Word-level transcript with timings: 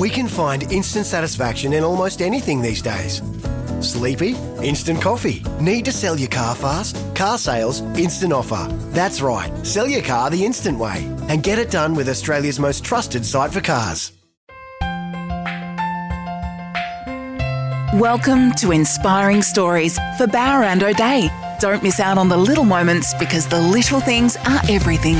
We 0.00 0.08
can 0.08 0.28
find 0.28 0.62
instant 0.72 1.04
satisfaction 1.04 1.74
in 1.74 1.84
almost 1.84 2.22
anything 2.22 2.62
these 2.62 2.80
days. 2.80 3.20
Sleepy? 3.80 4.34
Instant 4.62 5.02
coffee. 5.02 5.42
Need 5.60 5.84
to 5.84 5.92
sell 5.92 6.18
your 6.18 6.30
car 6.30 6.54
fast? 6.54 6.96
Car 7.14 7.36
sales, 7.36 7.82
instant 7.98 8.32
offer. 8.32 8.66
That's 8.92 9.20
right, 9.20 9.52
sell 9.66 9.86
your 9.86 10.00
car 10.00 10.30
the 10.30 10.42
instant 10.42 10.78
way 10.78 11.04
and 11.28 11.42
get 11.42 11.58
it 11.58 11.70
done 11.70 11.94
with 11.94 12.08
Australia's 12.08 12.58
most 12.58 12.82
trusted 12.82 13.26
site 13.26 13.52
for 13.52 13.60
cars. 13.60 14.12
Welcome 18.00 18.52
to 18.52 18.72
Inspiring 18.72 19.42
Stories 19.42 19.98
for 20.16 20.26
Bowra 20.26 20.68
and 20.68 20.82
O'Dea. 20.82 21.28
Don't 21.60 21.82
miss 21.82 22.00
out 22.00 22.16
on 22.16 22.30
the 22.30 22.38
little 22.38 22.64
moments 22.64 23.12
because 23.18 23.46
the 23.46 23.60
little 23.60 24.00
things 24.00 24.38
are 24.48 24.60
everything. 24.70 25.18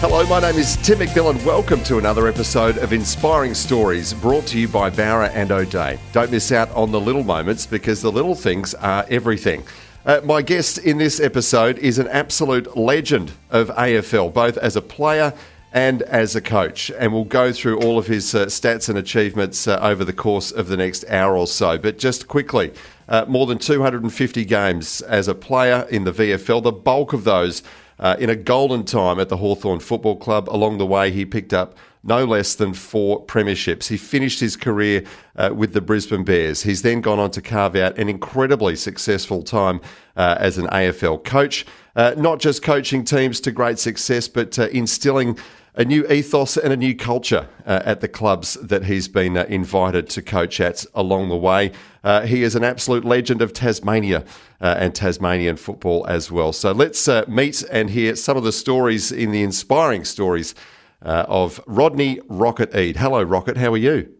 Hello, 0.00 0.24
my 0.24 0.40
name 0.40 0.56
is 0.58 0.78
Tim 0.78 1.00
McMillan. 1.00 1.44
Welcome 1.44 1.84
to 1.84 1.98
another 1.98 2.26
episode 2.26 2.78
of 2.78 2.94
Inspiring 2.94 3.52
Stories 3.52 4.14
brought 4.14 4.46
to 4.46 4.58
you 4.58 4.66
by 4.66 4.88
Bowra 4.88 5.28
and 5.34 5.52
O'Dea. 5.52 5.98
Don't 6.12 6.30
miss 6.30 6.52
out 6.52 6.70
on 6.70 6.90
the 6.90 6.98
little 6.98 7.22
moments 7.22 7.66
because 7.66 8.00
the 8.00 8.10
little 8.10 8.34
things 8.34 8.72
are 8.72 9.04
everything. 9.10 9.62
Uh, 10.06 10.22
my 10.24 10.40
guest 10.40 10.78
in 10.78 10.96
this 10.96 11.20
episode 11.20 11.76
is 11.80 11.98
an 11.98 12.08
absolute 12.08 12.78
legend 12.78 13.32
of 13.50 13.68
AFL, 13.68 14.32
both 14.32 14.56
as 14.56 14.74
a 14.74 14.80
player 14.80 15.34
and 15.70 16.00
as 16.00 16.34
a 16.34 16.40
coach. 16.40 16.90
And 16.98 17.12
we'll 17.12 17.24
go 17.24 17.52
through 17.52 17.80
all 17.80 17.98
of 17.98 18.06
his 18.06 18.34
uh, 18.34 18.46
stats 18.46 18.88
and 18.88 18.96
achievements 18.96 19.68
uh, 19.68 19.78
over 19.82 20.02
the 20.02 20.14
course 20.14 20.50
of 20.50 20.68
the 20.68 20.78
next 20.78 21.04
hour 21.10 21.36
or 21.36 21.46
so. 21.46 21.76
But 21.76 21.98
just 21.98 22.26
quickly, 22.26 22.72
uh, 23.06 23.26
more 23.28 23.44
than 23.44 23.58
250 23.58 24.46
games 24.46 25.02
as 25.02 25.28
a 25.28 25.34
player 25.34 25.86
in 25.90 26.04
the 26.04 26.12
VFL, 26.12 26.62
the 26.62 26.72
bulk 26.72 27.12
of 27.12 27.24
those 27.24 27.62
uh, 28.00 28.16
in 28.18 28.28
a 28.28 28.36
golden 28.36 28.84
time 28.84 29.20
at 29.20 29.28
the 29.28 29.36
Hawthorn 29.36 29.78
Football 29.78 30.16
Club. 30.16 30.48
Along 30.48 30.78
the 30.78 30.86
way, 30.86 31.12
he 31.12 31.24
picked 31.24 31.52
up 31.52 31.76
no 32.02 32.24
less 32.24 32.54
than 32.54 32.72
four 32.72 33.24
premierships. 33.26 33.88
He 33.88 33.96
finished 33.96 34.40
his 34.40 34.56
career 34.56 35.04
uh, 35.36 35.50
with 35.54 35.74
the 35.74 35.80
Brisbane 35.80 36.24
Bears. 36.24 36.62
He's 36.62 36.82
then 36.82 37.02
gone 37.02 37.18
on 37.18 37.30
to 37.32 37.42
carve 37.42 37.76
out 37.76 37.98
an 37.98 38.08
incredibly 38.08 38.74
successful 38.74 39.42
time 39.42 39.80
uh, 40.16 40.36
as 40.38 40.56
an 40.56 40.66
AFL 40.68 41.22
coach, 41.24 41.66
uh, 41.94 42.14
not 42.16 42.40
just 42.40 42.62
coaching 42.62 43.04
teams 43.04 43.40
to 43.40 43.52
great 43.52 43.78
success, 43.78 44.28
but 44.28 44.58
uh, 44.58 44.68
instilling 44.68 45.38
a 45.74 45.84
new 45.84 46.06
ethos 46.08 46.56
and 46.56 46.72
a 46.72 46.76
new 46.76 46.96
culture 46.96 47.48
uh, 47.66 47.82
at 47.84 48.00
the 48.00 48.08
clubs 48.08 48.54
that 48.54 48.84
he's 48.84 49.08
been 49.08 49.36
uh, 49.36 49.44
invited 49.48 50.08
to 50.08 50.22
coach 50.22 50.60
at 50.60 50.84
along 50.94 51.28
the 51.28 51.36
way. 51.36 51.70
Uh, 52.02 52.22
he 52.22 52.42
is 52.42 52.54
an 52.54 52.64
absolute 52.64 53.04
legend 53.04 53.42
of 53.42 53.52
Tasmania 53.52 54.24
uh, 54.60 54.76
and 54.78 54.94
Tasmanian 54.94 55.56
football 55.56 56.06
as 56.06 56.30
well. 56.30 56.52
So 56.52 56.72
let's 56.72 57.06
uh, 57.08 57.24
meet 57.28 57.62
and 57.70 57.90
hear 57.90 58.16
some 58.16 58.36
of 58.36 58.44
the 58.44 58.52
stories 58.52 59.12
in 59.12 59.32
the 59.32 59.42
inspiring 59.42 60.04
stories 60.04 60.54
uh, 61.02 61.24
of 61.28 61.60
Rodney 61.66 62.20
Rocket 62.28 62.74
Eade. 62.74 62.96
Hello, 62.96 63.22
Rocket. 63.22 63.56
How 63.56 63.72
are 63.72 63.78
you? 63.78 64.14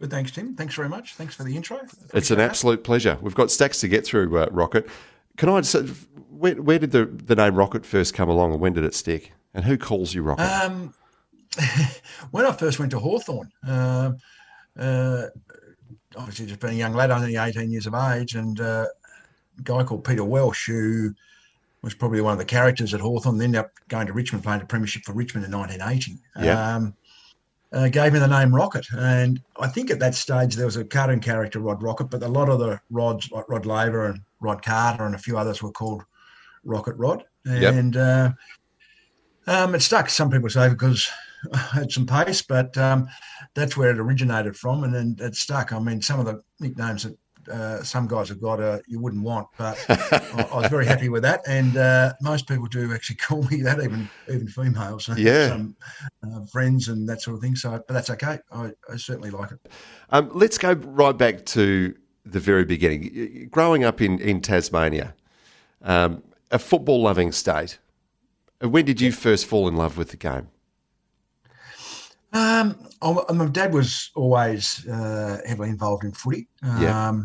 Good, 0.00 0.10
thanks, 0.10 0.30
Tim. 0.30 0.54
Thanks 0.54 0.74
very 0.74 0.88
much. 0.88 1.14
Thanks 1.14 1.34
for 1.34 1.44
the 1.44 1.56
intro. 1.56 1.80
It's 2.12 2.30
an 2.30 2.40
absolute 2.40 2.84
pleasure. 2.84 3.18
We've 3.22 3.34
got 3.34 3.50
stacks 3.50 3.80
to 3.80 3.88
get 3.88 4.04
through, 4.04 4.28
Rocket. 4.28 4.88
Can 5.36 5.48
I 5.48 5.60
just, 5.60 5.74
where, 6.30 6.54
where 6.54 6.78
did 6.78 6.92
the, 6.92 7.06
the 7.06 7.34
name 7.34 7.54
Rocket 7.54 7.86
first 7.86 8.14
come 8.14 8.28
along 8.28 8.52
and 8.52 8.60
when 8.60 8.72
did 8.74 8.84
it 8.84 8.94
stick? 8.94 9.32
And 9.54 9.64
who 9.64 9.78
calls 9.78 10.14
you 10.14 10.22
Rocket? 10.22 10.42
Um, 10.42 10.92
when 12.30 12.44
I 12.44 12.52
first 12.52 12.78
went 12.78 12.90
to 12.90 12.98
Hawthorn, 12.98 13.50
uh, 13.66 14.12
uh, 14.78 15.26
obviously 16.16 16.46
just 16.46 16.60
being 16.60 16.74
a 16.74 16.78
young 16.78 16.94
lad, 16.94 17.10
only 17.10 17.36
18 17.36 17.70
years 17.70 17.86
of 17.86 17.94
age, 17.94 18.34
and 18.34 18.60
uh, 18.60 18.86
a 19.58 19.62
guy 19.62 19.82
called 19.82 20.04
Peter 20.04 20.24
Welsh, 20.24 20.66
who 20.66 21.14
was 21.82 21.94
probably 21.94 22.20
one 22.20 22.32
of 22.32 22.38
the 22.38 22.44
characters 22.44 22.94
at 22.94 23.00
Hawthorn, 23.00 23.40
ended 23.40 23.60
up 23.60 23.70
going 23.88 24.06
to 24.06 24.12
Richmond, 24.12 24.44
playing 24.44 24.60
the 24.60 24.66
premiership 24.66 25.04
for 25.04 25.12
Richmond 25.12 25.46
in 25.46 25.52
1980. 25.52 26.18
Yeah. 26.40 26.76
Um, 26.76 26.94
uh, 27.72 27.88
gave 27.88 28.12
me 28.12 28.18
the 28.18 28.26
name 28.26 28.54
Rocket. 28.54 28.86
And 28.92 29.40
I 29.60 29.66
think 29.68 29.90
at 29.90 29.98
that 29.98 30.14
stage 30.14 30.54
there 30.54 30.66
was 30.66 30.76
a 30.76 30.84
cartoon 30.84 31.20
character, 31.20 31.60
Rod 31.60 31.82
Rocket, 31.82 32.10
but 32.10 32.22
a 32.22 32.28
lot 32.28 32.48
of 32.48 32.58
the 32.58 32.80
Rods, 32.90 33.30
like 33.30 33.48
Rod 33.48 33.66
Laver 33.66 34.06
and 34.06 34.20
Rod 34.40 34.64
Carter 34.64 35.04
and 35.04 35.14
a 35.14 35.18
few 35.18 35.36
others 35.36 35.62
were 35.62 35.72
called 35.72 36.02
Rocket 36.64 36.94
Rod. 36.96 37.24
And 37.44 37.94
yep. 37.94 38.34
uh, 39.46 39.50
um, 39.50 39.74
it 39.74 39.82
stuck. 39.82 40.08
Some 40.08 40.30
people 40.30 40.48
say 40.48 40.68
because 40.68 41.08
had 41.72 41.92
some 41.92 42.06
pace, 42.06 42.42
but 42.42 42.76
um, 42.78 43.06
that's 43.54 43.76
where 43.76 43.90
it 43.90 43.98
originated 43.98 44.56
from, 44.56 44.84
and 44.84 44.94
then 44.94 45.16
it 45.18 45.34
stuck. 45.34 45.72
I 45.72 45.78
mean, 45.78 46.02
some 46.02 46.20
of 46.20 46.26
the 46.26 46.42
nicknames 46.60 47.04
that 47.04 47.16
uh, 47.50 47.82
some 47.82 48.06
guys 48.06 48.28
have 48.28 48.40
got 48.40 48.60
uh, 48.60 48.78
you 48.86 49.00
wouldn't 49.00 49.22
want, 49.22 49.46
but 49.56 49.78
I, 49.88 50.48
I, 50.52 50.60
was 50.60 50.68
very 50.68 50.86
happy 50.86 51.08
with 51.08 51.22
that. 51.22 51.42
And 51.46 51.76
uh, 51.76 52.12
most 52.20 52.48
people 52.48 52.66
do 52.66 52.92
actually 52.92 53.16
call 53.28 53.42
me 53.44 53.62
that, 53.62 53.82
even 53.82 54.08
even 54.28 54.48
females. 54.48 55.08
Yeah, 55.16 55.48
some, 55.48 55.76
uh, 56.22 56.44
friends 56.46 56.88
and 56.88 57.08
that 57.08 57.22
sort 57.22 57.36
of 57.36 57.42
thing. 57.42 57.56
So, 57.56 57.70
but 57.70 57.94
that's 57.94 58.10
okay. 58.10 58.38
I, 58.52 58.72
I 58.92 58.96
certainly 58.96 59.30
like 59.30 59.52
it. 59.52 59.72
Um, 60.10 60.30
let's 60.34 60.58
go 60.58 60.72
right 60.72 61.16
back 61.16 61.44
to 61.46 61.94
the 62.24 62.40
very 62.40 62.64
beginning. 62.64 63.48
Growing 63.50 63.84
up 63.84 64.00
in 64.00 64.18
in 64.18 64.40
Tasmania, 64.40 65.14
um, 65.82 66.22
a 66.50 66.58
football 66.58 67.02
loving 67.02 67.32
state. 67.32 67.78
When 68.60 68.86
did 68.86 69.02
you 69.02 69.12
first 69.12 69.44
fall 69.44 69.68
in 69.68 69.76
love 69.76 69.98
with 69.98 70.10
the 70.10 70.16
game? 70.16 70.48
Um, 72.36 72.76
my 73.34 73.46
dad 73.46 73.72
was 73.72 74.10
always 74.14 74.86
uh, 74.86 75.40
heavily 75.46 75.70
involved 75.70 76.04
in 76.04 76.12
footy. 76.12 76.48
Um, 76.62 76.82
yeah. 76.82 77.22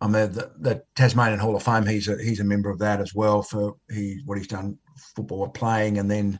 I'm 0.00 0.14
a, 0.14 0.28
the, 0.28 0.52
the, 0.58 0.82
Tasmanian 0.94 1.40
Hall 1.40 1.56
of 1.56 1.62
Fame. 1.64 1.84
He's 1.84 2.06
a 2.06 2.16
he's 2.22 2.38
a 2.38 2.44
member 2.44 2.70
of 2.70 2.78
that 2.78 3.00
as 3.00 3.14
well 3.14 3.42
for 3.42 3.74
he 3.90 4.20
what 4.26 4.38
he's 4.38 4.46
done 4.46 4.78
football 5.16 5.48
playing 5.48 5.98
and 5.98 6.08
then 6.08 6.38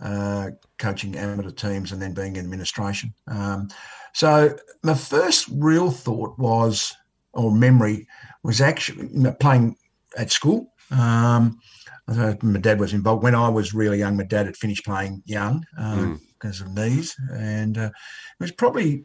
uh, 0.00 0.50
coaching 0.78 1.16
amateur 1.16 1.50
teams 1.50 1.90
and 1.90 2.00
then 2.00 2.14
being 2.14 2.36
in 2.36 2.44
administration. 2.44 3.12
Um, 3.26 3.68
so 4.14 4.56
my 4.84 4.94
first 4.94 5.48
real 5.52 5.90
thought 5.90 6.38
was 6.38 6.94
or 7.32 7.50
memory 7.50 8.06
was 8.44 8.60
actually 8.60 9.08
playing 9.40 9.76
at 10.16 10.30
school. 10.30 10.72
Um, 10.90 11.58
my 12.06 12.58
dad 12.60 12.80
was 12.80 12.92
involved 12.92 13.22
when 13.22 13.34
I 13.34 13.48
was 13.48 13.74
really 13.74 13.98
young. 13.98 14.16
My 14.16 14.24
dad 14.24 14.46
had 14.46 14.56
finished 14.56 14.84
playing 14.84 15.22
young 15.26 15.64
uh, 15.78 15.96
mm. 15.96 16.20
Because 16.40 16.60
of 16.60 16.72
knees, 16.72 17.16
and 17.32 17.78
uh, 17.78 17.90
it 17.90 18.40
was 18.40 18.52
probably 18.52 19.04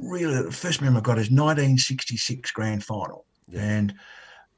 really 0.00 0.42
the 0.42 0.50
first 0.50 0.80
memory 0.80 0.98
I 0.98 1.02
got 1.02 1.18
is 1.18 1.30
1966 1.30 2.50
grand 2.52 2.84
final, 2.84 3.24
yeah. 3.48 3.60
and 3.60 3.94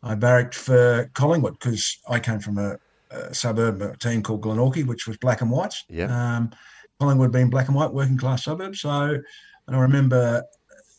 I 0.03 0.15
barracked 0.15 0.55
for 0.55 1.11
Collingwood 1.15 1.59
because 1.59 1.99
I 2.09 2.21
came 2.21 2.41
from 2.41 2.59
a, 2.59 2.77
a, 3.11 3.35
suburb 3.35 3.83
a 3.83 3.97
team 3.97 4.23
called 4.23 4.43
Glenorchy, 4.43 4.87
which 4.87 5.07
was 5.07 5.17
black 5.17 5.41
and 5.41 5.51
whites. 5.51 5.85
Yeah. 5.89 6.37
Um, 6.37 6.51
Collingwood 7.01 7.33
being 7.33 7.51
black 7.51 7.69
and 7.69 7.77
white, 7.77 7.93
working 7.93 8.17
class 8.17 8.45
suburb. 8.45 8.75
So, 8.77 8.91
and 8.91 9.77
I 9.77 9.79
remember 9.79 10.45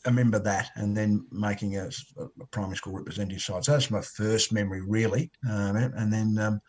I 0.05 0.09
remember 0.09 0.39
that, 0.39 0.69
and 0.75 0.95
then 0.95 1.25
making 1.31 1.77
a, 1.77 1.89
a, 2.17 2.45
primary 2.51 2.77
school 2.77 2.93
representative 2.93 3.41
side. 3.41 3.65
So 3.65 3.73
that's 3.73 3.91
my 3.91 4.01
first 4.01 4.53
memory, 4.53 4.81
really. 4.81 5.29
Um, 5.49 5.75
and 5.75 6.11
then 6.11 6.37
um, 6.39 6.61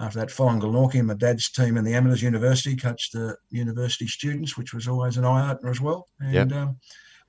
after 0.00 0.18
that, 0.18 0.30
following 0.30 0.60
Glenorchy 0.60 1.04
my 1.04 1.14
dad's 1.14 1.50
team 1.50 1.76
in 1.76 1.84
the 1.84 1.94
Amateurs 1.94 2.22
University, 2.22 2.74
coached 2.74 3.12
the 3.12 3.36
university 3.50 4.06
students, 4.06 4.56
which 4.56 4.72
was 4.72 4.88
always 4.88 5.16
an 5.16 5.24
eye 5.24 5.52
opener 5.52 5.70
as 5.70 5.80
well. 5.80 6.08
And 6.20 6.50
yep. 6.50 6.52
um, 6.52 6.76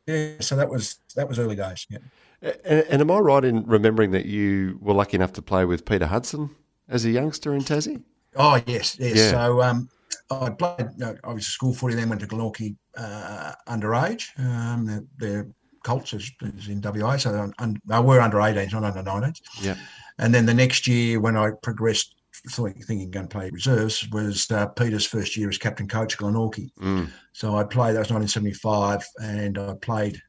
yeah, 0.07 0.33
so 0.39 0.55
that 0.55 0.69
was 0.69 0.99
that 1.15 1.27
was 1.27 1.37
early 1.37 1.55
days. 1.55 1.85
Yeah. 1.89 1.99
And, 2.41 2.85
and, 2.89 3.01
am 3.01 3.11
I 3.11 3.19
right 3.19 3.45
in 3.45 3.63
remembering 3.67 4.11
that 4.11 4.25
you 4.25 4.79
were 4.81 4.95
lucky 4.95 5.15
enough 5.15 5.33
to 5.33 5.43
play 5.43 5.63
with 5.63 5.85
Peter 5.85 6.07
Hudson 6.07 6.49
as 6.89 7.05
a 7.05 7.11
youngster 7.11 7.53
in 7.53 7.61
Tassie? 7.61 8.01
Oh 8.35 8.59
yes, 8.65 8.97
yes. 8.99 9.17
Yeah. 9.17 9.31
So 9.31 9.61
um, 9.61 9.89
I 10.31 10.49
played 10.49 10.89
you 10.97 11.05
know, 11.05 11.17
obviously 11.23 11.51
school 11.51 11.73
footy, 11.73 11.95
then 11.95 12.09
went 12.09 12.21
to 12.21 12.27
Glenorchy 12.27 12.75
uh, 12.97 13.53
underage. 13.67 14.27
Um, 14.39 14.85
their, 14.85 15.03
their 15.17 15.47
Colts 15.83 16.13
is, 16.13 16.31
is, 16.41 16.67
in 16.67 16.81
WA, 16.81 17.17
so 17.17 17.31
they 17.31 17.99
were 17.99 18.21
under 18.21 18.37
18s, 18.37 18.73
not 18.73 18.83
under 18.83 19.09
19s. 19.09 19.41
Yeah. 19.61 19.75
And 20.19 20.33
then 20.33 20.45
the 20.45 20.53
next 20.53 20.87
year, 20.87 21.19
when 21.19 21.35
I 21.35 21.51
progressed, 21.63 22.15
thinking 22.49 23.11
going 23.11 23.27
to 23.27 23.33
play 23.33 23.49
reserves, 23.49 24.07
was 24.09 24.49
uh, 24.51 24.67
Peter's 24.67 25.05
first 25.05 25.37
year 25.37 25.49
as 25.49 25.57
captain 25.57 25.87
coach 25.87 26.17
Glenorchy. 26.17 26.71
Mm. 26.79 27.09
So 27.33 27.55
I 27.55 27.63
played. 27.63 27.95
That 27.95 27.99
was 27.99 28.11
1975, 28.11 29.05
and 29.23 29.57
I 29.57 29.73
played. 29.81 30.21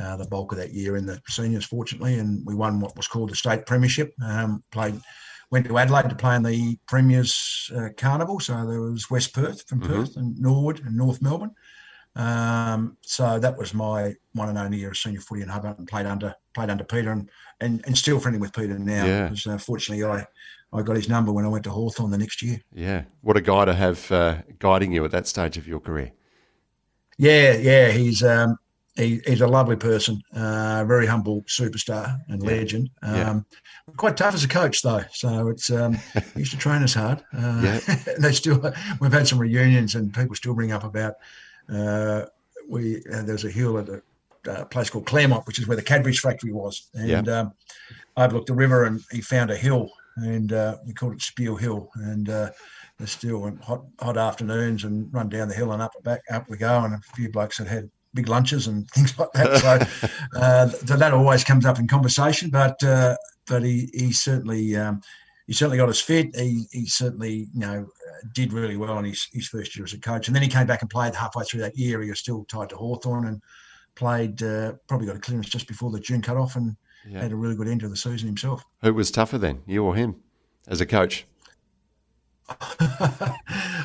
Uh, 0.00 0.16
the 0.16 0.26
bulk 0.26 0.52
of 0.52 0.56
that 0.56 0.72
year 0.72 0.96
in 0.96 1.04
the 1.04 1.20
seniors, 1.28 1.64
fortunately, 1.64 2.20
and 2.20 2.46
we 2.46 2.54
won 2.54 2.78
what 2.78 2.96
was 2.96 3.08
called 3.08 3.28
the 3.28 3.34
state 3.34 3.66
premiership. 3.66 4.14
Um, 4.24 4.62
played 4.70 4.98
went 5.50 5.66
to 5.66 5.78
Adelaide 5.78 6.08
to 6.08 6.14
play 6.14 6.36
in 6.36 6.42
the 6.42 6.78
Premier's 6.86 7.70
uh, 7.76 7.88
Carnival. 7.96 8.40
So 8.40 8.54
there 8.66 8.80
was 8.80 9.10
West 9.10 9.34
Perth 9.34 9.66
from 9.68 9.80
mm-hmm. 9.80 9.92
Perth 9.92 10.16
and 10.16 10.38
Norwood 10.38 10.80
and 10.84 10.96
North 10.96 11.20
Melbourne. 11.20 11.54
Um, 12.16 12.96
so 13.02 13.38
that 13.38 13.56
was 13.56 13.72
my 13.72 14.14
one 14.32 14.48
and 14.48 14.58
only 14.58 14.78
year 14.78 14.90
of 14.90 14.96
senior 14.96 15.20
footy 15.20 15.42
in 15.42 15.48
Hobart 15.48 15.78
and 15.78 15.86
played 15.86 16.06
under 16.06 16.34
played 16.54 16.70
under 16.70 16.84
Peter 16.84 17.12
and 17.12 17.30
and, 17.60 17.82
and 17.86 17.96
still 17.96 18.18
friendly 18.18 18.40
with 18.40 18.52
Peter 18.52 18.78
now. 18.78 19.04
Yeah. 19.04 19.28
Because 19.28 19.46
uh, 19.46 19.58
fortunately 19.58 20.04
I 20.04 20.26
I 20.72 20.82
got 20.82 20.96
his 20.96 21.08
number 21.08 21.32
when 21.32 21.44
I 21.44 21.48
went 21.48 21.64
to 21.64 21.70
Hawthorn 21.70 22.10
the 22.10 22.18
next 22.18 22.42
year. 22.42 22.60
Yeah. 22.72 23.04
What 23.22 23.36
a 23.36 23.40
guy 23.40 23.64
to 23.64 23.74
have 23.74 24.10
uh, 24.12 24.38
guiding 24.58 24.92
you 24.92 25.04
at 25.04 25.10
that 25.12 25.26
stage 25.26 25.56
of 25.56 25.66
your 25.66 25.80
career. 25.80 26.12
Yeah, 27.18 27.56
yeah. 27.56 27.90
He's 27.90 28.22
um, 28.22 28.56
he, 28.96 29.20
he's 29.26 29.40
a 29.40 29.46
lovely 29.46 29.76
person, 29.76 30.22
uh, 30.34 30.84
very 30.86 31.06
humble 31.06 31.42
superstar 31.42 32.18
and 32.28 32.42
yeah. 32.42 32.48
legend. 32.48 32.90
Um, 33.02 33.14
yeah. 33.14 33.40
Quite 33.96 34.16
tough 34.16 34.34
as 34.34 34.44
a 34.44 34.48
coach, 34.48 34.82
though. 34.82 35.02
So 35.12 35.48
it's 35.48 35.70
um, 35.70 35.94
he 36.34 36.40
used 36.40 36.52
to 36.52 36.58
train 36.58 36.82
us 36.82 36.94
hard. 36.94 37.22
Uh, 37.36 37.60
yeah. 37.62 37.78
they 38.18 38.32
still 38.32 38.62
we've 39.00 39.12
had 39.12 39.28
some 39.28 39.38
reunions, 39.38 39.94
and 39.94 40.14
people 40.14 40.34
still 40.34 40.54
bring 40.54 40.72
up 40.72 40.84
about 40.84 41.14
we 42.68 43.02
uh, 43.12 43.22
there 43.22 43.34
a 43.34 43.50
hill 43.50 43.78
at 43.78 43.88
a 43.88 44.02
uh, 44.48 44.64
place 44.66 44.88
called 44.90 45.06
Claremont, 45.06 45.46
which 45.46 45.58
is 45.58 45.66
where 45.66 45.76
the 45.76 45.82
Cadbury's 45.82 46.20
factory 46.20 46.52
was, 46.52 46.88
and 46.94 47.26
Yeah. 47.26 47.40
um, 47.40 47.52
I 48.16 48.24
overlooked 48.24 48.48
the 48.48 48.54
river, 48.54 48.84
and 48.84 49.00
he 49.10 49.20
found 49.20 49.50
a 49.50 49.56
hill, 49.56 49.90
and 50.16 50.52
uh, 50.52 50.76
we 50.86 50.92
called 50.92 51.14
it 51.14 51.22
Spear 51.22 51.56
Hill, 51.58 51.90
and 51.96 52.28
uh, 52.28 52.50
the 52.98 53.06
still 53.06 53.56
hot 53.62 53.84
hot 54.00 54.16
afternoons, 54.16 54.84
and 54.84 55.12
run 55.12 55.28
down 55.28 55.48
the 55.48 55.54
hill 55.54 55.72
and 55.72 55.82
up 55.82 55.92
and 55.94 56.04
back, 56.04 56.22
up 56.30 56.48
we 56.48 56.56
go, 56.56 56.84
and 56.84 56.94
a 56.94 57.00
few 57.14 57.30
blokes 57.30 57.58
had 57.58 57.66
had 57.66 57.90
big 58.14 58.28
lunches 58.28 58.66
and 58.66 58.90
things 58.94 59.18
like 59.18 59.32
that. 59.32 59.58
So, 59.58 60.40
uh, 60.40 60.68
so 60.68 60.96
that 60.96 61.12
always 61.12 61.44
comes 61.44 61.66
up 61.66 61.78
in 61.78 61.86
conversation, 61.86 62.50
but 62.50 62.82
uh, 62.82 63.16
but 63.46 63.62
he 63.62 63.90
he 63.92 64.12
certainly. 64.12 64.76
Um, 64.76 65.00
he 65.46 65.54
certainly 65.54 65.78
got 65.78 65.88
us 65.88 66.00
fit. 66.00 66.28
He, 66.36 66.64
he 66.70 66.86
certainly, 66.86 67.48
you 67.52 67.58
know, 67.58 67.80
uh, 67.80 67.99
did 68.32 68.52
really 68.52 68.76
well 68.76 68.98
in 68.98 69.04
his, 69.04 69.28
his 69.32 69.48
first 69.48 69.76
year 69.76 69.84
as 69.84 69.92
a 69.92 69.98
coach. 69.98 70.28
And 70.28 70.34
then 70.34 70.42
he 70.42 70.48
came 70.48 70.66
back 70.66 70.82
and 70.82 70.90
played 70.90 71.14
halfway 71.14 71.44
through 71.44 71.60
that 71.60 71.76
year. 71.76 72.00
He 72.02 72.10
was 72.10 72.18
still 72.18 72.44
tied 72.44 72.68
to 72.70 72.76
Hawthorn 72.76 73.26
and 73.26 73.42
played, 73.94 74.42
uh, 74.42 74.74
probably 74.88 75.06
got 75.06 75.16
a 75.16 75.20
clearance 75.20 75.48
just 75.48 75.68
before 75.68 75.90
the 75.90 76.00
June 76.00 76.22
cut 76.22 76.36
off 76.36 76.56
and 76.56 76.76
Yeah. 77.06 77.22
had 77.22 77.32
a 77.32 77.36
really 77.36 77.56
good 77.56 77.68
end 77.68 77.80
to 77.80 77.88
the 77.88 77.96
season 77.96 78.28
himself. 78.28 78.64
Who 78.82 78.94
was 78.94 79.10
tougher 79.10 79.38
then, 79.38 79.62
you 79.66 79.84
or 79.84 79.94
him, 79.94 80.16
as 80.68 80.80
a 80.80 80.86
coach? 80.86 81.26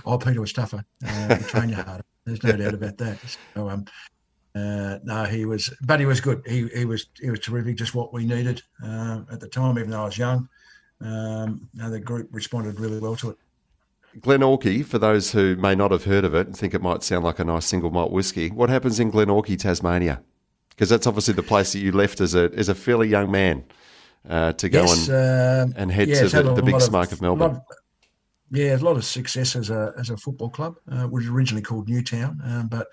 oh, 0.06 0.18
Peter 0.18 0.42
was 0.42 0.54
tougher. 0.54 0.84
Uh, 1.06 1.36
he 1.36 1.44
trained 1.44 1.72
you 1.72 1.78
harder. 1.78 2.04
There's 2.26 2.44
no 2.44 2.54
doubt 2.54 2.74
about 2.74 2.98
that. 2.98 3.20
So, 3.56 3.70
um, 3.70 3.86
uh, 4.56 5.00
no, 5.04 5.26
he 5.26 5.46
was, 5.46 5.74
but 5.82 6.00
he 6.00 6.06
was 6.06 6.22
good. 6.22 6.42
He, 6.48 6.68
he 6.70 6.86
was 6.86 7.08
he 7.20 7.30
was 7.30 7.42
terrific. 7.42 7.76
Just 7.76 7.94
what 7.94 8.14
we 8.14 8.26
needed 8.26 8.62
uh, 8.84 9.22
at 9.32 9.40
the 9.40 9.48
time, 9.48 9.78
even 9.78 9.92
though 9.92 10.04
I 10.04 10.06
was 10.06 10.18
young. 10.18 10.50
Um, 11.02 11.70
the 11.74 12.00
group 12.00 12.30
responded 12.32 12.80
really 12.80 13.00
well 13.00 13.16
to 13.18 13.32
it. 13.32 13.38
Glenorchy, 14.20 14.84
for 14.86 14.98
those 14.98 15.32
who 15.32 15.56
may 15.58 15.76
not 15.76 15.92
have 15.92 16.06
heard 16.06 16.24
of 16.26 16.34
it 16.34 16.48
and 16.48 16.58
think 16.58 16.74
it 16.74 16.82
might 16.82 17.04
sound 17.04 17.24
like 17.24 17.40
a 17.40 17.44
nice 17.44 17.66
single 17.66 17.92
malt 17.92 18.12
whiskey, 18.12 18.50
what 18.50 18.70
happens 18.70 19.00
in 19.00 19.12
Glenorchy, 19.12 19.58
Tasmania? 19.60 20.22
Because 20.70 20.90
that's 20.90 21.08
obviously 21.08 21.34
the 21.34 21.44
place 21.44 21.74
that 21.74 21.80
you 21.80 21.92
left 21.92 22.20
as 22.22 22.36
a 22.36 22.52
as 22.56 22.70
a 22.70 22.76
fairly 22.76 23.08
young 23.08 23.32
man 23.32 23.64
uh, 24.30 24.54
to 24.54 24.70
go 24.70 24.84
Yes, 24.84 25.08
and, 25.08 25.72
um, 25.72 25.74
and 25.78 25.92
head 25.92 26.10
yeah, 26.10 26.24
to 26.24 26.30
the, 26.30 26.54
the 26.54 26.64
big 26.64 26.82
smoke 26.82 27.12
of 27.12 27.22
Melbourne. 27.22 27.54
lot 27.54 27.62
yeah, 28.52 28.76
a 28.76 28.78
lot 28.78 28.96
of 28.96 29.06
success 29.06 29.56
as 29.56 29.70
a 29.70 29.94
as 29.98 30.10
a 30.10 30.18
football 30.18 30.50
club, 30.50 30.76
uh, 30.92 31.04
which 31.08 31.24
was 31.24 31.30
originally 31.30 31.62
called 31.64 31.90
Newtown. 31.90 32.40
Um, 32.44 32.68
but 32.68 32.88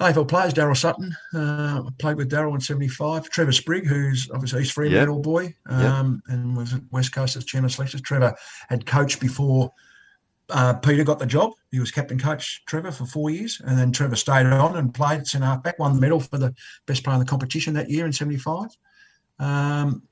AFL 0.00 0.26
players, 0.26 0.52
Daryl 0.52 0.76
Sutton, 0.76 1.14
uh, 1.34 1.82
played 1.98 2.16
with 2.16 2.30
Daryl 2.30 2.54
in 2.54 2.60
'75. 2.60 3.30
Trevor 3.30 3.52
Sprigg, 3.52 3.86
who's 3.86 4.28
obviously 4.32 4.62
East 4.62 4.72
Fremantle 4.72 5.20
boy, 5.20 5.54
Yeah. 5.70 5.98
um, 5.98 6.20
and 6.28 6.56
was 6.56 6.74
at 6.74 6.80
West 6.90 7.12
Coast 7.14 7.36
as 7.36 7.44
chairman 7.44 7.66
of 7.66 7.72
selectors. 7.72 8.00
Trevor 8.02 8.34
had 8.68 8.86
coached 8.86 9.20
before 9.20 9.70
uh, 10.50 10.74
Peter 10.74 11.04
got 11.04 11.18
the 11.18 11.26
job. 11.26 11.52
He 11.70 11.80
was 11.80 11.90
captain 11.90 12.18
coach 12.18 12.62
Trevor 12.66 12.92
for 12.92 13.06
four 13.06 13.30
years, 13.30 13.60
and 13.64 13.78
then 13.78 13.92
Trevor 13.92 14.16
stayed 14.16 14.46
on 14.46 14.76
and 14.76 14.92
played 14.94 15.26
centre 15.26 15.46
half 15.46 15.62
back, 15.62 15.78
won 15.78 15.94
the 15.94 16.00
medal 16.00 16.20
for 16.20 16.38
the 16.38 16.54
best 16.86 17.02
player 17.04 17.14
in 17.14 17.20
the 17.20 17.26
competition 17.26 17.74
that 17.74 17.90
year 17.90 18.06
in 18.06 18.12
'75. 18.12 18.68
Um, 19.38 20.02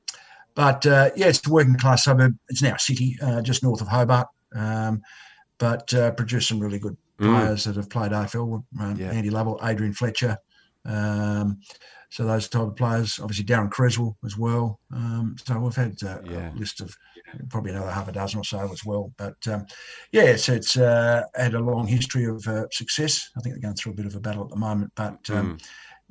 but 0.54 0.84
uh, 0.86 1.10
yeah, 1.16 1.28
it's 1.28 1.46
a 1.46 1.50
working 1.50 1.76
class 1.76 2.04
suburb. 2.04 2.36
It's 2.48 2.62
now 2.62 2.74
a 2.74 2.78
city 2.78 3.16
uh, 3.22 3.42
just 3.42 3.62
north 3.62 3.80
of 3.80 3.88
Hobart, 3.88 4.28
um, 4.54 5.02
but 5.58 5.92
uh, 5.94 6.10
produced 6.12 6.48
some 6.48 6.60
really 6.60 6.78
good 6.78 6.96
Mm. 7.20 7.38
players 7.38 7.64
that 7.64 7.76
have 7.76 7.90
played 7.90 8.10
AFL. 8.10 8.64
Um, 8.80 8.96
Yeah. 8.96 9.10
Andy 9.10 9.30
Lovell, 9.30 9.60
Adrian 9.62 9.92
Fletcher. 9.92 10.38
Um, 10.84 11.60
so 12.12 12.24
those 12.26 12.46
type 12.48 12.62
of 12.62 12.76
players, 12.76 13.18
obviously 13.22 13.44
Daryn 13.46 13.70
Cresswell 13.70 14.16
as 14.22 14.36
well. 14.36 14.78
Um, 14.94 15.34
so 15.44 15.58
we've 15.58 15.74
had 15.74 15.96
uh, 16.02 16.18
Yeah. 16.24 16.52
a 16.54 16.58
list 16.58 16.82
of 16.82 16.94
probably 17.48 17.70
another 17.72 17.90
half 17.90 18.06
a 18.08 18.12
dozen 18.12 18.38
or 18.40 18.44
so 18.44 18.70
as 18.70 18.84
well. 18.84 19.12
But 19.16 19.36
um, 19.48 19.64
yeah, 20.12 20.24
it's, 20.24 20.46
it's 20.50 20.76
uh, 20.76 21.22
had 21.34 21.54
a 21.54 21.58
long 21.58 21.86
history 21.86 22.26
of 22.26 22.46
uh, 22.46 22.66
success. 22.70 23.30
I 23.36 23.40
think 23.40 23.54
they're 23.54 23.62
going 23.62 23.76
through 23.76 23.92
a 23.92 23.96
bit 23.96 24.04
of 24.06 24.14
a 24.14 24.20
battle 24.20 24.44
at 24.44 24.50
the 24.50 24.56
moment, 24.56 24.92
but 24.94 25.18
um, 25.30 25.56
Mm. 25.56 25.62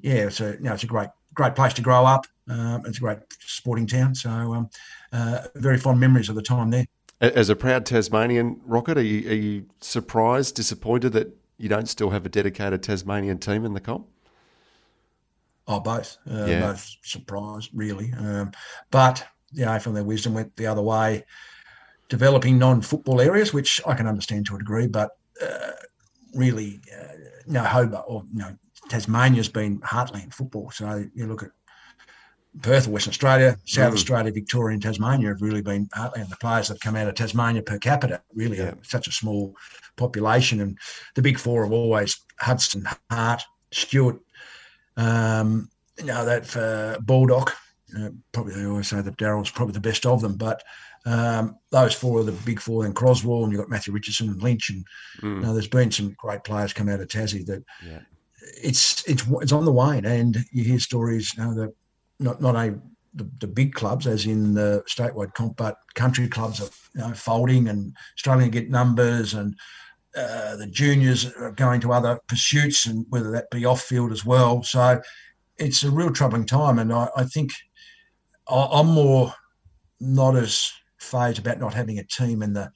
yeah, 0.01 0.25
it's 0.27 0.41
a 0.41 0.53
you 0.53 0.61
know 0.61 0.73
it's 0.73 0.83
a 0.83 0.87
great 0.87 1.09
great 1.35 1.53
place 1.55 1.73
to 1.73 1.81
grow 1.83 2.03
up. 2.05 2.25
Um, 2.49 2.81
it's 2.87 2.97
a 2.97 3.01
great 3.01 3.19
sporting 3.39 3.85
town. 3.85 4.15
So 4.15 4.29
um, 4.29 4.69
uh, 5.13 5.47
very 5.55 5.77
fond 5.77 5.99
memories 5.99 6.29
of 6.29 6.35
the 6.35 6.41
time 6.41 6.71
there. 6.71 6.85
As 7.21 7.49
a 7.49 7.55
proud 7.55 7.85
Tasmanian 7.85 8.59
rocket, 8.65 8.97
are 8.97 9.03
you, 9.03 9.29
are 9.29 9.35
you 9.35 9.65
surprised, 9.79 10.55
disappointed 10.55 11.13
that 11.13 11.27
you 11.57 11.69
don't 11.69 11.87
still 11.87 12.09
have 12.09 12.25
a 12.25 12.29
dedicated 12.29 12.81
Tasmanian 12.81 13.37
team 13.37 13.63
in 13.63 13.73
the 13.75 13.79
comp? 13.79 14.07
Oh, 15.71 15.79
both. 15.79 16.17
Uh, 16.29 16.45
Yeah. 16.47 16.59
Both 16.71 16.85
surprised, 17.03 17.69
really. 17.73 18.13
Um, 18.17 18.51
but 18.91 19.25
the 19.53 19.63
AFL, 19.63 19.93
their 19.93 20.03
wisdom 20.03 20.33
went 20.33 20.55
the 20.57 20.67
other 20.67 20.81
way, 20.81 21.23
developing 22.09 22.57
non-football 22.57 23.21
areas, 23.21 23.53
which 23.53 23.81
I 23.87 23.93
can 23.95 24.07
understand 24.07 24.45
to 24.47 24.55
a 24.55 24.59
degree. 24.59 24.87
But 24.87 25.11
uh, 25.41 25.71
really, 26.35 26.81
uh, 26.93 27.13
no 27.47 27.63
Hobart 27.63 28.05
or 28.07 28.23
you 28.33 28.39
know 28.39 28.55
Tasmania's 28.89 29.49
been 29.49 29.79
heartland 29.79 30.33
football. 30.33 30.71
So 30.71 31.05
you 31.13 31.27
look 31.27 31.43
at 31.43 31.51
Perth, 32.61 32.87
Western 32.87 33.11
Australia, 33.11 33.57
South 33.65 33.91
Mm. 33.93 33.95
Australia, 33.95 34.31
Victoria, 34.31 34.73
and 34.73 34.83
Tasmania 34.83 35.29
have 35.29 35.41
really 35.41 35.61
been 35.61 35.87
heartland. 35.95 36.29
The 36.29 36.35
players 36.37 36.67
that 36.67 36.75
have 36.75 36.81
come 36.81 36.97
out 36.97 37.07
of 37.07 37.15
Tasmania 37.15 37.61
per 37.63 37.77
capita 37.79 38.21
really 38.33 38.57
Yeah. 38.57 38.71
are 38.71 38.77
such 38.83 39.07
a 39.07 39.11
small 39.11 39.55
population, 39.95 40.59
and 40.59 40.77
the 41.15 41.21
big 41.21 41.39
four 41.39 41.63
have 41.63 41.71
always 41.71 42.17
Hudson, 42.39 42.85
Hart, 43.09 43.41
Stewart, 43.71 44.19
um, 44.97 45.69
you 45.97 46.05
know, 46.05 46.25
that 46.25 46.45
for 46.45 46.97
Baldock, 47.01 47.53
uh, 47.99 48.09
probably 48.31 48.53
they 48.55 48.65
always 48.65 48.87
say 48.87 49.01
that 49.01 49.17
Daryl's 49.17 49.51
probably 49.51 49.73
the 49.73 49.79
best 49.79 50.05
of 50.05 50.21
them, 50.21 50.35
but 50.35 50.63
um, 51.05 51.57
those 51.71 51.93
four 51.93 52.19
are 52.19 52.23
the 52.23 52.31
big 52.31 52.59
four. 52.59 52.83
Then 52.83 52.93
Cresswell, 52.93 53.43
and 53.43 53.51
you've 53.51 53.61
got 53.61 53.69
Matthew 53.69 53.93
Richardson 53.93 54.29
and 54.29 54.41
Lynch, 54.41 54.69
and 54.69 54.85
Mm. 55.21 55.35
you 55.35 55.41
know, 55.41 55.53
there's 55.53 55.67
been 55.67 55.91
some 55.91 56.15
great 56.17 56.43
players 56.43 56.73
come 56.73 56.89
out 56.89 57.01
of 57.01 57.07
Tassie 57.07 57.45
that 57.47 57.63
Yeah. 57.85 57.99
it's 58.63 59.03
it's 59.07 59.23
it's 59.41 59.51
on 59.51 59.65
the 59.65 59.71
wane, 59.71 60.05
and 60.05 60.37
you 60.51 60.63
hear 60.63 60.79
stories 60.79 61.33
you 61.35 61.43
know, 61.43 61.53
that 61.55 61.73
not 62.19 62.41
not 62.41 62.55
a 62.55 62.79
the, 63.13 63.29
the 63.39 63.47
big 63.47 63.73
clubs, 63.73 64.07
as 64.07 64.25
in 64.25 64.53
the 64.53 64.83
statewide 64.89 65.33
comp, 65.33 65.57
but 65.57 65.75
country 65.95 66.29
clubs 66.29 66.61
are 66.61 66.69
you 66.95 67.01
know, 67.01 67.13
folding 67.13 67.67
and 67.67 67.93
struggling 68.15 68.49
to 68.49 68.59
get 68.59 68.69
numbers, 68.69 69.33
and 69.33 69.55
uh, 70.15 70.55
the 70.57 70.67
juniors 70.67 71.31
are 71.35 71.51
going 71.51 71.81
to 71.81 71.93
other 71.93 72.19
pursuits, 72.27 72.85
and 72.85 73.05
whether 73.09 73.31
that 73.31 73.49
be 73.49 73.65
off 73.65 73.81
field 73.81 74.11
as 74.11 74.25
well. 74.25 74.63
So 74.63 75.01
it's 75.57 75.83
a 75.83 75.91
real 75.91 76.11
troubling 76.11 76.45
time, 76.45 76.79
and 76.79 76.91
I, 76.93 77.07
I 77.15 77.23
think 77.23 77.51
I, 78.49 78.67
I'm 78.71 78.87
more 78.87 79.33
not 79.99 80.35
as 80.35 80.71
phased 80.99 81.39
about 81.39 81.59
not 81.59 81.73
having 81.73 81.99
a 81.99 82.03
team 82.03 82.41
in 82.43 82.53
the 82.53 82.71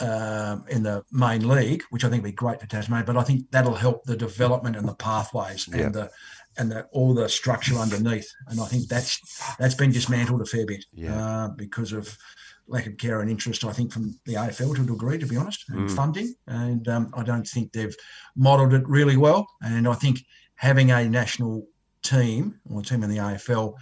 um, 0.00 0.64
in 0.68 0.82
the 0.82 1.02
main 1.10 1.48
league, 1.48 1.82
which 1.90 2.04
I 2.04 2.10
think 2.10 2.22
would 2.22 2.30
be 2.30 2.34
great 2.34 2.60
for 2.60 2.66
Tasmania. 2.66 3.06
But 3.06 3.16
I 3.16 3.22
think 3.22 3.50
that'll 3.50 3.74
help 3.74 4.04
the 4.04 4.16
development 4.16 4.76
and 4.76 4.86
the 4.86 4.94
pathways 4.94 5.68
Yeah. 5.68 5.86
and 5.86 5.94
the 5.94 6.10
and 6.58 6.72
the, 6.72 6.84
all 6.92 7.12
the 7.14 7.28
structure 7.28 7.76
underneath. 7.76 8.28
And 8.48 8.60
I 8.60 8.66
think 8.66 8.88
that's 8.88 9.20
that's 9.58 9.74
been 9.74 9.92
dismantled 9.92 10.42
a 10.42 10.46
fair 10.46 10.66
bit 10.66 10.84
Yeah. 10.92 11.16
uh, 11.16 11.48
because 11.48 11.92
of 11.92 12.16
lack 12.68 12.86
of 12.86 12.96
care 12.96 13.20
and 13.20 13.30
interest. 13.30 13.64
I 13.64 13.72
think 13.72 13.92
from 13.92 14.18
the 14.26 14.34
AFL 14.34 14.74
to 14.76 14.82
a 14.82 14.86
degree, 14.86 15.18
to 15.18 15.26
be 15.26 15.36
honest, 15.36 15.64
and 15.68 15.88
Mm. 15.88 15.94
funding. 15.94 16.34
And 16.46 16.86
um, 16.88 17.12
I 17.16 17.22
don't 17.22 17.46
think 17.46 17.72
they've 17.72 17.94
modelled 18.36 18.74
it 18.74 18.86
really 18.88 19.16
well. 19.16 19.46
And 19.62 19.86
I 19.86 19.94
think 19.94 20.18
having 20.56 20.90
a 20.90 21.08
national 21.08 21.66
team 22.02 22.60
or 22.68 22.80
a 22.80 22.82
team 22.82 23.02
in 23.02 23.10
the 23.10 23.18
AFL 23.18 23.74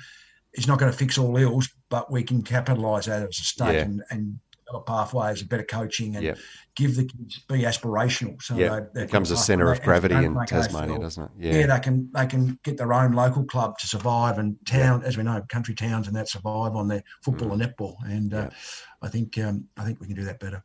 is 0.54 0.66
not 0.66 0.78
going 0.78 0.92
to 0.92 0.96
fix 0.98 1.18
all 1.18 1.36
ills, 1.36 1.68
but 1.88 2.10
we 2.12 2.22
can 2.22 2.42
capitalise 2.42 3.06
that 3.06 3.22
as 3.22 3.38
a 3.38 3.44
state 3.44 3.74
Yeah. 3.74 3.82
and, 3.82 4.02
and 4.10 4.38
develop 4.66 4.86
pathways 4.86 5.40
and 5.40 5.48
better 5.48 5.64
coaching 5.64 6.16
and 6.16 6.24
Yeah. 6.24 6.34
Give 6.76 6.96
the 6.96 7.04
kids 7.04 7.40
be 7.48 7.62
aspirational. 7.62 8.40
So 8.42 8.56
Yeah, 8.56 8.80
they, 8.80 9.00
they 9.00 9.06
becomes 9.06 9.30
a 9.30 9.36
centre 9.36 9.70
of 9.70 9.82
gravity 9.82 10.14
in 10.14 10.36
Tasmania, 10.46 10.98
doesn't 10.98 11.22
it? 11.24 11.30
Yeah. 11.38 11.52
Yeah. 11.58 11.66
they 11.76 11.80
can 11.80 12.10
they 12.12 12.26
can 12.26 12.58
get 12.62 12.76
their 12.76 12.92
own 12.92 13.12
local 13.12 13.44
club 13.44 13.78
to 13.78 13.86
survive 13.86 14.38
and 14.38 14.56
town, 14.66 15.02
as 15.04 15.16
we 15.16 15.22
know, 15.22 15.42
country 15.48 15.74
towns 15.74 16.06
and 16.06 16.16
that 16.16 16.28
survive 16.28 16.74
on 16.76 16.88
their 16.88 17.02
football 17.22 17.52
and 17.52 17.62
netball. 17.62 17.96
And 18.06 18.32
uh, 18.34 18.44
Mm. 18.44 18.52
I 19.02 19.08
think 19.08 19.38
um, 19.38 19.68
I 19.76 19.84
think 19.84 20.00
we 20.00 20.06
can 20.06 20.16
do 20.16 20.24
that 20.24 20.40
better. 20.40 20.62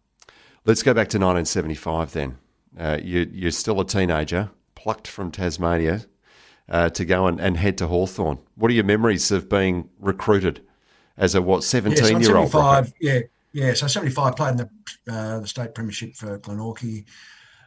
Let's 0.65 0.83
go 0.83 0.93
back 0.93 1.07
to 1.09 1.17
1975 1.17 2.13
then. 2.13 2.37
Uh, 2.77 2.97
you, 3.01 3.29
you're 3.31 3.51
still 3.51 3.79
a 3.79 3.85
teenager, 3.85 4.49
plucked 4.75 5.07
from 5.07 5.31
Tasmania 5.31 6.01
uh, 6.69 6.89
to 6.91 7.05
go 7.05 7.27
and, 7.27 7.39
and 7.39 7.57
head 7.57 7.77
to 7.79 7.87
Hawthorn. 7.87 8.39
What 8.55 8.69
are 8.71 8.73
your 8.73 8.83
memories 8.83 9.31
of 9.31 9.49
being 9.49 9.89
recruited 9.99 10.61
as 11.17 11.35
a, 11.35 11.41
what, 11.41 11.63
17 11.63 11.97
yeah, 11.97 12.11
so 12.11 12.19
year 12.19 12.37
old? 12.37 12.93
yeah, 12.99 13.19
yeah. 13.53 13.73
So 13.73 13.87
75 13.87 14.35
played 14.35 14.51
in 14.51 14.57
the 14.57 14.69
uh, 15.11 15.39
the 15.39 15.47
state 15.47 15.73
premiership 15.73 16.15
for 16.15 16.39
Glenorchy. 16.39 17.05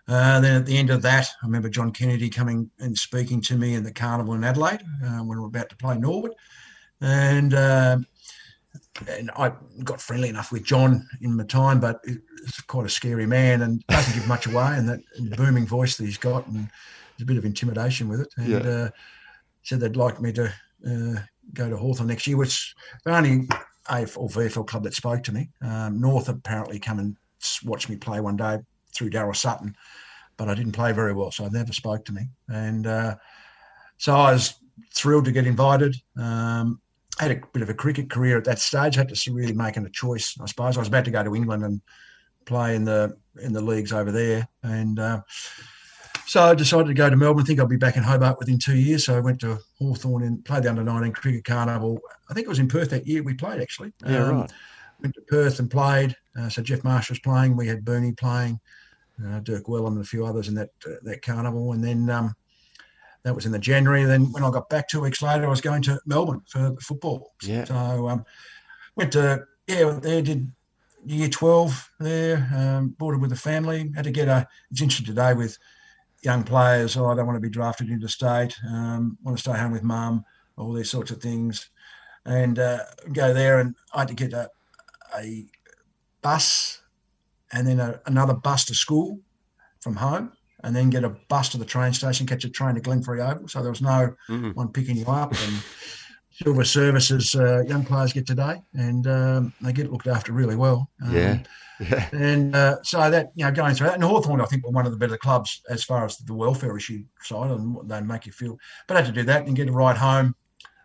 Uh, 0.09 0.41
then 0.41 0.57
at 0.57 0.67
the 0.67 0.77
end 0.77 0.91
of 0.91 1.01
that, 1.03 1.29
I 1.43 1.47
remember 1.47 1.69
John 1.69 1.93
Kennedy 1.93 2.29
coming 2.29 2.71
and 2.81 2.97
speaking 2.97 3.41
to 3.43 3.57
me 3.57 3.75
in 3.75 3.85
the 3.85 3.93
carnival 3.93 4.35
in 4.35 4.45
Adelaide 4.45 4.83
uh, 5.05 5.19
when 5.19 5.39
we 5.39 5.41
were 5.41 5.47
about 5.47 5.69
to 5.71 5.77
play 5.77 5.97
Norwood, 5.97 6.33
and 7.01 7.55
um 7.55 8.07
and 9.09 9.31
I 9.37 9.53
got 9.85 10.01
friendly 10.01 10.29
enough 10.29 10.53
with 10.53 10.65
John 10.65 11.07
in 11.21 11.37
my 11.37 11.45
time, 11.45 11.81
but 11.81 12.01
he's 12.05 12.61
quite 12.67 12.87
a 12.87 12.91
scary 12.91 13.27
man 13.27 13.63
and 13.63 13.85
doesn't 13.89 14.15
give 14.15 14.27
much 14.27 14.47
away, 14.47 14.77
and 14.77 14.89
that 14.89 15.01
booming 15.37 15.67
voice 15.67 15.97
that 15.97 16.05
he's 16.05 16.19
got, 16.19 16.47
and 16.47 16.57
there's 16.57 17.23
a 17.23 17.27
bit 17.27 17.37
of 17.37 17.45
intimidation 17.45 18.09
with 18.09 18.21
it. 18.21 18.29
And 18.37 18.65
Yeah. 18.65 18.71
uh, 18.71 18.91
said 19.63 19.81
they'd 19.81 19.97
like 19.97 20.21
me 20.21 20.33
to 20.33 20.47
uh, 20.87 21.21
go 21.55 21.71
to 21.71 21.77
Hawthorn 21.77 22.09
next 22.09 22.27
year, 22.27 22.37
which 22.37 22.75
only 23.07 23.49
AFL 23.91 24.17
or 24.19 24.29
VFL 24.29 24.67
club 24.67 24.85
that 24.85 24.95
spoke 24.95 25.23
to 25.25 25.33
me. 25.33 25.51
Um, 25.61 26.01
North 26.01 26.29
apparently 26.29 26.79
come 26.79 26.99
and 26.99 27.17
s- 27.41 27.61
watch 27.65 27.89
me 27.89 27.97
play 27.97 28.21
one 28.21 28.37
day 28.37 28.59
through 28.95 29.11
Daryl 29.11 29.37
Sutton, 29.37 29.75
but 30.37 30.49
I 30.49 30.55
didn't 30.55 30.73
play 30.73 30.93
very 30.93 31.13
well, 31.13 31.31
so 31.31 31.49
they 31.49 31.59
never 31.59 31.73
spoke 31.73 32.05
to 32.07 32.13
me. 32.13 32.29
And 32.49 32.87
uh, 32.87 33.17
so 33.99 34.15
I 34.15 34.33
was 34.33 34.55
thrilled 34.95 35.25
to 35.27 35.33
get 35.33 35.47
invited. 35.47 35.97
Um, 36.17 36.81
had 37.19 37.31
a 37.31 37.41
bit 37.53 37.63
of 37.63 37.69
a 37.69 37.75
cricket 37.75 38.11
career 38.11 38.39
at 38.39 38.45
that 38.45 38.59
stage. 38.59 38.95
Had 38.95 39.09
to 39.09 39.33
really 39.33 39.53
making 39.53 39.85
a 39.85 39.91
choice, 39.91 40.37
I 40.41 40.47
suppose. 40.47 40.77
I 40.77 40.81
was 40.81 40.89
about 40.89 41.05
to 41.05 41.11
go 41.11 41.23
to 41.23 41.37
England 41.37 41.65
and 41.65 41.81
play 42.47 42.75
in 42.75 42.85
the 42.85 43.17
in 43.41 43.53
the 43.53 43.61
leagues 43.61 43.93
over 43.93 44.11
there, 44.11 44.49
and 44.63 44.99
uh, 44.99 45.21
so 46.27 46.43
I 46.43 46.55
decided 46.55 46.87
to 46.87 46.95
go 46.95 47.11
to 47.11 47.17
Melbourne. 47.17 47.43
I 47.43 47.47
think 47.47 47.61
I'll 47.61 47.67
be 47.67 47.77
back 47.77 47.97
in 47.97 48.03
Hobart 48.03 48.39
within 48.39 48.59
two 48.59 48.77
years. 48.77 49.07
So 49.07 49.17
I 49.17 49.21
went 49.21 49.41
to 49.41 49.59
Hawthorn 49.79 50.23
and 50.23 50.45
played 50.45 50.65
the 50.65 50.71
under 50.71 50.83
19 50.83 51.13
cricket 51.13 51.45
carnival. 51.45 52.01
I 52.31 52.35
think 52.35 52.47
it 52.47 52.49
was 52.49 52.59
in 52.59 52.69
Perth 52.69 52.91
that 52.91 53.07
year 53.07 53.23
we 53.23 53.35
played 53.35 53.61
actually. 53.61 53.93
Yeah, 54.07 54.25
um, 54.25 54.41
right. 54.41 54.53
Went 55.01 55.15
to 55.15 55.21
Perth 55.23 55.59
and 55.59 55.71
played. 55.71 56.17
Uh, 56.39 56.49
so 56.49 56.63
Geoff 56.63 56.85
Marsh 56.85 57.11
was 57.11 57.19
playing. 57.19 57.57
We 57.57 57.67
had 57.67 57.85
Bernie 57.85 58.13
playing, 58.13 58.61
uh, 59.27 59.41
Dirk 59.41 59.65
Wellham 59.65 59.95
and 59.95 60.01
a 60.01 60.05
few 60.05 60.25
others 60.25 60.49
in 60.49 60.55
that 60.55 60.71
uh, 60.87 60.95
that 61.03 61.23
carnival. 61.23 61.73
And 61.73 61.83
then 61.83 62.09
um, 62.09 62.35
that 63.25 63.35
was 63.35 63.47
in 63.47 63.53
the 63.53 63.59
January. 63.59 64.05
Then 64.05 64.33
when 64.33 64.45
I 64.45 64.51
got 64.51 64.69
back 64.69 64.89
two 64.89 65.01
weeks 65.01 65.23
later, 65.23 65.47
I 65.47 65.51
was 65.51 65.61
going 65.61 65.83
to 65.83 66.01
Melbourne 66.07 66.43
for 66.49 66.77
football. 66.81 67.33
Yeah. 67.43 67.65
So 67.65 68.09
um, 68.09 68.25
went 68.97 69.13
to 69.13 69.45
yeah 69.67 69.99
there 70.01 70.23
did 70.23 70.53
year 71.05 71.29
12 71.29 71.91
there, 72.01 72.49
um, 72.55 72.91
boarded 72.91 73.21
with 73.21 73.33
a 73.33 73.37
family. 73.37 73.91
Had 73.95 74.05
to 74.05 74.11
get 74.11 74.29
a. 74.29 74.47
It's 74.71 74.83
interesting 74.83 75.07
today 75.07 75.35
with 75.35 75.59
young 76.23 76.45
players. 76.45 76.97
Oh, 76.97 77.07
I 77.07 77.15
don't 77.15 77.27
want 77.27 77.37
to 77.37 77.41
be 77.41 77.51
drafted 77.51 77.91
into 77.91 78.09
state. 78.09 78.57
Um, 78.67 79.19
want 79.23 79.37
to 79.37 79.43
stay 79.43 79.59
home 79.59 79.73
with 79.73 79.83
mum. 79.83 80.25
All 80.57 80.73
these 80.73 80.91
sorts 80.91 81.11
of 81.11 81.21
things, 81.21 81.71
and 82.25 82.59
uh, 82.59 82.81
go 83.13 83.33
there. 83.33 83.61
And 83.61 83.75
I 83.95 84.01
had 84.01 84.09
to 84.09 84.15
get 84.15 84.33
a, 84.33 84.51
a 85.17 85.47
bus, 86.21 86.83
and 87.53 87.67
then 87.67 87.81
a, 87.81 88.01
another 88.07 88.35
bus 88.35 88.65
to 88.67 88.75
school 88.75 89.21
from 89.81 89.97
home, 89.97 90.33
and 90.63 90.77
then 90.77 90.91
get 90.91 91.05
a 91.05 91.17
bus 91.29 91.49
to 91.51 91.59
the 91.59 91.65
train 91.65 91.93
station, 91.93 92.27
catch 92.27 92.45
a 92.45 92.51
train 92.51 92.75
to 92.75 92.81
Glenferrie 92.81 93.27
Oval. 93.27 93.49
So 93.49 93.63
there 93.63 93.71
was 93.71 93.83
no 93.83 94.15
mm-hmm. 94.29 94.51
one 94.51 94.69
picking 94.69 94.97
you 94.97 95.07
up 95.07 95.33
and. 95.33 95.63
Silver 96.33 96.65
services 96.65 97.35
uh, 97.35 97.63
young 97.63 97.85
players 97.85 98.13
get 98.13 98.27
today, 98.27 98.63
and 98.75 99.07
um, 99.07 99.53
they 99.61 99.73
get 99.73 99.93
looked 99.93 100.07
after 100.07 100.33
really 100.33 100.57
well. 100.57 100.91
Um, 101.05 101.15
yeah. 101.15 101.39
yeah. 101.81 102.09
And 102.13 102.55
uh, 102.55 102.77
so 102.85 103.11
that, 103.11 103.33
you 103.35 103.45
know, 103.45 103.51
going 103.51 103.75
through 103.75 103.89
that, 103.89 103.95
and 103.95 104.05
Hawthorn, 104.05 104.41
I 104.41 104.45
think, 104.45 104.65
were 104.65 104.71
one 104.71 104.87
of 104.87 104.93
the 104.93 104.99
better 104.99 105.17
clubs 105.17 105.61
as 105.69 105.83
far 105.85 106.05
as 106.05 106.17
the 106.19 106.35
welfare 106.35 106.77
issue 106.77 107.05
side 107.23 107.51
and 107.51 107.75
what 107.75 107.89
they 107.89 108.01
make 108.01 108.27
you 108.27 108.33
feel. 108.33 108.57
But 108.87 108.97
I 108.97 109.01
had 109.03 109.15
to 109.15 109.21
do 109.21 109.27
that 109.27 109.47
and 109.47 109.57
get 109.57 109.69
a 109.69 109.73
ride 109.73 109.97
home 109.97 110.35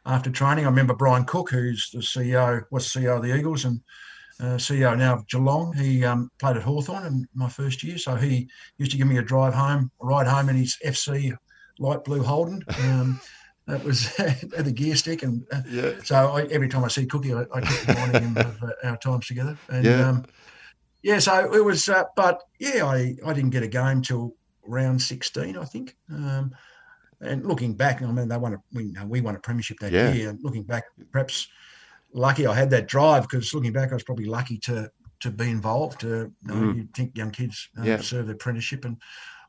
after 0.05 0.31
training. 0.31 0.65
I 0.65 0.69
remember 0.69 0.95
Brian 0.95 1.25
Cook, 1.25 1.51
who's 1.51 1.89
the 1.91 1.99
CEO, 1.99 2.63
was 2.71 2.87
CEO 2.87 3.17
of 3.17 3.23
the 3.23 3.35
Eagles 3.35 3.65
and 3.65 3.79
uh, 4.39 4.57
CEO 4.57 4.97
now 4.97 5.15
of 5.15 5.27
Geelong. 5.27 5.73
He 5.73 6.03
um, 6.03 6.31
played 6.39 6.57
at 6.57 6.63
Hawthorn 6.63 7.05
in 7.05 7.27
my 7.35 7.49
first 7.49 7.83
year. 7.83 7.97
So 7.97 8.15
he 8.15 8.49
used 8.77 8.91
to 8.91 8.97
give 8.97 9.07
me 9.07 9.17
a 9.17 9.23
drive 9.23 9.53
home, 9.53 9.91
ride 9.99 10.27
home 10.27 10.49
in 10.49 10.55
his 10.55 10.77
FC 10.85 11.35
light 11.79 12.03
blue 12.03 12.23
Holden. 12.23 12.63
Um, 12.83 13.19
that 13.67 13.83
was 13.83 14.17
at 14.19 14.65
the 14.65 14.71
gear 14.71 14.95
stick, 14.95 15.23
and 15.23 15.45
uh, 15.51 15.61
yeah. 15.69 15.91
so 16.03 16.15
I, 16.15 16.43
every 16.43 16.69
time 16.69 16.83
I 16.83 16.87
see 16.87 17.05
Cookie, 17.05 17.33
I, 17.33 17.45
I 17.53 17.61
keep 17.61 17.87
reminding 17.87 18.23
him 18.23 18.37
of 18.37 18.63
uh, 18.63 18.71
our 18.83 18.97
times 18.97 19.27
together. 19.27 19.57
And 19.69 19.85
yeah, 19.85 20.09
um, 20.09 20.25
yeah 21.03 21.19
so 21.19 21.53
it 21.53 21.63
was, 21.63 21.87
uh, 21.89 22.05
but 22.15 22.41
yeah, 22.59 22.85
I, 22.85 23.15
I 23.25 23.33
didn't 23.33 23.51
get 23.51 23.63
a 23.63 23.67
game 23.67 24.01
till 24.01 24.35
round 24.65 25.01
sixteen, 25.01 25.57
I 25.57 25.65
think. 25.65 25.95
Um, 26.09 26.55
and 27.19 27.45
looking 27.45 27.73
back, 27.73 28.01
I 28.01 28.11
mean, 28.11 28.27
they 28.27 28.37
won 28.37 28.53
a, 28.53 28.57
we, 28.73 28.93
we 29.07 29.21
won 29.21 29.35
a 29.35 29.39
premiership 29.39 29.79
that 29.79 29.91
yeah. 29.91 30.13
year. 30.13 30.29
And 30.29 30.39
looking 30.43 30.63
back, 30.63 30.83
perhaps 31.11 31.47
lucky 32.13 32.47
I 32.47 32.53
had 32.53 32.69
that 32.69 32.87
drive 32.87 33.23
because 33.23 33.53
looking 33.53 33.73
back, 33.73 33.91
I 33.91 33.95
was 33.95 34.03
probably 34.03 34.25
lucky 34.25 34.57
to 34.59 34.89
to 35.19 35.31
be 35.31 35.49
involved. 35.49 36.01
To, 36.01 36.07
you 36.07 36.31
know, 36.43 36.53
mm. 36.53 36.75
you 36.77 36.87
think 36.95 37.17
young 37.17 37.31
kids 37.31 37.69
um, 37.77 37.85
yeah. 37.85 37.99
serve 37.99 38.27
their 38.27 38.35
apprenticeship, 38.35 38.85
and 38.85 38.97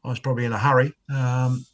I 0.04 0.08
was 0.08 0.18
probably 0.18 0.44
in 0.44 0.52
a 0.52 0.58
hurry. 0.58 0.92
Um, 1.14 1.64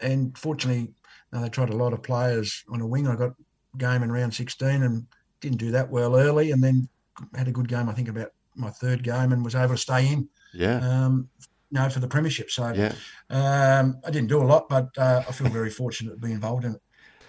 and 0.00 0.36
fortunately, 0.36 0.94
they 1.40 1.48
tried 1.48 1.70
a 1.70 1.76
lot 1.76 1.92
of 1.92 2.02
players 2.02 2.64
on 2.70 2.80
a 2.80 2.86
wing. 2.86 3.08
I 3.08 3.16
got 3.16 3.32
game 3.78 4.02
in 4.02 4.12
round 4.12 4.34
16 4.34 4.82
and 4.82 5.06
didn't 5.40 5.58
do 5.58 5.70
that 5.70 5.90
well 5.90 6.16
early, 6.16 6.50
and 6.50 6.62
then 6.62 6.88
had 7.34 7.48
a 7.48 7.52
good 7.52 7.68
game. 7.68 7.88
I 7.88 7.92
think 7.92 8.08
about 8.08 8.32
my 8.54 8.70
third 8.70 9.02
game 9.02 9.32
and 9.32 9.44
was 9.44 9.54
able 9.54 9.74
to 9.74 9.78
stay 9.78 10.12
in. 10.12 10.28
Yeah. 10.52 10.78
Um, 10.78 11.28
you 11.70 11.80
know, 11.80 11.88
for 11.88 12.00
the 12.00 12.08
premiership. 12.08 12.50
So 12.50 12.70
yeah. 12.72 12.92
um, 13.30 13.98
I 14.04 14.10
didn't 14.10 14.28
do 14.28 14.42
a 14.42 14.44
lot, 14.44 14.68
but 14.68 14.90
uh, 14.98 15.22
I 15.26 15.32
feel 15.32 15.48
very 15.48 15.70
fortunate 15.70 16.10
to 16.10 16.16
be 16.18 16.32
involved 16.32 16.64
in 16.64 16.74
it. 16.74 16.82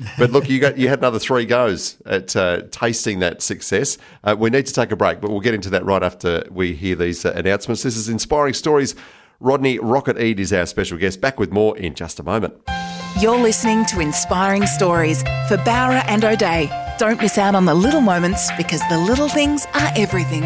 but 0.18 0.32
look, 0.32 0.50
you 0.50 0.60
got 0.60 0.78
you 0.78 0.90
had 0.90 1.00
another 1.00 1.20
three 1.20 1.46
goes 1.46 2.02
at 2.06 2.36
uh, 2.36 2.64
tasting 2.72 3.20
that 3.20 3.42
success. 3.42 3.98
Uh, 4.24 4.36
we 4.38 4.50
need 4.50 4.66
to 4.66 4.74
take 4.74 4.92
a 4.92 4.96
break, 4.96 5.22
but 5.22 5.30
we'll 5.30 5.40
get 5.40 5.54
into 5.54 5.70
that 5.70 5.86
right 5.86 6.04
after 6.04 6.44
we 6.52 6.74
hear 6.74 6.96
these 6.96 7.26
uh, 7.26 7.32
announcements. 7.36 7.84
This 7.84 7.96
is 7.96 8.10
inspiring 8.10 8.54
stories. 8.54 8.96
Rodney 9.40 9.80
Rocket 9.80 10.20
Eade 10.20 10.40
is 10.40 10.52
our 10.52 10.66
special 10.66 10.98
guest. 10.98 11.22
Back 11.22 11.40
with 11.40 11.52
more 11.52 11.78
in 11.78 11.94
just 11.94 12.20
a 12.20 12.24
moment. 12.24 12.56
You're 13.24 13.39
listening 13.39 13.86
to 13.86 14.01
Inspiring 14.01 14.65
Stories 14.65 15.22
for 15.48 15.56
Bowra 15.56 16.03
and 16.10 16.25
O'Dea. 16.25 16.70
Don't 16.98 17.22
miss 17.22 17.38
out 17.38 17.56
on 17.56 17.63
the 17.63 17.74
little 17.74 18.01
moments 18.01 18.51
because 18.58 18.82
the 18.89 18.98
little 18.98 19.30
things 19.30 19.65
are 19.75 19.94
everything. 19.96 20.44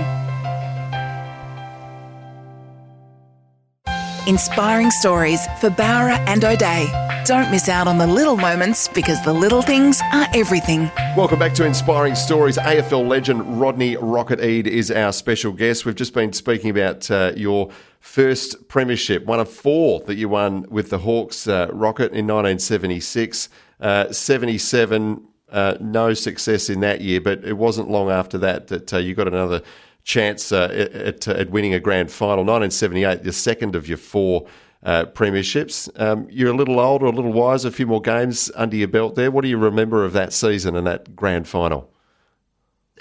Inspiring 4.28 4.92
Stories 4.92 5.48
for 5.62 5.70
Bowra 5.70 6.20
and 6.28 6.44
O'Dea. 6.44 6.92
Don't 7.24 7.50
miss 7.50 7.70
out 7.70 7.88
on 7.88 7.98
the 7.98 8.06
little 8.06 8.36
moments 8.36 8.90
because 8.90 9.24
the 9.24 9.32
little 9.32 9.62
things 9.62 10.02
are 10.12 10.28
everything. 10.36 10.92
Welcome 11.16 11.40
back 11.40 11.54
to 11.54 11.66
Inspiring 11.66 12.14
Stories. 12.14 12.58
AFL 12.58 13.08
legend 13.08 13.62
Rodney 13.62 13.96
Rocket 13.96 14.42
Eade 14.44 14.68
is 14.68 14.92
our 14.92 15.14
special 15.14 15.54
guest. 15.54 15.86
We've 15.86 15.96
just 15.96 16.14
been 16.14 16.34
speaking 16.34 16.70
about 16.70 17.10
uh, 17.10 17.32
your 17.38 17.70
first 18.02 18.68
premiership, 18.68 19.26
one 19.26 19.40
of 19.40 19.50
four 19.50 20.02
that 20.02 20.16
you 20.16 20.28
won 20.28 20.66
with 20.70 20.90
the 20.90 20.98
Hawks 20.98 21.48
uh, 21.48 21.70
Rocket 21.72 22.12
in 22.12 22.28
1976. 22.28 23.48
Uh, 23.80 24.12
77, 24.12 25.26
uh, 25.54 25.78
no 25.80 26.14
success 26.14 26.70
in 26.70 26.82
that 26.82 27.00
year, 27.00 27.22
but 27.22 27.46
it 27.46 27.54
wasn't 27.54 27.90
long 27.90 28.10
after 28.10 28.38
that 28.40 28.68
that 28.68 28.94
uh, 28.94 28.98
you 28.98 29.16
got 29.16 29.30
another 29.30 29.62
chance 30.08 30.52
uh, 30.52 30.88
at, 30.94 31.28
at, 31.28 31.50
winning 31.50 31.74
a 31.74 31.80
grand 31.80 32.12
final. 32.12 32.44
1978, 32.44 33.24
the 33.24 33.34
second 33.34 33.76
of 33.76 33.88
your 33.88 33.98
four 33.98 34.48
uh, 34.84 35.06
premierships. 35.06 35.90
Um, 36.00 36.28
you're 36.30 36.52
a 36.52 36.56
little 36.56 36.80
older, 36.80 37.06
a 37.06 37.12
little 37.12 37.34
wiser, 37.34 37.68
a 37.68 37.72
few 37.72 37.86
more 37.88 38.02
games 38.02 38.50
under 38.56 38.76
your 38.76 38.88
belt 38.88 39.16
there. 39.16 39.30
What 39.32 39.42
do 39.42 39.50
you 39.50 39.58
remember 39.58 40.06
of 40.06 40.14
that 40.14 40.34
season 40.34 40.76
and 40.76 40.88
that 40.88 41.16
grand 41.16 41.48
final? 41.48 41.92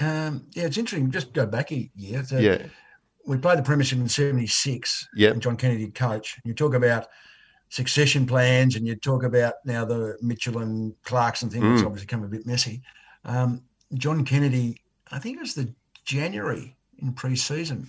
Um, 0.01 0.47
yeah, 0.53 0.65
it's 0.65 0.77
interesting. 0.77 1.11
Just 1.11 1.33
go 1.33 1.47
back 1.47 1.73
a 1.73 1.91
year. 1.95 2.23
So 2.25 2.39
yeah 2.39 2.67
we 3.27 3.37
played 3.37 3.59
the 3.59 3.63
Premiership 3.63 3.99
in 3.99 4.09
'76. 4.09 5.09
Yeah, 5.15 5.33
John 5.35 5.57
Kennedy 5.57 5.89
coach. 5.89 6.39
You 6.45 6.55
talk 6.55 6.75
about 6.75 7.09
succession 7.69 8.27
plans, 8.27 8.77
and 8.77 8.87
you 8.87 8.95
talk 8.95 9.25
about 9.25 9.55
now 9.65 9.85
the 9.85 10.17
Mitchell 10.23 10.59
and 10.59 10.95
Clarkson 11.03 11.51
thing, 11.51 11.63
mm. 11.63 11.75
which 11.75 11.85
obviously 11.85 12.07
become 12.07 12.25
a 12.25 12.29
bit 12.29 12.47
messy. 12.47 12.83
Um, 13.25 13.63
John 13.95 14.25
Kennedy, 14.25 14.81
I 15.11 15.19
think 15.19 15.37
it 15.37 15.41
was 15.41 15.55
the 15.55 15.75
January 16.05 16.76
in 17.01 17.13
pre-season, 17.13 17.89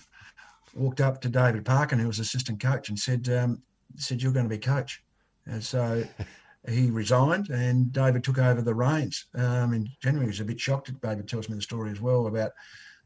walked 0.74 1.00
up 1.00 1.20
to 1.22 1.28
David 1.28 1.64
Parkin, 1.64 1.98
who 1.98 2.06
was 2.06 2.18
assistant 2.18 2.60
coach, 2.60 2.88
and 2.88 2.98
said, 2.98 3.28
um, 3.28 3.62
"said 3.96 4.22
You're 4.22 4.32
going 4.32 4.48
to 4.48 4.54
be 4.54 4.58
coach." 4.58 5.02
And 5.46 5.62
so 5.62 6.04
he 6.68 6.90
resigned, 6.90 7.50
and 7.50 7.92
David 7.92 8.24
took 8.24 8.38
over 8.38 8.62
the 8.62 8.74
reins. 8.74 9.26
Um, 9.34 9.72
in 9.72 9.88
January, 10.02 10.26
he 10.26 10.30
was 10.30 10.40
a 10.40 10.44
bit 10.44 10.60
shocked. 10.60 10.92
David 11.00 11.28
tells 11.28 11.48
me 11.48 11.56
the 11.56 11.62
story 11.62 11.90
as 11.90 12.00
well 12.00 12.26
about 12.26 12.52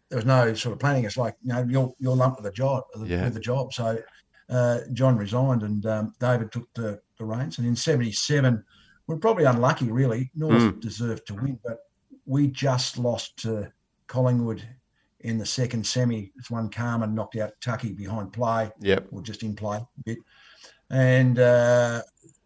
there 0.09 0.19
was 0.19 0.27
no 0.27 0.53
sort 0.55 0.75
of 0.75 0.79
planning. 0.79 1.05
It's 1.05 1.17
like 1.17 1.37
you 1.43 1.53
know 1.53 1.65
you're 1.69 1.93
you're 1.99 2.17
lumped 2.17 2.37
with 2.37 2.45
the 2.45 2.57
job 2.57 2.85
yeah. 3.05 3.25
with 3.25 3.35
the 3.35 3.41
job. 3.41 3.73
So 3.73 3.99
uh, 4.51 4.81
John 4.93 5.17
resigned 5.17 5.63
and 5.63 5.85
um, 5.87 6.15
David 6.21 6.53
took 6.53 6.69
the, 6.75 7.01
the 7.19 7.25
reins. 7.25 7.59
And 7.59 7.67
in 7.67 7.75
'77, 7.75 8.63
we're 9.07 9.17
probably 9.17 9.45
unlucky, 9.45 9.91
really. 9.91 10.31
North 10.35 10.63
mm. 10.63 10.81
deserved 10.81 11.27
to 11.29 11.35
win, 11.35 11.59
but 11.65 11.79
we 12.27 12.47
just 12.49 12.99
lost 12.99 13.39
to 13.39 13.73
Collingwood 14.07 14.63
in 15.23 15.39
the 15.39 15.47
second 15.47 15.87
semi. 15.87 16.33
It's 16.37 16.51
one 16.51 16.69
Carman 16.69 17.15
knocked 17.15 17.37
out 17.37 17.53
Tucky 17.61 17.93
behind 17.93 18.33
play, 18.33 18.71
yep. 18.81 19.07
or 19.11 19.23
just 19.23 19.43
in 19.43 19.55
play 19.55 19.79
a 19.79 20.03
bit, 20.05 20.19
and 20.91 21.39
uh, 21.39 22.03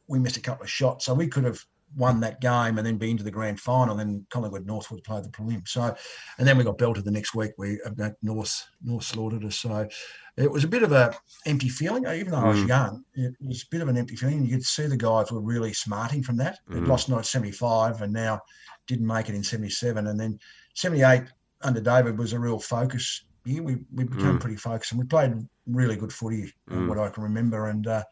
we 0.09 0.19
missed 0.19 0.37
a 0.37 0.41
couple 0.41 0.65
of 0.65 0.71
shots. 0.71 1.05
So 1.05 1.15
we 1.15 1.29
could 1.29 1.45
have 1.45 1.65
won 1.97 2.21
that 2.21 2.41
game 2.41 2.79
and 2.79 2.87
then 2.87 2.99
been 2.99 3.17
to 3.17 3.23
the 3.23 3.31
grand 3.31 3.59
final. 3.59 3.97
Then 3.97 4.27
Collingwood 4.31 4.67
North 4.67 4.91
would 4.91 5.05
play 5.05 5.21
the 5.21 5.29
prelim. 5.29 5.67
So, 5.67 5.95
and 6.39 6.47
then 6.47 6.59
we 6.59 6.65
got 6.65 6.79
belted 6.79 7.05
the 7.05 7.11
next 7.11 7.35
week. 7.35 7.53
We 7.59 7.81
uh, 7.83 8.11
North 8.23 8.63
North 8.83 9.05
slaughtered 9.05 9.45
us. 9.45 9.57
So 9.57 9.89
it 10.37 10.51
was 10.51 10.65
a 10.65 10.69
bit 10.69 10.83
of 10.83 10.93
a 10.93 11.15
empty 11.47 11.69
feeling. 11.69 12.07
Even 12.07 12.33
though 12.33 12.39
mm. 12.39 12.45
I 12.45 12.49
was 12.49 12.61
mm. 12.61 12.69
young, 12.69 13.05
it 13.15 13.35
was 13.41 13.63
a 13.63 13.71
bit 13.71 13.81
of 13.81 13.89
an 13.89 13.97
empty 13.97 14.17
feeling. 14.17 14.45
You 14.45 14.57
could 14.57 14.65
see 14.65 14.87
the 14.87 14.97
guys 14.97 15.33
were 15.33 15.41
really 15.41 15.73
smarting 15.73 16.23
from 16.23 16.37
that. 16.39 16.59
Mm. 16.71 16.87
lost 16.87 17.09
night 17.09 17.27
seventy 17.27 17.53
five 17.53 18.03
and 18.03 18.13
now 18.13 18.41
didn't 18.87 19.07
make 19.07 19.29
it 19.29 19.35
in 19.35 19.43
seventy 19.43 19.71
seven. 19.71 20.09
And 20.09 20.21
then 20.21 20.39
seventy 20.75 21.03
eight 21.03 21.25
under 21.63 21.81
David 21.81 22.19
was 22.19 22.33
a 22.33 22.39
real 22.39 22.59
focus 22.59 23.25
year. 23.47 23.63
We 23.63 23.77
we 23.95 24.05
became 24.05 24.39
mm. 24.39 24.41
pretty 24.41 24.57
focused 24.57 24.93
and 24.93 25.01
we 25.01 25.07
played 25.07 25.35
really 25.67 25.97
good 25.97 26.13
footy, 26.13 26.53
mm. 26.71 26.89
what 26.89 26.99
I 26.99 27.09
can 27.09 27.23
remember. 27.23 27.67
And 27.69 27.87
uh, 27.87 28.05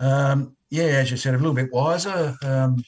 um, 0.00 0.56
yeah, 0.70 0.84
as 0.84 1.10
you 1.10 1.16
said, 1.16 1.34
a 1.34 1.38
little 1.38 1.54
bit 1.54 1.72
wiser. 1.72 2.34
Um, 2.42 2.82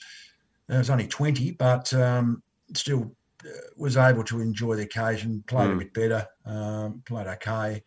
I 0.69 0.79
was 0.79 0.91
only 0.91 1.07
20, 1.07 1.53
but 1.53 1.93
um, 1.95 2.43
still 2.75 3.15
uh, 3.45 3.51
was 3.77 3.97
able 3.97 4.25
to 4.25 4.41
enjoy 4.41 4.77
the 4.77 4.83
occasion, 4.83 5.45
played 5.47 5.71
mm. 5.71 5.75
a 5.75 5.79
bit 5.79 5.95
better, 5.95 6.27
um, 6.47 7.03
played 7.05 7.27
okay. 7.27 7.83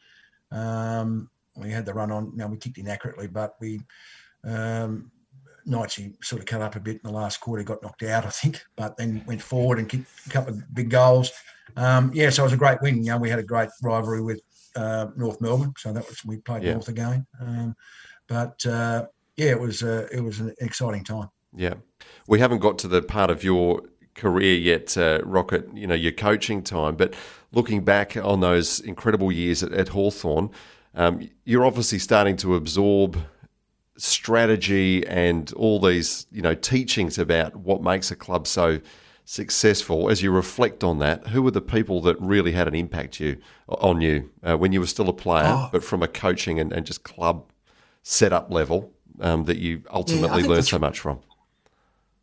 Um, 0.51 1.29
we 1.55 1.71
had 1.71 1.85
the 1.85 1.93
run 1.93 2.11
on. 2.11 2.35
Now 2.35 2.47
we 2.47 2.57
kicked 2.57 2.77
inaccurately, 2.77 3.27
but 3.27 3.55
we 3.59 3.81
um, 4.43 5.11
he 5.95 6.13
sort 6.21 6.41
of 6.41 6.45
cut 6.45 6.61
up 6.61 6.75
a 6.75 6.79
bit 6.79 6.95
in 6.95 7.01
the 7.03 7.11
last 7.11 7.39
quarter, 7.41 7.63
got 7.63 7.83
knocked 7.83 8.03
out, 8.03 8.25
I 8.25 8.29
think, 8.29 8.63
but 8.75 8.97
then 8.97 9.23
went 9.27 9.41
forward 9.41 9.79
and 9.79 9.89
kicked 9.89 10.07
a 10.25 10.29
couple 10.29 10.53
of 10.53 10.73
big 10.73 10.89
goals. 10.89 11.31
Um, 11.75 12.11
yeah, 12.13 12.29
so 12.29 12.43
it 12.43 12.45
was 12.45 12.53
a 12.53 12.57
great 12.57 12.81
win. 12.81 13.03
You 13.03 13.11
know, 13.11 13.17
we 13.17 13.29
had 13.29 13.39
a 13.39 13.43
great 13.43 13.69
rivalry 13.83 14.21
with 14.21 14.41
uh, 14.75 15.07
North 15.15 15.41
Melbourne, 15.41 15.73
so 15.77 15.91
that 15.91 16.07
was 16.07 16.23
we 16.25 16.37
played 16.37 16.63
yeah. 16.63 16.73
North 16.73 16.87
again. 16.87 17.25
Um, 17.41 17.75
but 18.27 18.65
uh, 18.65 19.05
yeah, 19.35 19.51
it 19.51 19.59
was 19.59 19.83
uh, 19.83 20.07
it 20.11 20.21
was 20.21 20.39
an 20.39 20.53
exciting 20.59 21.03
time. 21.03 21.29
Yeah, 21.55 21.75
we 22.27 22.39
haven't 22.39 22.59
got 22.59 22.77
to 22.79 22.87
the 22.87 23.01
part 23.01 23.29
of 23.29 23.43
your 23.43 23.81
career 24.15 24.55
yet, 24.55 24.97
uh, 24.97 25.19
Rocket. 25.23 25.67
You 25.73 25.87
know, 25.87 25.95
your 25.95 26.11
coaching 26.11 26.63
time, 26.63 26.95
but 26.95 27.13
looking 27.51 27.83
back 27.83 28.15
on 28.17 28.39
those 28.39 28.79
incredible 28.79 29.31
years 29.31 29.63
at, 29.63 29.71
at 29.73 29.89
Hawthorn, 29.89 30.49
um, 30.95 31.29
you're 31.45 31.65
obviously 31.65 31.99
starting 31.99 32.37
to 32.37 32.55
absorb 32.55 33.17
strategy 33.97 35.05
and 35.07 35.51
all 35.53 35.79
these 35.79 36.27
you 36.31 36.41
know 36.41 36.53
teachings 36.53 37.17
about 37.17 37.55
what 37.55 37.81
makes 37.81 38.11
a 38.11 38.15
club 38.15 38.47
so 38.47 38.79
successful 39.25 40.09
as 40.09 40.21
you 40.21 40.31
reflect 40.31 40.83
on 40.83 40.99
that 40.99 41.27
who 41.27 41.41
were 41.41 41.51
the 41.51 41.61
people 41.61 41.99
that 41.99 42.15
really 42.21 42.51
had 42.51 42.67
an 42.67 42.75
impact 42.75 43.19
you 43.19 43.37
on 43.67 43.99
you 43.99 44.29
uh, 44.43 44.55
when 44.55 44.71
you 44.71 44.79
were 44.79 44.87
still 44.87 45.09
a 45.09 45.13
player 45.13 45.47
oh. 45.47 45.69
but 45.71 45.83
from 45.83 46.01
a 46.01 46.07
coaching 46.07 46.59
and, 46.59 46.71
and 46.71 46.85
just 46.85 47.03
club 47.03 47.51
setup 48.03 48.51
level 48.51 48.93
um, 49.19 49.43
that 49.45 49.57
you 49.57 49.81
ultimately 49.91 50.43
yeah, 50.43 50.47
learned 50.47 50.65
so 50.65 50.79
much 50.79 50.99
from 50.99 51.19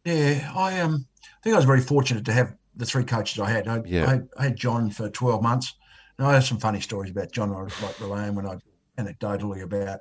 yeah 0.05 0.51
i 0.57 0.81
um 0.81 1.07
I 1.23 1.43
think 1.43 1.55
i 1.55 1.57
was 1.59 1.67
very 1.67 1.83
fortunate 1.83 2.25
to 2.25 2.33
have 2.33 2.55
the 2.77 2.87
three 2.87 3.05
coaches 3.05 3.41
i 3.41 3.51
had 3.51 3.69
i, 3.69 3.83
yeah. 3.85 4.09
I, 4.09 4.21
I 4.41 4.45
had 4.45 4.57
john 4.57 4.91
for 4.91 5.11
12 5.11 5.43
months 5.43 5.75
and 6.19 6.27
i 6.27 6.33
have 6.35 6.45
some 6.45 6.59
funny 6.59 6.81
stories 6.81 7.11
about 7.11 7.33
john 7.33 7.53
i 7.53 7.61
like 7.85 8.01
relaying 8.01 8.37
when 8.37 8.47
i 8.47 8.57
anecdotally 8.97 9.63
about 9.63 10.01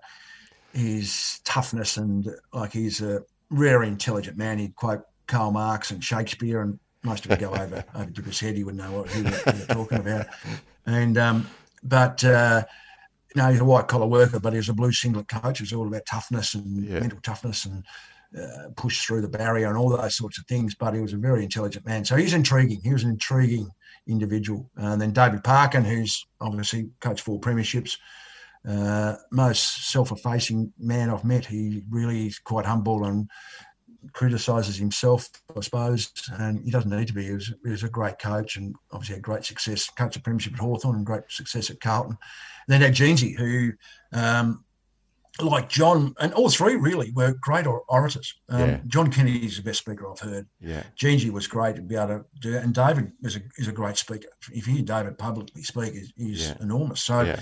his 0.74 1.40
toughness 1.44 1.98
and 1.98 2.28
like 2.52 2.74
he's 2.74 3.02
a 3.02 3.24
very 3.52 3.88
intelligent 3.88 4.38
man. 4.38 4.58
He'd 4.58 4.76
quote 4.76 5.04
Karl 5.28 5.52
Marx 5.52 5.92
and 5.92 6.04
Shakespeare, 6.04 6.62
and 6.62 6.80
most 7.04 7.26
of 7.26 7.32
it 7.32 7.40
go 7.40 7.52
over 7.54 7.84
over 7.96 8.22
his 8.22 8.40
head. 8.40 8.56
He 8.56 8.64
wouldn't 8.64 8.84
know 8.84 9.00
what 9.00 9.10
he 9.10 9.22
they're 9.22 9.66
talking 9.68 10.00
about. 10.00 10.28
And 10.86 11.18
um, 11.18 11.48
but 11.84 12.24
uh, 12.24 12.64
you 13.34 13.42
know, 13.42 13.50
he's 13.50 13.62
a 13.62 13.66
white 13.66 13.88
collar 13.88 14.08
worker, 14.08 14.40
but 14.40 14.54
he's 14.54 14.70
a 14.70 14.74
blue 14.74 14.92
singlet 14.92 15.28
coach. 15.28 15.60
It 15.60 15.64
was 15.64 15.74
all 15.74 15.88
about 15.88 16.06
toughness 16.06 16.54
and 16.56 16.86
yeah. 16.86 17.00
mental 17.00 17.20
toughness 17.22 17.66
and 17.66 17.84
uh, 18.40 18.70
push 18.76 19.06
through 19.06 19.22
the 19.22 19.30
barrier 19.30 19.68
and 19.68 19.78
all 19.78 19.90
those 19.90 20.16
sorts 20.16 20.38
of 20.40 20.46
things. 20.46 20.76
But 20.76 20.94
he 20.94 21.02
was 21.02 21.14
a 21.14 21.18
very 21.18 21.44
intelligent 21.44 21.86
man. 21.86 22.06
So 22.06 22.16
he's 22.16 22.34
intriguing. 22.34 22.82
He 22.84 22.94
was 22.94 23.04
an 23.04 23.12
intriguing 23.12 23.70
individual. 24.08 24.70
And 24.76 25.02
then 25.02 25.14
David 25.14 25.44
Parkin, 25.44 25.84
who's 25.84 26.26
obviously 26.42 26.90
coached 27.00 27.24
four 27.24 27.40
premierships, 27.40 27.98
uh, 28.68 29.16
most 29.32 29.92
self-effacing 29.92 30.74
man 30.80 31.10
I've 31.10 31.26
met. 31.26 31.46
He 31.46 31.84
really 31.90 32.28
is 32.28 32.40
quite 32.40 32.66
humble 32.66 33.06
and 33.06 33.30
criticises 34.12 34.78
himself, 34.78 35.30
I 35.56 35.62
suppose, 35.62 36.12
and 36.34 36.64
he 36.64 36.72
doesn't 36.72 36.92
need 36.92 37.08
to 37.08 37.14
be. 37.14 37.26
He 37.26 37.34
was, 37.34 37.54
he 37.64 37.72
was, 37.72 37.84
a 37.84 37.90
great 37.90 38.20
coach 38.20 38.58
and 38.58 38.76
obviously 38.92 39.16
had 39.16 39.24
great 39.24 39.46
success, 39.46 39.90
coach 39.90 40.16
a 40.16 40.22
premiership 40.22 40.54
at 40.54 40.60
Hawthorn 40.60 40.98
and 40.98 41.06
great 41.06 41.24
success 41.30 41.70
at 41.70 41.80
Carlton. 41.80 42.18
And 42.68 42.74
then 42.74 42.82
had 42.82 42.94
Jeansy, 42.94 43.38
who, 43.38 43.72
um, 44.12 44.64
like 45.42 45.68
John, 45.68 46.14
and 46.20 46.34
all 46.34 46.50
three 46.50 46.76
really 46.76 47.12
were 47.12 47.34
great 47.42 47.66
orators. 47.66 48.36
Um, 48.50 48.60
yeah. 48.60 48.80
John 48.88 49.10
Kennedy 49.10 49.46
is 49.46 49.58
the 49.58 49.64
best 49.64 49.80
speaker 49.80 50.10
I've 50.10 50.20
heard. 50.20 50.48
Yeah. 50.60 50.84
Jeansy 50.98 51.32
was 51.32 51.48
great 51.48 51.76
to 51.78 51.82
be 51.82 51.96
able 51.96 52.08
to 52.08 52.26
do 52.40 52.52
that. 52.52 52.64
And 52.64 52.74
David 52.74 53.14
is 53.24 53.38
a, 53.38 53.42
is 53.58 53.68
a 53.68 53.72
great 53.72 53.98
speaker. 53.98 54.28
If 54.52 54.68
you 54.68 54.76
hear 54.76 54.84
David 54.84 55.18
publicly 55.18 55.64
speak, 55.64 55.94
he's, 55.94 56.14
he's 56.16 56.48
yeah. 56.50 56.58
enormous. 56.62 57.02
So, 57.04 57.22
yeah 57.22 57.40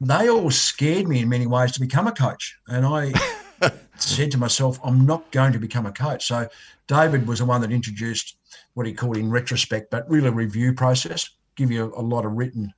they 0.00 0.28
all 0.28 0.50
scared 0.50 1.08
me 1.08 1.20
in 1.20 1.28
many 1.28 1.46
ways 1.46 1.72
to 1.72 1.80
become 1.80 2.06
a 2.06 2.12
coach. 2.12 2.56
And 2.68 2.86
I 2.86 3.12
said 3.96 4.30
to 4.32 4.38
myself, 4.38 4.78
I'm 4.84 5.04
not 5.06 5.30
going 5.32 5.52
to 5.52 5.58
become 5.58 5.86
a 5.86 5.92
coach. 5.92 6.26
So 6.26 6.48
David 6.86 7.26
was 7.26 7.40
the 7.40 7.44
one 7.44 7.60
that 7.62 7.72
introduced 7.72 8.36
what 8.74 8.86
he 8.86 8.92
called 8.92 9.16
in 9.16 9.30
retrospect, 9.30 9.90
but 9.90 10.08
really 10.08 10.30
review 10.30 10.72
process, 10.72 11.30
give 11.56 11.70
you 11.70 11.92
a, 11.96 12.02
lot 12.02 12.24
of 12.24 12.32
written, 12.32 12.72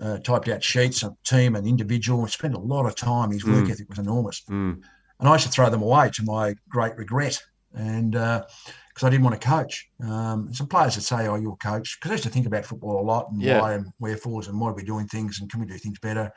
uh, 0.00 0.18
typed 0.18 0.48
out 0.48 0.62
sheets 0.62 1.02
of 1.02 1.16
team 1.24 1.56
and 1.56 1.66
individual. 1.66 2.26
Spent 2.28 2.54
a 2.54 2.58
lot 2.58 2.86
of 2.86 2.94
time. 2.94 3.32
His 3.32 3.44
work 3.44 3.64
mm. 3.64 3.70
ethic 3.70 3.88
was 3.88 3.98
enormous. 3.98 4.42
Mm. 4.48 4.80
And 5.18 5.28
I 5.28 5.32
used 5.32 5.46
to 5.46 5.50
throw 5.50 5.68
them 5.70 5.82
away 5.82 6.10
to 6.14 6.22
my 6.22 6.54
great 6.68 6.96
regret. 6.96 7.42
And 7.74 8.16
because 9.00 9.06
I 9.06 9.10
didn't 9.10 9.24
want 9.24 9.40
to 9.40 9.48
coach. 9.48 9.88
Um, 10.04 10.52
some 10.52 10.66
players 10.66 10.94
that 10.96 11.00
say, 11.00 11.26
"Oh, 11.26 11.36
you're 11.36 11.54
a 11.54 11.56
coach," 11.56 11.98
because 11.98 12.10
I 12.10 12.14
used 12.14 12.24
to 12.24 12.30
think 12.30 12.46
about 12.46 12.66
football 12.66 13.00
a 13.00 13.02
lot 13.02 13.30
and 13.30 13.40
yeah. 13.40 13.60
why 13.60 13.72
and 13.72 13.86
wherefores 13.98 14.48
and 14.48 14.60
why 14.60 14.68
are 14.68 14.74
we 14.74 14.82
doing 14.82 15.06
things 15.06 15.40
and 15.40 15.50
can 15.50 15.60
we 15.60 15.66
do 15.66 15.78
things 15.78 15.98
better. 16.00 16.30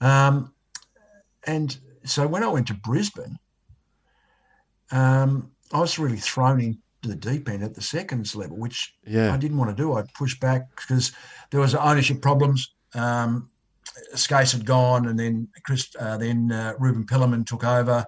Um, 0.00 0.54
and 1.46 1.76
so 2.04 2.26
when 2.26 2.42
I 2.42 2.48
went 2.48 2.66
to 2.68 2.74
Brisbane, 2.74 3.38
um, 4.90 5.50
I 5.70 5.80
was 5.80 5.98
really 5.98 6.16
thrown 6.16 6.60
into 6.60 6.78
the 7.02 7.14
deep 7.14 7.46
end 7.48 7.62
at 7.62 7.74
the 7.74 7.82
seconds 7.82 8.34
level, 8.34 8.56
which 8.56 8.94
yeah. 9.06 9.34
I 9.34 9.36
didn't 9.36 9.58
want 9.58 9.76
to 9.76 9.82
do. 9.82 9.96
I 9.96 10.02
pushed 10.14 10.40
back 10.40 10.74
because 10.76 11.12
there 11.50 11.60
was 11.60 11.74
ownership 11.74 12.22
problems. 12.22 12.74
Um, 12.94 13.50
Skase 14.14 14.52
had 14.52 14.64
gone, 14.64 15.08
and 15.08 15.18
then 15.18 15.48
Chris, 15.64 15.88
uh, 16.00 16.16
then 16.16 16.50
uh, 16.50 16.72
Reuben 16.78 17.04
Pelerman 17.04 17.46
took 17.46 17.64
over. 17.64 18.06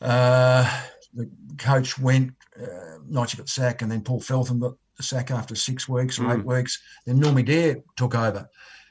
Uh, 0.00 0.82
the 1.14 1.28
coach 1.58 1.98
went, 1.98 2.32
uh, 2.60 2.98
Nigel 3.08 3.38
got 3.38 3.48
sacked, 3.48 3.82
and 3.82 3.90
then 3.90 4.02
Paul 4.02 4.20
Feltham 4.20 4.60
got 4.60 4.74
the 4.96 5.02
sack 5.02 5.30
after 5.30 5.54
six 5.54 5.88
weeks 5.88 6.18
or 6.18 6.24
mm. 6.24 6.38
eight 6.38 6.44
weeks. 6.44 6.80
Then 7.06 7.20
Normie 7.20 7.44
Dare 7.44 7.76
took 7.96 8.14
over 8.14 8.48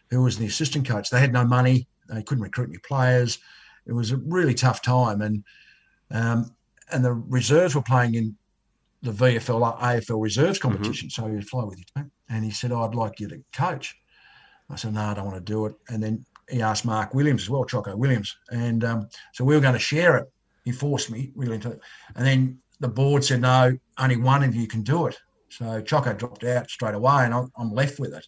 who 0.10 0.24
was 0.24 0.38
the 0.38 0.46
assistant 0.46 0.88
coach. 0.88 1.10
They 1.10 1.20
had 1.20 1.34
no 1.34 1.46
money. 1.46 1.88
They 2.08 2.24
couldn't 2.24 2.44
recruit 2.44 2.70
new 2.70 2.80
players. 2.80 3.38
It 3.86 3.94
was 3.94 4.12
a 4.12 4.18
really 4.18 4.54
tough 4.54 4.82
time, 4.82 5.22
and 5.22 5.44
um, 6.12 6.56
and 6.92 7.06
the 7.06 7.14
reserves 7.14 7.76
were 7.76 7.82
playing 7.82 8.16
in 8.16 8.36
the 9.02 9.12
VFL 9.12 9.80
AFL 9.80 10.22
reserves 10.22 10.60
mm-hmm. 10.60 10.70
competition. 10.70 11.10
Mm-hmm. 11.10 11.24
So 11.24 11.32
he'd 11.32 11.48
fly 11.48 11.64
with 11.64 11.80
you, 11.80 12.10
and 12.30 12.44
he 12.44 12.52
said, 12.52 12.72
"I'd 12.72 12.96
like 12.96 13.20
you 13.20 13.28
to 13.30 13.42
coach." 13.54 13.96
I 14.70 14.76
said, 14.76 14.94
"No, 14.94 15.02
I 15.02 15.14
don't 15.14 15.26
want 15.26 15.38
to 15.38 15.54
do 15.54 15.66
it." 15.68 15.76
And 15.90 16.02
then 16.02 16.26
he 16.50 16.62
asked 16.62 16.86
Mark 16.86 17.14
Williams 17.14 17.44
as 17.44 17.50
well, 17.50 17.66
Choco 17.66 17.96
Williams, 17.96 18.36
and 18.50 18.84
um, 18.84 19.10
so 19.34 19.44
we 19.44 19.56
were 19.56 19.62
going 19.62 19.74
to 19.74 19.80
share 19.80 20.18
it. 20.18 20.32
He 20.66 20.72
forced 20.72 21.12
me 21.12 21.32
really 21.36 21.56
into 21.56 21.72
it, 21.72 21.80
and 22.16 22.26
then 22.26 22.60
the 22.80 22.88
board 22.88 23.24
said, 23.24 23.42
"No, 23.42 23.78
only 23.98 24.18
one 24.18 24.44
of 24.44 24.56
you 24.56 24.68
can 24.68 24.84
do 24.84 25.08
it." 25.08 25.18
So 25.50 25.82
Choco 25.82 26.14
dropped 26.14 26.44
out 26.44 26.70
straight 26.70 26.96
away, 26.96 27.26
and 27.26 27.34
I'm 27.34 27.72
left 27.72 28.00
with 28.00 28.14
it 28.14 28.26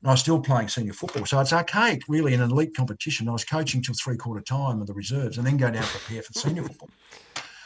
and 0.00 0.08
I 0.08 0.12
was 0.12 0.20
still 0.20 0.40
playing 0.40 0.68
senior 0.68 0.94
football. 0.94 1.26
So 1.26 1.38
it's 1.40 1.52
archaic, 1.52 2.02
really, 2.08 2.32
in 2.32 2.40
an 2.40 2.50
elite 2.50 2.74
competition. 2.74 3.28
I 3.28 3.32
was 3.32 3.44
coaching 3.44 3.82
till 3.82 3.94
three 3.94 4.16
quarter 4.16 4.40
time 4.40 4.80
of 4.80 4.86
the 4.86 4.94
reserves 4.94 5.36
and 5.36 5.46
then 5.46 5.58
go 5.58 5.70
down 5.70 5.82
to 5.82 5.88
prepare 5.88 6.22
for 6.22 6.32
senior 6.32 6.62
football. 6.64 6.90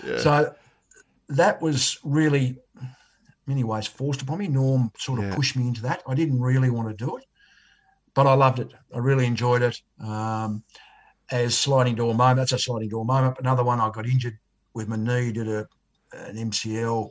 Yeah. 0.04 0.18
So 0.18 0.54
that 1.28 1.62
was 1.62 1.98
really, 2.04 2.58
many 3.46 3.64
ways, 3.64 3.86
forced 3.86 4.20
upon 4.20 4.38
me. 4.38 4.48
Norm 4.48 4.90
sort 4.98 5.20
of 5.20 5.26
yeah. 5.26 5.34
pushed 5.34 5.56
me 5.56 5.66
into 5.66 5.80
that. 5.82 6.02
I 6.06 6.14
didn't 6.14 6.40
really 6.40 6.68
want 6.68 6.88
to 6.88 7.04
do 7.06 7.16
it, 7.16 7.24
but 8.12 8.26
I 8.26 8.34
loved 8.34 8.58
it. 8.58 8.74
I 8.94 8.98
really 8.98 9.24
enjoyed 9.24 9.62
it. 9.62 9.80
Um, 10.00 10.62
as 11.30 11.56
sliding 11.56 11.94
door 11.94 12.12
moment, 12.14 12.36
that's 12.36 12.52
a 12.52 12.58
sliding 12.58 12.90
door 12.90 13.06
moment. 13.06 13.36
Another 13.38 13.64
one, 13.64 13.80
I 13.80 13.88
got 13.88 14.04
injured 14.04 14.36
with 14.74 14.88
my 14.88 14.96
knee, 14.96 15.32
did 15.32 15.48
a, 15.48 15.66
an 16.28 16.36
MCL 16.50 17.10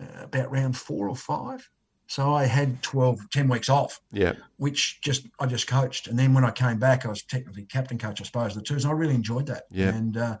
uh, 0.00 0.22
about 0.22 0.50
round 0.50 0.76
four 0.76 1.08
or 1.08 1.16
five 1.16 1.68
so 2.08 2.32
I 2.32 2.44
had 2.44 2.80
12, 2.82 3.30
10 3.30 3.48
weeks 3.48 3.68
off. 3.68 4.00
Yeah. 4.12 4.34
Which 4.58 5.00
just 5.00 5.26
I 5.40 5.46
just 5.46 5.66
coached. 5.66 6.06
And 6.06 6.18
then 6.18 6.32
when 6.34 6.44
I 6.44 6.50
came 6.50 6.78
back, 6.78 7.04
I 7.04 7.08
was 7.08 7.22
technically 7.22 7.64
captain 7.64 7.98
coach, 7.98 8.20
I 8.20 8.24
suppose, 8.24 8.54
the 8.54 8.62
twos. 8.62 8.84
And 8.84 8.92
I 8.92 8.96
really 8.96 9.14
enjoyed 9.14 9.46
that. 9.46 9.64
Yeah. 9.70 9.88
And 9.88 10.16
uh, 10.16 10.38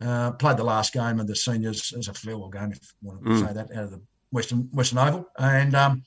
uh, 0.00 0.32
played 0.32 0.56
the 0.56 0.64
last 0.64 0.92
game 0.92 1.18
of 1.18 1.26
the 1.26 1.36
seniors 1.36 1.92
as 1.92 2.08
a 2.08 2.14
farewell 2.14 2.48
game, 2.48 2.72
if 2.72 2.94
you 3.00 3.08
want 3.08 3.24
to 3.24 3.30
mm. 3.30 3.46
say 3.46 3.52
that, 3.52 3.70
out 3.76 3.84
of 3.84 3.90
the 3.90 4.00
Western 4.30 4.68
Western 4.72 4.98
Oval. 4.98 5.28
And 5.38 5.74
um, 5.74 6.04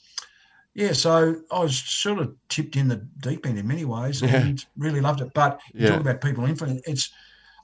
yeah, 0.74 0.94
so 0.94 1.36
I 1.52 1.60
was 1.60 1.78
sort 1.78 2.20
of 2.20 2.34
tipped 2.50 2.76
in 2.76 2.88
the 2.88 3.06
deep 3.20 3.46
end 3.46 3.60
in 3.60 3.68
many 3.68 3.86
ways 3.86 4.22
yeah. 4.22 4.38
and 4.38 4.66
really 4.78 5.02
loved 5.02 5.22
it. 5.22 5.34
But 5.34 5.60
yeah. 5.74 5.90
talk 5.90 6.02
about 6.02 6.22
people 6.22 6.46
influence. 6.46 6.82
It's 6.86 7.12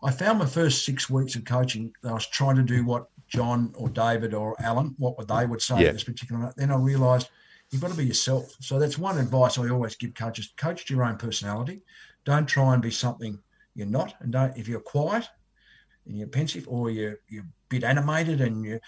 I 0.03 0.11
found 0.11 0.39
my 0.39 0.45
first 0.45 0.83
six 0.83 1.09
weeks 1.09 1.35
of 1.35 1.45
coaching, 1.45 1.93
I 2.03 2.13
was 2.13 2.27
trying 2.27 2.55
to 2.55 2.63
do 2.63 2.83
what 2.83 3.07
John 3.31 3.71
or 3.75 3.89
David 3.89 4.33
or 4.33 4.55
Alan, 4.61 4.93
what 4.97 5.17
would 5.17 5.27
they 5.27 5.45
would 5.45 5.61
say 5.61 5.81
yeah. 5.81 5.87
at 5.87 5.93
this 5.93 6.03
particular 6.03 6.39
moment. 6.39 6.57
Then 6.57 6.71
I 6.71 6.75
realised 6.75 7.29
you've 7.71 7.81
got 7.81 7.91
to 7.91 7.97
be 7.97 8.05
yourself. 8.05 8.53
So 8.59 8.77
that's 8.77 8.97
one 8.97 9.17
advice 9.17 9.57
I 9.57 9.69
always 9.69 9.95
give 9.95 10.13
coaches: 10.13 10.53
coach 10.57 10.89
your 10.89 11.03
own 11.03 11.17
personality. 11.17 11.81
Don't 12.25 12.45
try 12.45 12.73
and 12.73 12.81
be 12.81 12.91
something 12.91 13.39
you're 13.73 13.87
not, 13.87 14.15
and 14.19 14.33
don't 14.33 14.55
if 14.57 14.67
you're 14.67 14.81
quiet 14.81 15.27
and 16.05 16.17
you're 16.17 16.27
pensive 16.27 16.67
or 16.67 16.89
you're 16.89 17.19
you're 17.29 17.43
a 17.43 17.53
bit 17.69 17.83
animated 17.83 18.41
and 18.41 18.65
you 18.65 18.79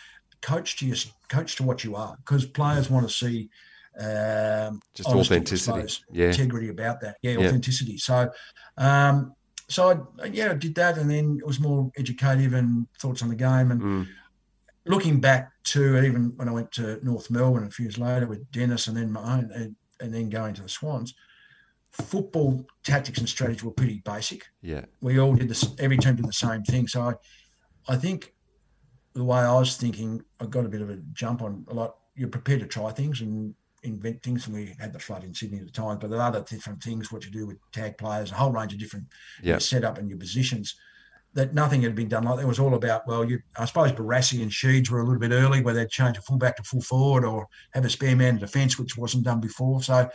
coach 0.41 0.77
to 0.77 0.85
your 0.85 0.97
coach 1.29 1.55
to 1.55 1.63
what 1.63 1.83
you 1.83 1.95
are 1.95 2.17
because 2.17 2.45
players 2.45 2.89
want 2.89 3.07
to 3.07 3.13
see 3.13 3.49
um, 3.97 4.81
just 4.93 5.07
authenticity, 5.07 6.03
yeah, 6.11 6.27
integrity 6.27 6.69
about 6.69 6.99
that, 7.01 7.17
yeah, 7.21 7.31
yeah. 7.31 7.47
authenticity. 7.47 7.97
So. 7.97 8.29
Um, 8.77 9.33
so 9.69 10.13
I, 10.21 10.25
yeah, 10.25 10.51
I 10.51 10.55
did 10.55 10.75
that, 10.75 10.97
and 10.97 11.09
then 11.09 11.37
it 11.39 11.47
was 11.47 11.59
more 11.59 11.89
educative 11.97 12.53
and 12.53 12.85
thoughts 12.99 13.23
on 13.23 13.29
the 13.29 13.35
game, 13.35 13.71
and 13.71 13.81
mm 13.81 14.07
looking 14.85 15.19
back 15.19 15.51
to 15.65 16.03
even 16.03 16.33
when 16.35 16.49
I 16.49 16.51
went 16.51 16.71
to 16.73 16.99
North 17.05 17.29
Melbourne 17.31 17.65
a 17.65 17.69
few 17.71 17.85
years 17.85 17.97
later 17.97 18.27
with 18.27 18.49
Dennis 18.51 18.87
and 18.87 18.97
then 18.97 19.11
my 19.11 19.37
own 19.37 19.51
and, 19.53 19.75
and 19.99 20.13
then 20.13 20.29
going 20.29 20.53
to 20.55 20.61
the 20.61 20.69
Swans, 20.69 21.13
football 21.91 22.65
tactics 22.83 23.19
and 23.19 23.29
strategy 23.29 23.65
were 23.65 23.71
pretty 23.71 24.01
basic. 24.03 24.45
Yeah. 24.61 24.85
We 25.01 25.19
all 25.19 25.35
did 25.35 25.49
this. 25.49 25.73
Every 25.79 25.97
team 25.97 26.15
did 26.15 26.25
the 26.27 26.33
same 26.33 26.63
thing. 26.63 26.87
So 26.87 27.01
I, 27.01 27.13
I 27.93 27.95
think 27.95 28.33
the 29.13 29.23
way 29.23 29.39
I 29.39 29.53
was 29.53 29.77
thinking, 29.77 30.23
I 30.39 30.45
got 30.45 30.65
a 30.65 30.69
bit 30.69 30.81
of 30.81 30.89
a 30.89 30.97
jump 31.13 31.41
on 31.41 31.65
a 31.69 31.73
lot. 31.73 31.95
You're 32.15 32.29
prepared 32.29 32.59
to 32.61 32.67
try 32.67 32.91
things 32.91 33.21
and 33.21 33.53
invent 33.83 34.23
things, 34.23 34.47
and 34.47 34.55
we 34.55 34.75
had 34.79 34.93
the 34.93 34.99
flood 34.99 35.23
in 35.23 35.33
Sydney 35.33 35.59
at 35.59 35.65
the 35.65 35.71
time. 35.71 35.99
But 35.99 36.09
there 36.09 36.19
are 36.19 36.27
other 36.27 36.41
different 36.41 36.81
things, 36.81 37.11
what 37.11 37.25
you 37.25 37.31
do 37.31 37.45
with 37.45 37.57
tag 37.71 37.97
players, 37.97 38.31
a 38.31 38.35
whole 38.35 38.51
range 38.51 38.73
of 38.73 38.79
different 38.79 39.05
Yeah. 39.41 39.57
setup 39.57 39.97
and 39.97 40.09
your 40.09 40.17
positions. 40.17 40.75
That 41.35 41.53
nothing 41.55 41.81
had 41.81 41.95
been 41.95 42.09
done 42.09 42.23
like 42.25 42.35
that. 42.37 42.43
It 42.43 42.47
was 42.47 42.59
all 42.59 42.75
about 42.75 43.07
well, 43.07 43.23
you 43.25 43.39
I 43.57 43.65
suppose 43.65 43.91
Barassi 43.91 44.41
and 44.43 44.51
Sheeds 44.51 44.89
were 44.91 44.99
a 44.99 45.03
little 45.03 45.19
bit 45.19 45.31
early, 45.31 45.61
where 45.63 45.73
they'd 45.73 45.89
change 45.89 46.17
a 46.17 46.21
fullback 46.21 46.57
to 46.57 46.63
full 46.63 46.81
forward 46.81 47.25
or 47.25 47.47
have 47.73 47.85
a 47.85 47.89
spare 47.89 48.15
man 48.15 48.35
in 48.35 48.39
defence, 48.39 48.77
which 48.77 48.97
wasn't 48.97 49.23
done 49.25 49.39
before. 49.39 49.81
So 49.81 50.09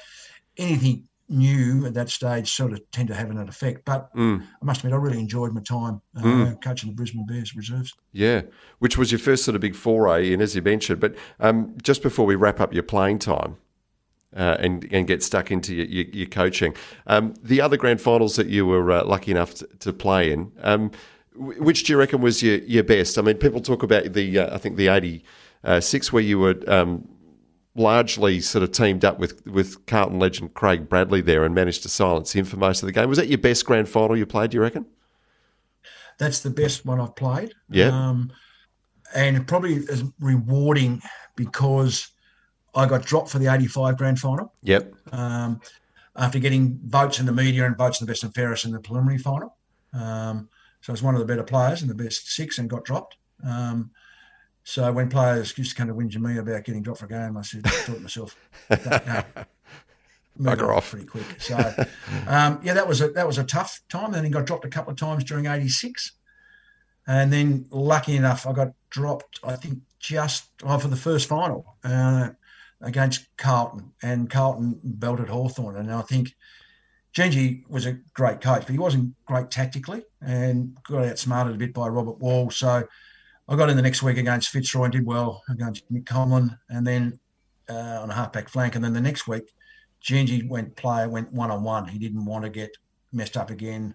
anything 0.57 1.05
new 1.31 1.85
at 1.85 1.93
that 1.95 2.09
stage 2.09 2.51
sort 2.51 2.73
of 2.73 2.81
tend 2.91 3.09
to 3.09 3.15
have 3.15 3.31
an 3.31 3.39
effect. 3.49 3.85
But 3.85 4.15
Mm. 4.15 4.43
I 4.63 4.65
must 4.65 4.81
admit, 4.81 4.95
I 4.95 4.97
really 4.97 5.19
enjoyed 5.21 5.53
my 5.53 5.61
time 5.61 6.01
uh, 6.17 6.23
Mm. 6.23 6.63
coaching 6.63 6.89
the 6.89 6.95
Brisbane 6.95 7.27
Bears 7.27 7.55
reserves. 7.55 7.93
Yeah, 8.13 8.43
which 8.79 8.97
was 8.97 9.13
your 9.13 9.19
first 9.19 9.45
sort 9.45 9.55
of 9.55 9.61
big 9.61 9.75
foray 9.75 10.33
in, 10.33 10.41
as 10.41 10.55
you 10.57 10.63
mentioned. 10.63 11.01
But 11.01 11.17
um, 11.39 11.75
just 11.83 12.03
before 12.03 12.25
we 12.27 12.35
wrap 12.35 12.61
up 12.61 12.73
your 12.73 12.83
playing 12.83 13.19
time 13.19 13.57
uh, 14.37 14.57
and 14.59 14.87
and 14.93 15.07
get 15.07 15.23
stuck 15.23 15.51
into 15.51 15.75
your, 15.75 15.87
your, 15.87 16.05
your 16.12 16.27
coaching, 16.27 16.75
um, 17.07 17.35
the 17.43 17.61
other 17.61 17.77
grand 17.77 18.01
finals 18.01 18.37
that 18.37 18.49
you 18.49 18.67
were 18.67 18.91
uh, 18.91 19.05
lucky 19.05 19.31
enough 19.31 19.55
to, 19.55 19.67
to 19.79 19.93
play 19.93 20.31
in, 20.31 20.53
um, 20.62 20.91
wh- 21.33 21.61
which 21.61 21.85
do 21.85 21.93
you 21.93 21.99
reckon 21.99 22.21
was 22.21 22.43
your, 22.43 22.59
your 22.59 22.85
best? 22.85 23.19
I 23.19 23.23
mean, 23.23 23.37
people 23.37 23.61
talk 23.61 23.83
about 23.83 24.12
the 24.12 24.38
uh, 24.38 24.55
I 24.55 24.59
think 24.59 24.77
the 24.77 24.88
eighty 24.88 25.25
six 25.81 26.12
where 26.12 26.23
you 26.23 26.38
were. 26.38 26.57
Um, 26.67 27.09
largely 27.75 28.41
sort 28.41 28.64
of 28.64 28.73
teamed 28.73 29.05
up 29.05 29.21
with, 29.21 29.47
with 29.47 29.87
Carlton 29.87 30.19
legend 30.19 30.53
Craig 30.55 30.88
Bradley 30.88 31.21
there 31.21 31.45
and 31.45 31.55
managed 31.55 31.85
to 31.85 31.88
silence 31.88 32.33
him 32.33 32.45
for 32.45 32.57
most 32.57 32.83
of 32.83 32.88
the 32.88 32.93
game. 32.93 33.09
Was 33.09 33.19
that 33.19 33.29
your 33.29 33.38
best 33.38 33.64
grand 33.64 33.88
final 33.88 34.17
you 34.17 34.27
played, 34.27 34.51
do 34.51 34.57
you 34.57 34.62
reckon? 34.62 34.85
That's 36.19 36.41
the 36.41 36.51
best 36.51 36.85
one 36.85 37.01
I've 37.01 37.14
played. 37.14 37.55
Yeah. 37.71 37.91
Um, 37.91 38.33
and 39.14 39.37
it 39.37 39.47
probably 39.47 39.75
is 39.75 40.03
rewarding 40.19 41.01
because 41.37 42.11
I 42.75 42.87
got 42.87 43.05
dropped 43.05 43.31
for 43.31 43.39
the 43.39 43.53
85 43.53 43.97
grand 43.97 44.19
final. 44.19 44.53
Yep. 44.63 44.95
um, 45.13 45.61
after 46.19 46.39
getting 46.41 46.81
votes 46.85 47.21
in 47.21 47.27
the 47.27 47.33
media 47.33 47.65
and 47.65 47.77
votes 47.77 48.01
in 48.01 48.07
the 48.07 48.11
best 48.11 48.25
and 48.25 48.35
fairest 48.35 48.65
in 48.65 48.73
the 48.73 48.81
preliminary 48.81 49.19
final. 49.19 49.57
Um, 49.93 50.49
so 50.81 50.91
I 50.91 50.95
was 50.95 51.03
one 51.03 51.15
of 51.15 51.21
the 51.21 51.27
better 51.27 51.45
players 51.45 51.81
in 51.81 51.89
the 51.89 51.95
best 51.95 52.33
six 52.33 52.59
and 52.59 52.69
got 52.69 52.85
dropped. 52.85 53.17
Um, 53.45 53.93
so 54.65 54.91
when 54.93 55.09
players 55.09 55.57
used 55.57 55.71
to 55.71 55.77
come 55.77 55.89
to 55.89 55.95
whinge 55.95 56.17
me 56.19 56.39
about 56.39 56.65
getting 56.65 56.83
dropped 56.83 57.01
for 57.01 57.07
a 57.07 57.09
game, 57.09 57.37
I 57.37 57.43
said, 57.43 57.63
I 57.65 57.71
thought 57.71 57.95
to 57.95 58.01
myself, 58.01 58.37
no, 58.69 59.47
Bugger 60.39 60.69
off. 60.77 60.91
pretty 60.91 61.07
quick. 61.07 61.25
So 61.39 61.57
um, 62.27 62.61
yeah, 62.63 62.75
that 62.75 62.87
was 62.87 63.01
a 63.01 63.09
that 63.11 63.27
was 63.27 63.39
a 63.39 63.45
tough 63.45 63.81
time. 63.89 64.13
Then 64.13 64.25
he 64.25 64.31
got 64.31 64.45
dropped 64.45 64.65
a 64.65 64.69
couple 64.69 64.93
of 64.93 64.99
times 64.99 65.25
during 65.25 65.47
'86, 65.47 66.13
and 67.07 67.33
then 67.33 67.67
lucky 67.71 68.17
enough, 68.17 68.47
I 68.47 68.53
got 68.53 68.73
dropped. 68.91 69.41
I 69.43 69.57
think 69.57 69.79
just 69.99 70.51
oh, 70.65 70.79
for 70.79 70.89
the 70.89 70.97
first 70.97 71.29
final. 71.29 71.77
Uh, 71.83 72.31
against 72.81 73.27
Carlton, 73.37 73.93
and 74.03 74.31
Carlton 74.31 74.81
belted 74.83 75.29
Hawthorn. 75.29 75.77
And 75.77 75.93
I 75.93 76.03
think 76.03 76.35
Jeansy 77.14 77.69
was 77.69 77.87
a 77.87 77.99
great 78.14 78.41
coach, 78.41 78.62
but 78.62 78.71
he 78.71 78.79
wasn't 78.79 79.14
great 79.27 79.51
tactically 79.51 80.05
and 80.21 80.77
got 80.85 81.05
outsmarted 81.07 81.55
a 81.55 81.59
bit 81.59 81.75
by 81.75 81.88
Robert 81.88 82.19
Walls. 82.19 82.57
So 82.57 82.85
I 83.49 83.57
got 83.57 83.71
in 83.71 83.77
the 83.77 83.83
next 83.83 84.03
week 84.03 84.19
against 84.19 84.51
Fitzroy 84.51 84.85
and 84.85 84.93
did 84.93 85.07
well 85.07 85.43
against 85.49 85.91
Nick 85.91 86.05
Conlan, 86.05 86.59
and 86.69 86.87
then 86.87 87.19
uh, 87.69 88.01
on 88.03 88.11
a 88.11 88.14
halfback 88.14 88.49
flank. 88.49 88.75
And 88.75 88.85
then 88.85 88.93
the 88.93 89.01
next 89.01 89.27
week, 89.27 89.45
Jeansy 90.05 90.49
went 90.49 90.77
player 90.77 91.09
went 91.09 91.33
one 91.33 91.51
on 91.51 91.62
one. 91.64 91.88
He 91.88 91.99
didn't 91.99 92.25
want 92.25 92.45
to 92.45 92.51
get 92.51 92.71
messed 93.12 93.37
up 93.37 93.51
again. 93.51 93.95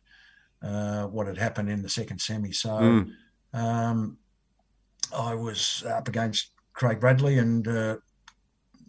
Uh, 0.62 1.08
what 1.08 1.28
had 1.28 1.38
happened 1.38 1.70
in 1.70 1.82
the 1.82 1.90
second 1.90 2.22
semi. 2.22 2.54
So 2.54 2.70
Mm. 2.70 3.12
um, 3.54 4.18
I 5.14 5.36
was 5.36 5.84
up 5.86 6.08
against 6.08 6.52
Craig 6.72 7.02
Bradley 7.02 7.38
and 7.38 7.68
uh, 7.68 7.98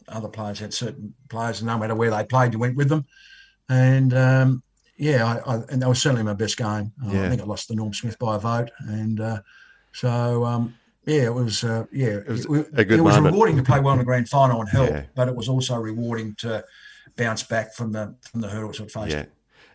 other 0.08 0.28
players 0.28 0.58
had 0.58 0.74
certain 0.74 1.14
players, 1.28 1.62
no 1.62 1.78
matter 1.78 1.94
where 1.94 2.10
they 2.10 2.24
played, 2.24 2.52
you 2.52 2.58
went 2.58 2.76
with 2.76 2.88
them. 2.88 3.04
And 3.68 4.12
um, 4.14 4.62
yeah, 4.96 5.24
I, 5.46 5.54
I, 5.54 5.62
and 5.70 5.82
that 5.82 5.88
was 5.88 6.00
certainly 6.00 6.22
my 6.22 6.34
best 6.34 6.56
game. 6.56 6.92
Uh, 7.04 7.10
Yeah. 7.12 7.26
I 7.26 7.28
think 7.28 7.40
I 7.40 7.44
lost 7.44 7.68
to 7.68 7.74
Norm 7.74 7.92
Smith 7.94 8.18
by 8.18 8.36
a 8.36 8.38
vote. 8.38 8.70
And 8.88 9.20
uh, 9.20 9.40
so, 9.92 10.44
um, 10.44 10.74
yeah, 11.06 11.22
it 11.24 11.34
was, 11.34 11.64
uh, 11.64 11.84
yeah, 11.92 12.08
it 12.08 12.28
was 12.28 12.46
good 12.46 12.90
it 12.90 13.00
was 13.00 13.18
rewarding 13.18 13.56
to 13.56 13.62
play 13.62 13.80
well 13.80 13.92
in 13.92 13.98
the 13.98 14.04
grand 14.04 14.28
final 14.28 14.60
and 14.60 14.68
help, 14.68 14.90
Yeah. 14.90 15.04
but 15.14 15.28
it 15.28 15.36
was 15.36 15.48
also 15.48 15.76
rewarding 15.76 16.34
to 16.38 16.64
bounce 17.16 17.42
back 17.42 17.74
from 17.74 17.92
the 17.92 18.14
from 18.30 18.40
the 18.40 18.48
hurdles 18.48 18.80
it 18.80 18.90
faced. 18.90 19.10
Yeah. 19.10 19.24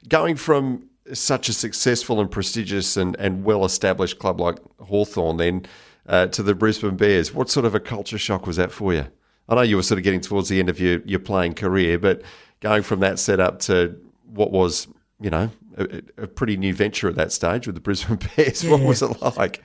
Going 0.08 0.36
from 0.36 0.90
such 1.14 1.50
a 1.50 1.54
successful 1.54 2.20
and 2.20 2.30
prestigious 2.30 2.98
and, 2.98 3.16
and 3.18 3.44
well 3.44 3.66
established 3.66 4.20
club 4.20 4.40
like 4.40 4.58
Hawthorn 4.80 5.38
then 5.38 5.66
uh, 6.08 6.28
to 6.28 6.44
the 6.44 6.56
Brisbane 6.56 6.96
Bears, 6.98 7.34
what 7.34 7.50
sort 7.50 7.66
of 7.66 7.76
a 7.76 7.80
culture 7.80 8.18
shock 8.18 8.48
was 8.48 8.58
that 8.58 8.72
for 8.72 8.94
you? 8.94 9.08
I 9.50 9.56
know 9.56 9.62
you 9.62 9.76
were 9.76 9.84
sort 9.84 9.98
of 9.98 10.04
getting 10.04 10.22
towards 10.22 10.48
the 10.48 10.60
end 10.60 10.70
of 10.70 10.80
your, 10.80 11.02
your 11.06 11.20
playing 11.20 11.56
career, 11.56 11.98
but 11.98 12.22
going 12.60 12.84
from 12.84 13.00
that 13.00 13.18
setup 13.20 13.60
to 13.62 14.00
what 14.26 14.52
was, 14.52 14.88
you 15.20 15.30
know, 15.30 15.50
a, 15.78 16.02
a 16.18 16.28
pretty 16.28 16.56
new 16.56 16.74
venture 16.74 17.10
at 17.10 17.16
that 17.16 17.32
stage 17.32 17.66
with 17.66 17.76
the 17.76 17.82
Brisbane 17.82 18.20
Bears, 18.36 18.64
what 18.64 18.82
was 18.82 19.02
it 19.02 19.22
like? 19.22 19.64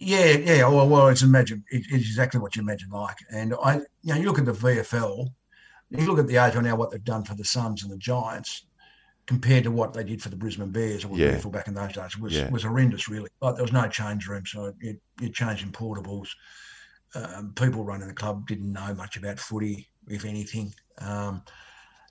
Yeah, 0.00 0.26
yeah. 0.32 0.68
Well, 0.68 0.88
well 0.88 1.08
it's 1.08 1.22
imagine 1.22 1.64
it, 1.70 1.84
it's 1.90 2.06
exactly 2.06 2.40
what 2.40 2.56
you 2.56 2.62
imagine 2.62 2.90
like. 2.90 3.18
And 3.30 3.54
I, 3.62 3.76
you 4.02 4.14
know, 4.14 4.16
you 4.16 4.26
look 4.26 4.38
at 4.38 4.44
the 4.44 4.52
VFL, 4.52 5.28
you 5.90 6.06
look 6.06 6.18
at 6.18 6.26
the 6.26 6.36
age 6.36 6.54
right 6.54 6.64
now, 6.64 6.76
what 6.76 6.90
they've 6.90 7.02
done 7.02 7.24
for 7.24 7.34
the 7.34 7.44
Suns 7.44 7.82
and 7.82 7.92
the 7.92 7.96
Giants, 7.96 8.66
compared 9.26 9.64
to 9.64 9.70
what 9.70 9.92
they 9.92 10.04
did 10.04 10.22
for 10.22 10.28
the 10.28 10.36
Brisbane 10.36 10.70
Bears 10.70 11.04
or 11.04 11.16
Yeah. 11.16 11.32
the 11.32 11.38
VFL 11.38 11.52
back 11.52 11.68
in 11.68 11.74
those 11.74 11.92
days, 11.92 12.18
was 12.18 12.32
Yeah. 12.32 12.50
was 12.50 12.64
horrendous. 12.64 13.08
Really, 13.08 13.28
like 13.40 13.54
there 13.54 13.64
was 13.64 13.72
no 13.72 13.88
change 13.88 14.26
room, 14.26 14.44
so 14.46 14.72
you 14.80 14.98
you're 15.20 15.30
changing 15.30 15.70
portables. 15.70 16.28
Um, 17.14 17.52
people 17.54 17.84
running 17.84 18.08
the 18.08 18.14
club 18.14 18.46
didn't 18.46 18.72
know 18.72 18.94
much 18.94 19.16
about 19.16 19.38
footy, 19.38 19.88
if 20.08 20.24
anything. 20.24 20.72
Um, 21.00 21.42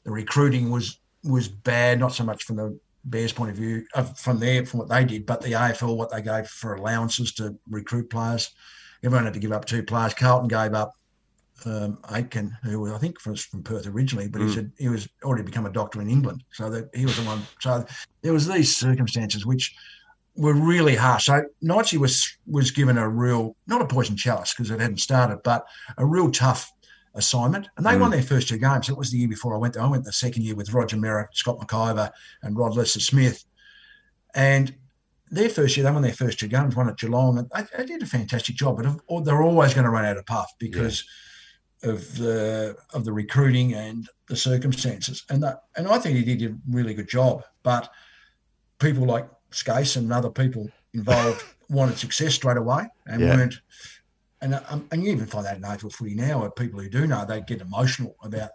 the 0.06 0.12
recruiting 0.12 0.72
was 0.72 1.00
was 1.24 1.48
bad, 1.48 2.00
not 2.00 2.14
so 2.14 2.24
much 2.24 2.44
from 2.44 2.56
the 2.56 2.80
Bears' 3.04 3.34
point 3.34 3.52
of 3.52 3.58
view, 3.58 3.86
uh, 3.96 4.04
from 4.04 4.40
there, 4.40 4.66
from 4.66 4.80
what 4.80 4.90
they 4.90 5.04
did, 5.04 5.26
but 5.26 5.42
the 5.42 5.54
AFL, 5.54 5.96
what 5.98 6.12
they 6.12 6.22
gave 6.22 6.48
for 6.48 6.76
allowances 6.76 7.34
to 7.36 7.58
recruit 7.70 8.10
players. 8.10 8.50
Everyone 9.04 9.26
had 9.26 9.34
to 9.34 9.40
give 9.40 9.52
up 9.52 9.66
two 9.66 9.84
players. 9.84 10.14
Carlton 10.14 10.48
gave 10.48 10.74
up 10.74 10.92
um, 11.66 12.00
Aitken, 12.12 12.56
who 12.64 12.80
was, 12.80 12.92
I 12.92 12.98
think 12.98 13.24
was 13.26 13.46
from 13.46 13.64
Perth 13.64 13.88
originally, 13.88 14.28
but 14.28 14.42
he 14.42 14.48
Mm. 14.48 14.54
said 14.54 14.72
he 14.78 14.90
was 14.90 15.08
already 15.24 15.44
become 15.44 15.66
a 15.66 15.72
doctor 15.72 16.02
in 16.02 16.10
England, 16.10 16.44
so 16.54 16.70
that 16.70 16.90
he 16.94 17.06
was 17.06 17.16
the 17.16 17.24
one. 17.24 17.48
So 17.62 17.86
there 18.24 18.34
was 18.34 18.48
these 18.48 18.76
circumstances 18.76 19.46
which 19.46 19.74
were 20.38 20.54
really 20.54 20.96
harsh. 20.96 21.26
So 21.26 21.44
Nigel 21.62 22.00
was 22.02 22.38
was 22.46 22.72
given 22.72 22.98
a 22.98 23.10
real, 23.10 23.56
not 23.66 23.82
a 23.82 23.88
poison 23.88 24.16
chalice 24.16 24.54
because 24.54 24.72
it 24.72 24.80
hadn't 24.80 25.00
started, 25.00 25.40
but 25.44 25.66
a 25.98 26.06
real 26.06 26.32
tough 26.32 26.72
assignment. 27.16 27.68
And 27.76 27.86
they 27.86 27.94
Mm. 27.94 28.02
won 28.02 28.12
their 28.12 28.22
first 28.22 28.48
two 28.48 28.58
games. 28.60 28.90
It 28.90 28.98
was 28.98 29.10
the 29.12 29.18
year 29.18 29.28
before 29.28 29.56
I 29.56 29.58
went 29.58 29.74
there. 29.74 29.84
I 29.84 29.88
went 29.88 30.04
the 30.04 30.14
second 30.14 30.44
year 30.44 30.56
with 30.56 30.74
Roger 30.74 30.98
Merrett, 30.98 31.34
Scott 31.34 31.58
McIvor, 31.60 32.12
and 32.44 32.56
Rod 32.56 32.76
Lester 32.76 33.00
Smith. 33.00 33.44
And 34.36 34.76
their 35.32 35.50
first 35.50 35.76
year, 35.76 35.84
they 35.84 35.92
won 35.92 36.04
their 36.04 36.14
first 36.14 36.40
two 36.40 36.48
games, 36.48 36.76
one 36.76 36.88
at 36.88 36.98
Geelong. 37.00 37.40
And 37.40 37.50
they, 37.54 37.64
they 37.76 37.86
did 37.86 38.04
a 38.04 38.06
fantastic 38.06 38.56
job, 38.56 38.78
but 38.78 39.26
they're 39.26 39.42
always 39.42 39.74
going 39.74 39.86
to 39.86 39.90
run 39.90 40.06
out 40.06 40.18
of 40.18 40.26
puff 40.28 40.52
because 40.60 41.04
of 41.84 42.18
the 42.18 42.76
of 42.94 43.06
the 43.06 43.14
recruiting 43.14 43.74
and 43.74 44.08
the 44.28 44.36
circumstances. 44.36 45.24
And 45.30 45.42
that, 45.44 45.64
and 45.76 45.88
I 45.88 45.98
think 45.98 46.18
he 46.18 46.36
did 46.36 46.52
a 46.52 46.56
really 46.70 46.94
good 46.94 47.10
job. 47.10 47.44
But 47.64 47.90
people 48.80 49.06
like 49.06 49.28
Skase 49.52 49.98
and 49.98 50.12
other 50.12 50.30
people 50.30 50.70
involved 50.94 51.44
wanted 51.70 51.98
success 51.98 52.36
straight 52.36 52.58
away 52.58 52.88
and 53.06 53.22
Yeah. 53.22 53.36
weren't. 53.36 53.56
And 54.42 54.54
um, 54.70 54.88
and 54.92 55.04
you 55.04 55.12
even 55.12 55.26
find 55.26 55.46
that 55.46 55.58
in 55.58 55.64
AFL 55.64 55.92
footy 55.94 56.14
now, 56.14 56.42
where 56.42 56.52
people 56.52 56.80
who 56.80 56.90
do 56.90 57.08
know 57.08 57.26
they 57.26 57.42
get 57.42 57.62
emotional 57.62 58.16
about 58.22 58.52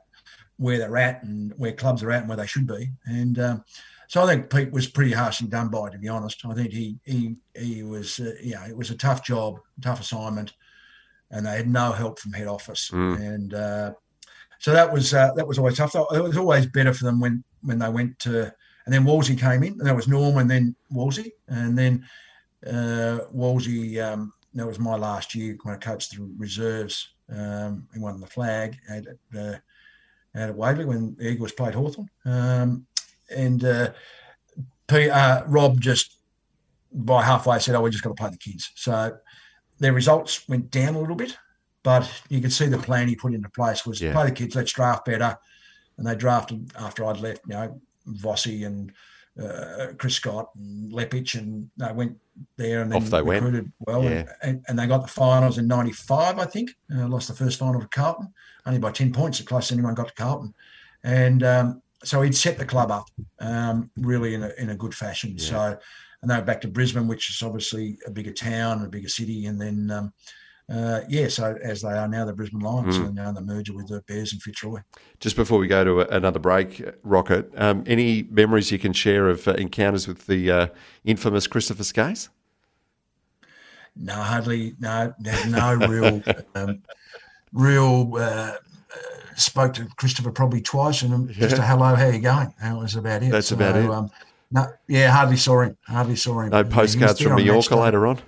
where 0.56 0.78
they're 0.78 0.96
at 0.96 1.24
and 1.24 1.52
where 1.56 1.72
clubs 1.72 2.04
are 2.04 2.12
at 2.12 2.20
and 2.20 2.28
where 2.28 2.36
they 2.36 2.46
should 2.46 2.68
be. 2.68 2.90
And 3.04 3.36
um, 3.40 3.64
so 4.06 4.22
I 4.22 4.26
think 4.26 4.48
Pete 4.48 4.70
was 4.70 4.86
pretty 4.86 5.10
harshly 5.12 5.48
done 5.48 5.70
by, 5.70 5.90
to 5.90 5.98
be 5.98 6.08
honest. 6.08 6.44
I 6.46 6.54
think 6.54 6.72
he 6.72 6.98
he 7.04 7.34
he 7.56 7.82
was, 7.82 8.20
uh, 8.20 8.34
you 8.40 8.54
know, 8.54 8.62
it 8.62 8.76
was 8.76 8.90
a 8.90 8.96
tough 8.96 9.24
job, 9.24 9.58
tough 9.80 10.00
assignment, 10.00 10.52
and 11.32 11.46
they 11.46 11.56
had 11.56 11.68
no 11.68 11.90
help 11.92 12.20
from 12.20 12.32
head 12.32 12.46
office. 12.46 12.90
Mm. 12.92 13.16
And 13.16 13.54
uh, 13.54 13.92
so 14.60 14.72
that 14.72 14.92
was 14.92 15.12
uh, 15.12 15.32
that 15.34 15.48
was 15.48 15.58
always 15.58 15.78
tough. 15.78 15.96
It 15.96 16.22
was 16.22 16.36
always 16.36 16.66
better 16.66 16.94
for 16.94 17.04
them 17.04 17.18
when 17.18 17.42
when 17.62 17.80
they 17.80 17.88
went 17.88 18.18
to, 18.20 18.54
and 18.84 18.92
then 18.92 19.04
Wallsy 19.04 19.38
came 19.38 19.62
in, 19.62 19.72
and 19.74 19.86
that 19.86 19.96
was 19.96 20.08
Norm, 20.08 20.38
and 20.38 20.50
then 20.50 20.74
Wallsy, 20.92 21.30
and 21.48 21.78
then 21.78 22.04
uh, 22.66 23.20
Wallsy. 23.34 24.02
Um, 24.02 24.32
that 24.54 24.66
was 24.66 24.78
my 24.78 24.96
last 24.96 25.34
year 25.34 25.56
when 25.62 25.74
I 25.74 25.78
coached 25.78 26.14
the 26.14 26.30
reserves. 26.36 27.08
Um, 27.34 27.88
he 27.94 27.98
won 28.00 28.20
the 28.20 28.26
flag 28.26 28.76
at 28.88 29.06
uh, 29.36 29.56
out 30.34 30.48
at 30.50 30.54
Waverley 30.54 30.84
when 30.84 31.14
the 31.16 31.28
Eagles 31.30 31.52
played 31.52 31.74
Hawthorn. 31.74 32.08
Um, 32.24 32.86
and 33.34 33.64
uh, 33.64 33.92
P, 34.88 35.08
uh, 35.08 35.44
Rob 35.46 35.80
just 35.80 36.16
by 36.92 37.22
halfway 37.22 37.58
said, 37.58 37.74
"Oh, 37.74 37.82
we 37.82 37.90
just 37.90 38.04
got 38.04 38.10
to 38.16 38.20
play 38.20 38.30
the 38.30 38.36
kids." 38.36 38.70
So 38.74 39.16
their 39.78 39.92
results 39.92 40.48
went 40.48 40.70
down 40.70 40.94
a 40.94 41.00
little 41.00 41.16
bit, 41.16 41.36
but 41.82 42.08
you 42.28 42.40
could 42.40 42.52
see 42.52 42.66
the 42.66 42.78
plan 42.78 43.08
he 43.08 43.16
put 43.16 43.34
into 43.34 43.48
place 43.50 43.84
was 43.84 44.00
Yeah. 44.00 44.12
play 44.12 44.26
the 44.26 44.32
kids, 44.32 44.54
let's 44.54 44.72
draft 44.72 45.04
better. 45.04 45.36
And 45.98 46.06
they 46.06 46.14
drafted 46.14 46.70
after 46.76 47.04
I'd 47.04 47.18
left, 47.18 47.42
you 47.46 47.54
know, 47.54 47.80
Vossi 48.08 48.66
and 48.66 48.92
uh, 49.40 49.88
Chris 49.98 50.16
Scott 50.16 50.50
and 50.56 50.92
Leppitsch, 50.92 51.34
and 51.34 51.70
they 51.76 51.92
went 51.92 52.16
there 52.56 52.82
and 52.82 52.92
then 52.92 53.02
Off 53.02 53.10
they 53.10 53.22
went. 53.22 53.44
recruited 53.44 53.72
well, 53.80 54.04
Yeah. 54.04 54.24
and, 54.42 54.64
and, 54.68 54.78
they 54.78 54.86
got 54.86 55.02
the 55.02 55.08
finals 55.08 55.58
in 55.58 55.66
'95, 55.66 56.38
I 56.38 56.44
think. 56.44 56.70
Uh, 56.94 57.08
lost 57.08 57.28
the 57.28 57.34
first 57.34 57.58
final 57.58 57.80
to 57.80 57.88
Carlton, 57.88 58.32
only 58.66 58.78
by 58.78 58.90
ten 58.90 59.12
points, 59.12 59.38
the 59.38 59.44
closest 59.44 59.72
anyone 59.72 59.94
got 59.94 60.08
to 60.08 60.14
Carlton, 60.14 60.54
and 61.04 61.42
um, 61.42 61.82
so 62.04 62.20
he'd 62.22 62.36
set 62.36 62.58
the 62.58 62.66
club 62.66 62.90
up 62.90 63.08
um, 63.40 63.90
really 63.96 64.34
in 64.34 64.42
a 64.42 64.50
in 64.58 64.70
a 64.70 64.76
good 64.76 64.94
fashion. 64.94 65.38
So, 65.38 65.78
and 66.20 66.30
they 66.30 66.36
were 66.36 66.42
back 66.42 66.60
to 66.62 66.68
Brisbane, 66.68 67.08
which 67.08 67.30
is 67.30 67.42
obviously 67.42 67.98
a 68.06 68.10
bigger 68.10 68.32
town, 68.32 68.84
a 68.84 68.88
bigger 68.88 69.08
city, 69.08 69.46
and 69.46 69.60
then. 69.60 69.90
Um, 69.90 70.12
uh, 70.72 71.00
yeah, 71.08 71.28
so 71.28 71.56
as 71.62 71.82
they 71.82 71.90
are 71.92 72.08
now, 72.08 72.24
the 72.24 72.32
Brisbane 72.32 72.60
Lions, 72.60 72.96
Hmm. 72.96 73.04
and 73.04 73.14
now 73.14 73.30
the 73.32 73.40
merger 73.42 73.74
with 73.74 73.88
the 73.88 74.00
Bears 74.08 74.32
and 74.32 74.40
Fitzroy. 74.42 74.80
Just 75.20 75.36
before 75.36 75.58
we 75.58 75.66
go 75.68 75.84
to 75.84 76.00
a- 76.00 76.16
another 76.16 76.38
break, 76.38 76.80
uh, 76.86 76.92
Rocket, 77.02 77.52
um, 77.56 77.84
any 77.86 78.22
memories 78.30 78.70
you 78.72 78.78
can 78.78 78.92
share 78.92 79.28
of 79.28 79.46
uh, 79.46 79.52
encounters 79.52 80.08
with 80.08 80.26
the 80.26 80.50
uh, 80.50 80.66
infamous 81.04 81.46
Christopher 81.46 81.82
Skase? 81.82 82.28
No, 83.94 84.14
hardly. 84.14 84.74
No, 84.80 85.12
there's 85.18 85.46
no 85.46 85.74
real, 85.88 86.22
um, 86.54 86.82
real. 87.52 88.10
Uh, 88.16 88.20
uh, 88.20 88.56
spoke 89.36 89.74
to 89.74 89.86
Christopher 89.96 90.30
probably 90.30 90.60
twice, 90.62 91.02
and 91.02 91.12
um, 91.12 91.28
just 91.28 91.58
a 91.58 91.62
hello, 91.62 91.94
how 91.94 92.06
you 92.08 92.18
going? 92.20 92.52
That 92.62 92.76
was 92.76 92.96
about 92.96 93.22
it. 93.22 93.30
That's 93.30 93.52
about 93.52 93.76
it. 93.76 93.90
Um, 93.90 94.10
no, 94.50 94.66
yeah, 94.86 95.10
hardly 95.10 95.36
saw 95.38 95.60
him. 95.62 95.76
Hardly 95.86 96.16
saw 96.16 96.40
him. 96.40 96.50
No 96.50 96.62
postcards 96.64 97.20
from 97.20 97.36
Mallorca 97.36 97.76
later 97.76 98.06
on? 98.06 98.18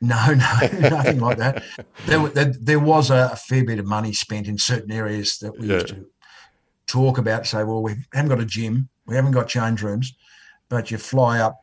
No, 0.00 0.26
no, 0.34 0.88
nothing 0.88 1.18
like 1.18 1.38
that. 1.38 1.64
There, 2.06 2.28
there, 2.28 2.54
there 2.60 2.78
was 2.78 3.10
a, 3.10 3.30
a 3.32 3.36
fair 3.36 3.64
bit 3.64 3.78
of 3.78 3.86
money 3.86 4.12
spent 4.12 4.46
in 4.46 4.56
certain 4.58 4.92
areas 4.92 5.38
that 5.38 5.58
we 5.58 5.68
used 5.68 5.88
to 5.88 6.06
talk 6.86 7.18
about. 7.18 7.46
Say, 7.46 7.64
well, 7.64 7.82
we 7.82 7.96
haven't 8.12 8.28
got 8.28 8.40
a 8.40 8.46
gym, 8.46 8.88
we 9.06 9.16
haven't 9.16 9.32
got 9.32 9.48
change 9.48 9.82
rooms, 9.82 10.14
but 10.68 10.90
you 10.90 10.98
fly 10.98 11.40
up 11.40 11.56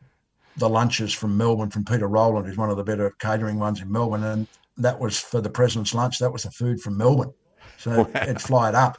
the 0.58 0.68
lunches 0.68 1.12
from 1.12 1.36
Melbourne 1.36 1.70
from 1.70 1.84
Peter 1.84 2.08
Rowland, 2.08 2.46
who's 2.46 2.56
one 2.56 2.70
of 2.70 2.76
the 2.76 2.84
better 2.84 3.14
catering 3.20 3.58
ones 3.58 3.80
in 3.80 3.90
Melbourne, 3.90 4.24
and 4.24 4.46
that 4.78 4.98
was 4.98 5.18
for 5.18 5.40
the 5.40 5.50
president's 5.50 5.94
lunch. 5.94 6.18
That 6.18 6.32
was 6.32 6.42
the 6.42 6.50
food 6.50 6.80
from 6.80 6.96
Melbourne, 6.96 7.32
so 7.78 8.08
it'd 8.14 8.40
fly 8.40 8.68
it 8.68 8.74
up. 8.74 8.98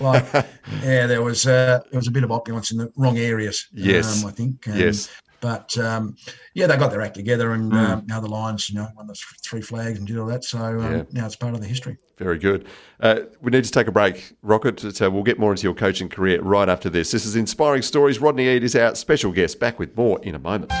Like, 0.00 0.24
yeah, 0.82 1.06
there 1.06 1.22
was 1.22 1.46
uh, 1.46 1.80
there 1.90 1.98
was 1.98 2.08
a 2.08 2.12
bit 2.12 2.24
of 2.24 2.30
opulence 2.30 2.70
in 2.70 2.78
the 2.78 2.92
wrong 2.96 3.18
areas. 3.18 3.66
Yes. 3.72 4.22
um, 4.22 4.28
I 4.28 4.32
think. 4.32 4.68
Um, 4.68 4.76
Yes. 4.76 5.08
But 5.40 5.76
um, 5.78 6.16
yeah, 6.54 6.66
they 6.66 6.76
got 6.76 6.90
their 6.90 7.00
act 7.00 7.14
together, 7.14 7.52
and 7.52 7.72
Hmm. 7.72 7.78
um, 7.78 8.02
now 8.06 8.20
the 8.20 8.28
Lions, 8.28 8.68
you 8.68 8.76
know, 8.76 8.88
won 8.96 9.06
the 9.06 9.12
th- 9.14 9.24
three 9.42 9.60
flags 9.60 9.98
and 9.98 10.06
did 10.06 10.18
all 10.18 10.26
that. 10.26 10.42
So 10.44 10.58
um, 10.58 10.92
Yeah. 10.92 11.02
now 11.12 11.26
it's 11.26 11.36
part 11.36 11.54
of 11.54 11.60
the 11.60 11.66
history. 11.66 11.96
Very 12.18 12.38
good. 12.38 12.66
Uh, 13.00 13.20
we 13.40 13.50
need 13.52 13.62
to 13.62 13.70
take 13.70 13.86
a 13.86 13.92
break, 13.92 14.32
Rocket. 14.42 14.80
So 14.96 15.08
we'll 15.08 15.22
get 15.22 15.38
more 15.38 15.52
into 15.52 15.62
your 15.62 15.74
coaching 15.74 16.08
career 16.08 16.40
right 16.42 16.68
after 16.68 16.90
this. 16.90 17.12
This 17.12 17.24
is 17.24 17.36
Inspiring 17.36 17.82
Stories. 17.82 18.18
Rodney 18.20 18.48
Eade 18.48 18.64
is 18.64 18.74
our 18.74 18.96
special 18.96 19.30
guest. 19.30 19.60
Back 19.60 19.78
with 19.78 19.96
more 19.96 20.18
in 20.24 20.34
a 20.34 20.38
moment. 20.40 20.72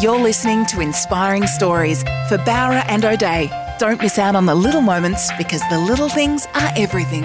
You're 0.00 0.18
listening 0.18 0.64
to 0.66 0.80
Inspiring 0.80 1.46
Stories 1.46 2.02
for 2.28 2.38
Bowra 2.38 2.84
and 2.88 3.04
O'Dea. 3.04 3.50
Don't 3.78 4.00
miss 4.00 4.18
out 4.18 4.34
on 4.34 4.46
the 4.46 4.54
little 4.54 4.80
moments 4.80 5.30
because 5.36 5.60
the 5.68 5.78
little 5.78 6.08
things 6.08 6.46
are 6.54 6.70
everything. 6.76 7.24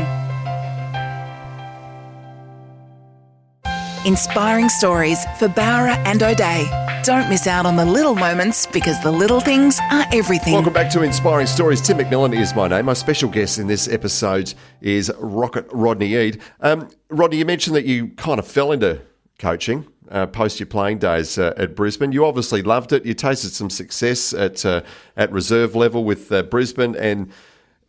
Inspiring 4.05 4.67
Stories 4.67 5.23
for 5.37 5.47
Bowra 5.47 5.95
and 6.07 6.23
O'Dea. 6.23 6.67
Don't 7.03 7.29
miss 7.29 7.45
out 7.45 7.67
on 7.67 7.75
the 7.75 7.85
little 7.85 8.15
moments 8.15 8.65
because 8.65 9.01
the 9.03 9.11
little 9.11 9.39
things 9.39 9.79
are 9.91 10.05
everything. 10.11 10.53
Welcome 10.53 10.73
back 10.73 10.91
to 10.93 11.03
Inspiring 11.03 11.45
Stories. 11.45 11.81
Tim 11.81 11.99
McMillan 11.99 12.35
is 12.35 12.55
my 12.55 12.67
name. 12.67 12.85
My 12.85 12.93
special 12.93 13.29
guest 13.29 13.59
in 13.59 13.67
this 13.67 13.87
episode 13.87 14.53
is 14.81 15.11
Rocket 15.19 15.67
Rodney 15.71 16.15
Eade. 16.15 16.41
Um, 16.61 16.89
Rodney, 17.09 17.37
you 17.37 17.45
mentioned 17.45 17.75
that 17.75 17.85
you 17.85 18.07
kind 18.09 18.39
of 18.39 18.47
fell 18.47 18.71
into 18.71 19.01
coaching 19.37 19.85
uh, 20.11 20.27
post 20.27 20.59
your 20.59 20.67
playing 20.67 20.99
days 20.99 21.37
uh, 21.37 21.53
at 21.57 21.75
Brisbane. 21.75 22.11
You 22.11 22.25
obviously 22.25 22.61
loved 22.61 22.91
it. 22.91 23.05
You 23.05 23.13
tasted 23.13 23.51
some 23.51 23.69
success 23.69 24.33
at 24.33 24.65
uh, 24.65 24.81
at 25.15 25.31
reserve 25.31 25.75
level 25.75 26.03
with 26.03 26.31
uh, 26.31 26.43
Brisbane 26.43 26.95
and 26.95 27.31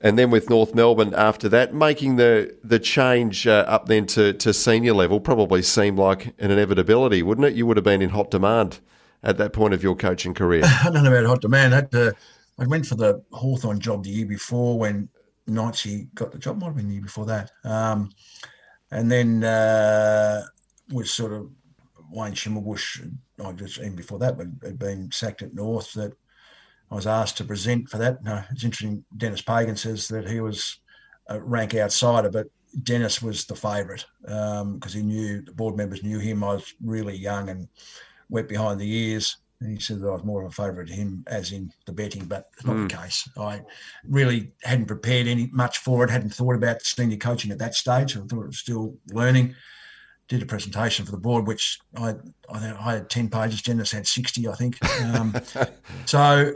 and 0.02 0.18
then 0.18 0.30
with 0.30 0.50
North 0.50 0.74
Melbourne 0.74 1.14
after 1.14 1.48
that, 1.50 1.72
making 1.72 2.16
the 2.16 2.56
the 2.62 2.80
change 2.80 3.46
uh, 3.46 3.64
up 3.68 3.86
then 3.86 4.04
to, 4.06 4.32
to 4.34 4.52
senior 4.52 4.92
level 4.92 5.20
probably 5.20 5.62
seemed 5.62 5.98
like 5.98 6.34
an 6.38 6.50
inevitability, 6.50 7.22
wouldn't 7.22 7.46
it? 7.46 7.54
You 7.54 7.66
would 7.66 7.76
have 7.76 7.84
been 7.84 8.02
in 8.02 8.10
hot 8.10 8.30
demand 8.30 8.80
at 9.22 9.38
that 9.38 9.52
point 9.52 9.72
of 9.72 9.82
your 9.82 9.94
coaching 9.94 10.34
career. 10.34 10.64
I 10.84 10.90
don't 10.90 11.04
know 11.04 11.12
about 11.12 11.26
hot 11.26 11.40
demand. 11.40 11.72
That, 11.72 11.94
uh, 11.94 12.12
I 12.58 12.66
went 12.66 12.84
for 12.84 12.96
the 12.96 13.22
Hawthorn 13.32 13.78
job 13.78 14.02
the 14.02 14.10
year 14.10 14.26
before 14.26 14.76
when 14.76 15.08
Knightsy 15.48 16.12
got 16.14 16.32
the 16.32 16.38
job. 16.38 16.60
Might 16.60 16.66
have 16.66 16.76
been 16.76 16.88
the 16.88 16.94
year 16.94 17.02
before 17.02 17.26
that. 17.26 17.52
Um, 17.64 18.10
and 18.90 19.10
then 19.10 19.44
uh, 19.44 20.42
was 20.92 21.14
sort 21.14 21.32
of 21.32 21.48
Wayne 22.10 22.32
Schimmelbusch. 22.32 23.08
I 23.42 23.52
just 23.52 23.78
even 23.78 23.96
before 23.96 24.18
that, 24.18 24.36
but 24.36 24.48
had 24.62 24.78
been 24.78 25.10
sacked 25.12 25.42
at 25.42 25.54
North. 25.54 25.92
That 25.94 26.12
I 26.92 26.94
was 26.94 27.07
asked 27.07 27.38
to 27.38 27.44
present 27.44 27.88
for 27.88 27.96
that. 27.96 28.22
No, 28.22 28.44
it's 28.50 28.64
interesting. 28.64 29.02
Dennis 29.16 29.40
Pagan 29.40 29.76
says 29.76 30.09
that 30.09 30.28
he 30.28 30.40
was 30.40 30.78
a 31.26 31.40
rank 31.40 31.74
outsider, 31.74 32.28
but 32.28 32.48
Dennis 32.83 33.22
was 33.22 33.46
the 33.46 33.55
favourite 33.55 34.05
um, 34.28 34.74
because 34.74 34.92
he 34.92 35.02
knew 35.02 35.40
the 35.40 35.52
board 35.52 35.74
members 35.74 36.02
knew 36.02 36.18
him. 36.18 36.44
I 36.44 36.55
was 36.55 36.74
really 36.85 37.16
young 37.16 37.48
and 37.48 37.66
wet 38.28 38.46
behind 38.46 38.78
the 38.78 38.94
ears. 38.94 39.38
And 39.61 39.72
he 39.72 39.81
said 39.81 40.00
that 40.00 40.09
I 40.09 40.12
was 40.12 40.24
more 40.24 40.42
of 40.42 40.48
a 40.48 40.55
favourite 40.55 40.88
to 40.88 40.92
him, 40.92 41.24
as 41.28 41.52
in 41.52 41.72
the 41.87 41.92
betting, 41.92 42.26
but 42.26 42.48
it's 42.52 42.66
not 42.66 42.74
the 42.74 42.81
hmm. 42.81 43.02
case. 43.02 43.26
I 43.38 43.62
really 44.07 44.52
hadn't 44.62 44.87
prepared 44.87 45.28
any 45.28 45.48
much 45.50 45.78
for 45.78 46.05
it. 46.05 46.11
Hadn't 46.11 46.35
thought 46.35 46.57
about 46.57 46.83
senior 46.83 47.16
coaching 47.16 47.52
at 47.52 47.59
that 47.59 47.74
stage. 47.74 48.18
I 48.18 48.20
thought 48.20 48.42
it 48.42 48.48
was 48.48 48.59
still 48.59 48.98
learning. 49.12 49.55
Did 50.28 50.42
a 50.42 50.46
presentation 50.46 51.07
for 51.07 51.12
the 51.12 51.18
board, 51.18 51.46
which 51.46 51.78
I 51.96 52.16
I, 52.50 52.74
I 52.81 52.92
had 52.94 53.09
ten 53.09 53.31
pages. 53.31 53.62
Dennis 53.62 53.92
had 53.92 54.07
sixty, 54.07 54.48
I 54.48 54.55
think. 54.55 54.76
Um, 55.14 55.35
so 56.07 56.55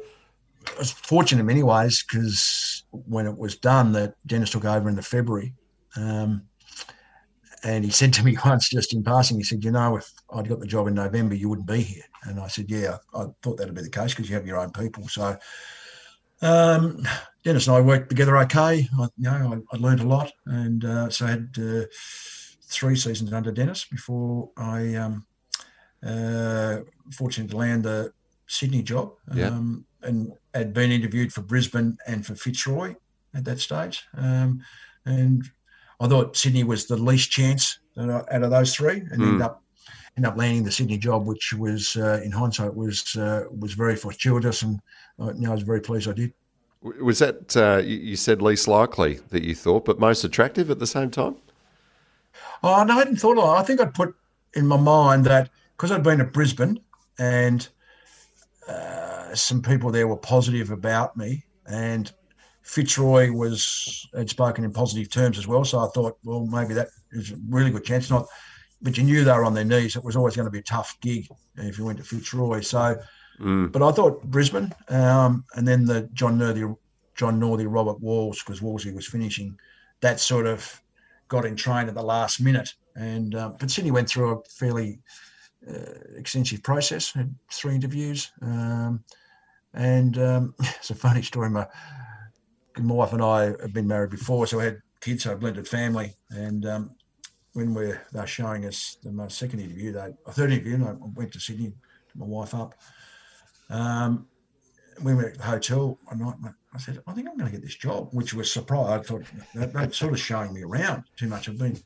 I 0.75 0.79
was 0.79 0.93
fortunate 0.93 1.41
in 1.41 1.47
many 1.47 1.63
ways 1.63 2.05
because 2.05 2.85
when 2.91 3.27
it 3.27 3.37
was 3.37 3.57
done, 3.57 3.93
that 3.93 4.15
Dennis 4.27 4.51
took 4.51 4.65
over 4.65 4.89
in 4.89 4.97
the 4.97 5.03
February. 5.03 5.55
Um, 5.97 6.43
and 7.65 7.85
he 7.85 7.91
said 8.01 8.13
to 8.15 8.25
me 8.25 8.37
once, 8.45 8.69
just 8.69 8.95
in 8.95 9.03
passing, 9.03 9.37
he 9.37 9.43
said, 9.43 9.65
"You 9.65 9.71
know, 9.71 9.97
if 9.97 10.11
I'd 10.33 10.49
got 10.49 10.61
the 10.61 10.67
job 10.67 10.87
in 10.87 10.95
November, 10.95 11.35
you 11.35 11.49
wouldn't 11.49 11.69
be 11.69 11.83
here." 11.83 12.05
And 12.25 12.41
I 12.41 12.49
said, 12.49 12.71
"Yeah, 12.71 12.99
I 13.15 13.27
thought 13.43 13.57
that'd 13.59 13.75
be 13.75 13.83
the 13.83 13.91
case 13.91 14.13
because 14.15 14.29
you 14.29 14.37
have 14.37 14.47
your 14.47 14.59
own 14.59 14.71
people." 14.71 15.09
So, 15.09 15.37
um, 16.43 17.07
Dennis 17.45 17.67
and 17.67 17.77
I 17.77 17.81
worked 17.81 18.09
together 18.09 18.37
okay. 18.39 18.89
I, 18.99 19.09
you 19.17 19.31
know, 19.31 19.65
I, 19.73 19.77
I 19.77 19.79
learned 19.79 20.01
a 20.01 20.07
lot, 20.07 20.33
and 20.47 20.85
uh, 20.85 21.11
so 21.11 21.27
I 21.27 21.31
had 21.31 21.49
uh, 21.59 21.85
three 22.69 22.97
seasons 22.97 23.33
under 23.33 23.53
Dennis 23.53 23.85
before 23.85 24.51
I 24.57 24.95
um, 24.95 25.27
uh, 26.05 26.79
fortunate 27.13 27.51
to 27.51 27.57
land 27.57 27.85
the 27.85 28.13
Sydney 28.47 28.83
job. 28.83 29.13
Yeah. 29.35 29.49
Um, 29.49 29.85
and 30.07 30.33
had 30.55 30.73
been 30.73 30.91
interviewed 30.91 31.33
for 31.33 31.43
Brisbane 31.43 31.99
and 32.07 32.25
for 32.25 32.35
Fitzroy 32.35 32.95
at 33.35 33.45
that 33.45 33.61
stage. 33.61 34.05
Um, 34.17 34.63
and 35.05 35.45
I 36.01 36.09
thought 36.09 36.37
Sydney 36.37 36.65
was 36.65 36.87
the 36.87 36.97
least 36.97 37.31
chance 37.31 37.79
out 37.99 38.43
of 38.43 38.51
those 38.51 38.75
three, 38.75 38.99
and 39.11 39.23
ended 39.23 39.43
up 39.43 39.63
ended 40.17 40.31
up 40.31 40.39
landing 40.39 40.65
the 40.65 40.73
Sydney 40.73 40.99
job, 40.99 41.27
which 41.27 41.53
was 41.53 41.97
uh, 41.97 42.21
in 42.25 42.31
hindsight 42.31 42.75
was 42.75 43.17
uh, 43.17 43.45
was 43.51 43.75
very 43.75 43.97
fortuitous, 43.97 44.63
and 44.63 44.81
uh, 45.21 45.33
you 45.35 45.43
know, 45.43 45.51
I 45.51 45.55
was 45.55 45.63
very 45.63 45.81
pleased 45.81 46.09
I 46.09 46.13
did. 46.13 46.33
Was 46.83 47.19
that 47.19 47.57
uh, 47.57 47.83
you 47.85 48.17
said 48.17 48.43
least 48.43 48.69
likely 48.69 49.15
that 49.31 49.43
you 49.43 49.55
thought, 49.55 49.85
but 49.85 49.99
most 49.99 50.25
attractive 50.25 50.71
at 50.71 50.79
the 50.79 50.87
same 50.87 51.11
time? 51.11 51.37
Oh 52.63 52.85
no, 52.85 52.95
I 52.95 52.99
hadn't 52.99 53.17
thought 53.17 53.39
of 53.39 53.45
it. 53.45 53.61
I 53.61 53.63
think 53.63 53.81
I'd 53.81 53.95
put 53.95 54.15
in 54.55 54.67
my 54.67 54.77
mind 54.77 55.25
that 55.25 55.51
because 55.77 55.91
I'd 55.91 56.03
been 56.03 56.21
at 56.21 56.33
Brisbane 56.33 56.81
and 57.19 57.67
uh, 58.69 59.06
some 59.37 59.63
people 59.63 59.91
there 59.91 60.09
were 60.09 60.17
positive 60.17 60.71
about 60.71 61.17
me, 61.17 61.45
and 61.67 62.13
Fitzroy 62.63 63.31
was 63.31 64.09
had 64.17 64.29
spoken 64.29 64.65
in 64.65 64.73
positive 64.73 65.11
terms 65.11 65.39
as 65.39 65.47
well. 65.47 65.65
So 65.65 65.79
I 65.79 65.89
thought, 65.89 66.19
well, 66.25 66.47
maybe 66.47 66.75
that 66.75 66.89
is 67.13 67.31
a 67.33 67.37
really 67.49 67.71
good 67.71 67.85
chance. 67.85 68.11
Not, 68.11 68.27
but 68.83 68.97
you 68.99 69.05
knew 69.05 69.25
they 69.25 69.33
were 69.33 69.45
on 69.45 69.55
their 69.55 69.65
knees. 69.65 69.97
It 69.97 70.05
was 70.05 70.17
always 70.17 70.37
going 70.37 70.47
to 70.47 70.53
be 70.53 70.59
a 70.59 70.63
tough 70.63 70.97
gig 71.01 71.29
if 71.57 71.79
you 71.79 71.85
went 71.85 71.99
to 71.99 72.05
Fitzroy. 72.05 72.61
So, 72.61 72.97
but 73.71 73.83
I 73.83 73.93
thought 73.93 74.23
Brisbane, 74.25 74.73
um, 74.89 75.45
and 75.55 75.67
then 75.67 75.85
the 75.85 76.09
John 76.13 76.39
Northey, 76.39 76.75
John 77.15 77.41
Northey, 77.41 77.67
Robert 77.69 78.01
Walls, 78.01 78.43
because 78.43 78.61
Wallsy 78.61 78.95
was 78.95 79.07
finishing. 79.07 79.57
That 80.01 80.21
sort 80.21 80.47
of 80.47 80.83
got 81.29 81.45
in 81.45 81.57
train 81.57 81.89
at 81.89 81.95
the 81.95 82.03
last 82.03 82.41
minute. 82.41 82.75
And 82.97 83.35
um, 83.35 83.57
but 83.59 83.71
Sydney 83.71 83.91
went 83.91 84.09
through 84.09 84.39
a 84.39 84.43
fairly 84.49 85.01
uh, 85.69 86.17
extensive 86.17 86.63
process. 86.63 87.13
Had 87.13 87.35
three 87.53 87.75
interviews, 87.75 88.31
um, 88.43 89.05
and 89.77 90.19
um, 90.19 90.55
it's 90.61 90.91
a 90.91 90.95
funny 90.95 91.23
story. 91.23 91.51
My 91.51 91.67
my 92.79 92.95
wife 92.95 93.13
and 93.13 93.23
I 93.23 93.45
have 93.45 93.73
been 93.73 93.89
married 93.89 94.11
before, 94.11 94.47
so 94.47 94.59
we 94.59 94.65
had 94.65 94.81
kids, 95.01 95.23
so 95.23 95.33
a 95.33 95.37
blended 95.37 95.69
family. 95.69 96.15
And 96.31 96.67
um, 96.67 96.91
when 97.53 97.73
we're 97.73 98.03
they're 98.13 98.27
showing 98.27 98.67
us 98.67 98.97
the 99.03 99.13
my 99.13 99.29
second 99.29 99.61
interview, 99.61 99.93
they 99.93 100.11
a 100.27 100.33
third 100.33 100.53
interview, 100.53 100.75
and 100.75 100.85
I 100.85 100.95
went 101.15 101.33
to 101.35 101.41
Sydney, 101.41 101.69
to 101.69 102.19
my 102.19 102.27
wife 102.27 102.55
up. 102.55 102.75
Um, 103.71 104.27
we 105.03 105.15
were 105.15 105.29
at 105.29 105.39
the 105.39 105.45
hotel 105.45 105.99
one 106.07 106.19
night. 106.41 106.55
I 106.75 106.79
said, 106.79 107.03
I 107.07 107.13
think 107.13 107.29
I'm 107.29 107.37
going 107.37 107.51
to 107.51 107.57
get 107.57 107.63
this 107.63 107.77
job, 107.77 108.09
which 108.13 108.33
was 108.33 108.51
surprise. 108.51 109.01
I 109.01 109.03
thought 109.03 109.25
that, 109.55 109.73
that's 109.73 109.99
sort 109.99 110.13
of 110.13 110.21
showing 110.21 110.55
me 110.55 110.63
around 110.63 111.05
too 111.17 111.27
much. 111.27 111.49
I've 111.49 111.59
been 111.59 111.79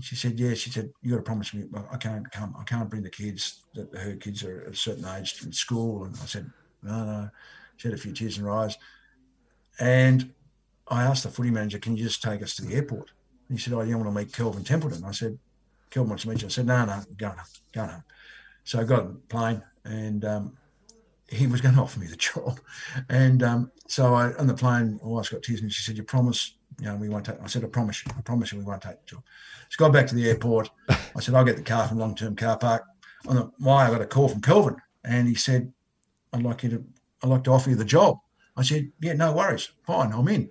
she 0.00 0.16
said, 0.16 0.40
"Yeah." 0.40 0.54
She 0.54 0.70
said, 0.70 0.90
"You 1.02 1.12
got 1.12 1.16
to 1.18 1.22
promise 1.22 1.54
me. 1.54 1.64
I 1.90 1.96
can't 1.96 2.28
come. 2.32 2.54
I 2.58 2.64
can't 2.64 2.90
bring 2.90 3.04
the 3.04 3.10
kids. 3.10 3.62
That 3.74 3.94
her 3.96 4.16
kids 4.16 4.42
are 4.42 4.62
a 4.62 4.74
certain 4.74 5.04
age 5.04 5.34
from 5.34 5.52
school." 5.52 6.04
And 6.04 6.16
I 6.16 6.26
said, 6.26 6.50
"No, 6.84 7.04
no." 7.04 7.30
She 7.76 7.88
had 7.88 7.96
a 7.96 8.00
few 8.00 8.12
tears 8.12 8.38
in 8.38 8.44
her 8.44 8.50
eyes, 8.50 8.76
and 9.80 10.32
I 10.88 11.02
asked 11.04 11.24
the 11.24 11.30
footy 11.30 11.50
manager, 11.50 11.78
"Can 11.78 11.96
you 11.96 12.04
just 12.04 12.22
take 12.22 12.42
us 12.42 12.54
to 12.56 12.64
the 12.64 12.74
airport?" 12.74 13.10
And 13.48 13.58
he 13.58 13.62
said, 13.62 13.72
"Oh, 13.72 13.82
you 13.82 13.96
want 13.96 14.08
to 14.08 14.14
meet 14.14 14.32
Kelvin 14.32 14.64
Templeton?" 14.64 15.04
I 15.04 15.12
said, 15.12 15.38
"Kelvin 15.90 16.10
wants 16.10 16.24
to 16.24 16.30
meet 16.30 16.42
you." 16.42 16.46
I 16.46 16.50
said, 16.50 16.66
"No, 16.66 16.84
no, 16.84 17.02
go 17.16 17.28
home, 17.28 17.38
go 17.72 17.86
home." 17.86 18.04
So 18.64 18.80
I 18.80 18.84
got 18.84 19.00
on 19.00 19.14
the 19.14 19.20
plane, 19.28 19.62
and 19.84 20.24
um, 20.24 20.56
he 21.28 21.46
was 21.46 21.60
going 21.60 21.74
to 21.76 21.80
offer 21.80 21.98
me 21.98 22.06
the 22.06 22.16
job, 22.16 22.60
and 23.08 23.42
um, 23.42 23.72
so 23.88 24.14
I 24.14 24.34
on 24.34 24.46
the 24.46 24.54
plane, 24.54 25.00
my 25.02 25.08
wife's 25.08 25.30
got 25.30 25.42
tears, 25.42 25.60
and 25.60 25.72
she 25.72 25.82
said, 25.82 25.96
"You 25.96 26.04
promise." 26.04 26.56
You 26.80 26.86
know, 26.86 26.96
we 26.96 27.08
won't 27.08 27.24
take. 27.24 27.40
I 27.40 27.46
said, 27.46 27.62
I 27.62 27.68
promise 27.68 28.04
you. 28.04 28.10
I 28.18 28.20
promise 28.22 28.50
you, 28.50 28.58
we 28.58 28.64
won't 28.64 28.82
take 28.82 28.98
the 28.98 29.06
job. 29.06 29.22
Just 29.68 29.78
got 29.78 29.92
back 29.92 30.08
to 30.08 30.14
the 30.16 30.28
airport. 30.28 30.70
I 30.88 31.20
said, 31.20 31.36
I'll 31.36 31.44
get 31.44 31.54
the 31.56 31.62
car 31.62 31.86
from 31.86 31.98
long 31.98 32.16
term 32.16 32.34
car 32.34 32.58
park. 32.58 32.82
On 33.28 33.36
the 33.36 33.50
why 33.58 33.86
I 33.86 33.90
got 33.90 34.00
a 34.00 34.06
call 34.06 34.28
from 34.28 34.40
Kelvin, 34.40 34.76
and 35.04 35.28
he 35.28 35.36
said, 35.36 35.72
I'd 36.34 36.42
like 36.42 36.62
you 36.64 36.70
to, 36.70 36.84
I'd 37.22 37.28
like 37.30 37.44
to 37.44 37.52
offer 37.52 37.70
you 37.70 37.76
the 37.76 37.84
job. 37.84 38.18
I 38.56 38.62
said, 38.62 38.90
Yeah, 39.00 39.14
no 39.14 39.32
worries, 39.32 39.70
fine, 39.86 40.12
I'm 40.12 40.28
in. 40.28 40.50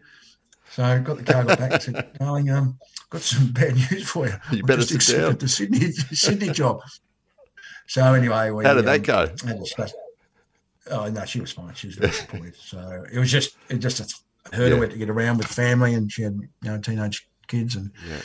So 0.72 0.84
I 0.84 0.98
got 1.00 1.18
the 1.18 1.24
car, 1.24 1.44
got 1.44 1.60
back, 1.60 1.74
and 1.74 1.82
said, 1.84 2.18
Darling, 2.20 2.50
um, 2.50 2.80
got 3.10 3.22
some 3.22 3.52
bad 3.52 3.76
news 3.76 4.10
for 4.10 4.26
you. 4.28 4.34
You 4.52 4.64
better 4.64 4.82
I've 4.82 4.88
just 4.88 5.06
sit 5.08 5.20
down. 5.22 5.38
the 5.38 5.48
Sydney 5.48 5.92
Sydney 5.92 6.50
job. 6.50 6.80
So 7.88 8.02
anyway, 8.14 8.50
we, 8.50 8.64
How 8.64 8.74
did 8.74 8.86
that 8.86 8.96
um, 8.98 9.02
go? 9.04 9.24
a 9.52 9.54
discussion. 9.60 9.98
Oh 10.90 11.10
no, 11.10 11.24
she 11.26 11.40
was 11.42 11.52
fine. 11.52 11.74
She 11.76 11.88
was 11.88 11.96
very 11.98 12.12
supportive. 12.12 12.56
So 12.56 13.06
it 13.12 13.20
was 13.20 13.32
just 13.32 13.56
it 13.70 13.78
just 13.78 14.00
a 14.52 14.56
hurdle 14.56 14.80
Yeah. 14.82 14.88
to 14.88 14.98
get 14.98 15.10
around 15.10 15.38
with 15.38 15.48
family, 15.48 15.94
and 15.94 16.12
she 16.12 16.24
had 16.24 16.34
you 16.34 16.50
know 16.72 16.80
teenage 16.80 17.28
kids, 17.48 17.76
and 17.76 17.92
Yeah. 18.10 18.22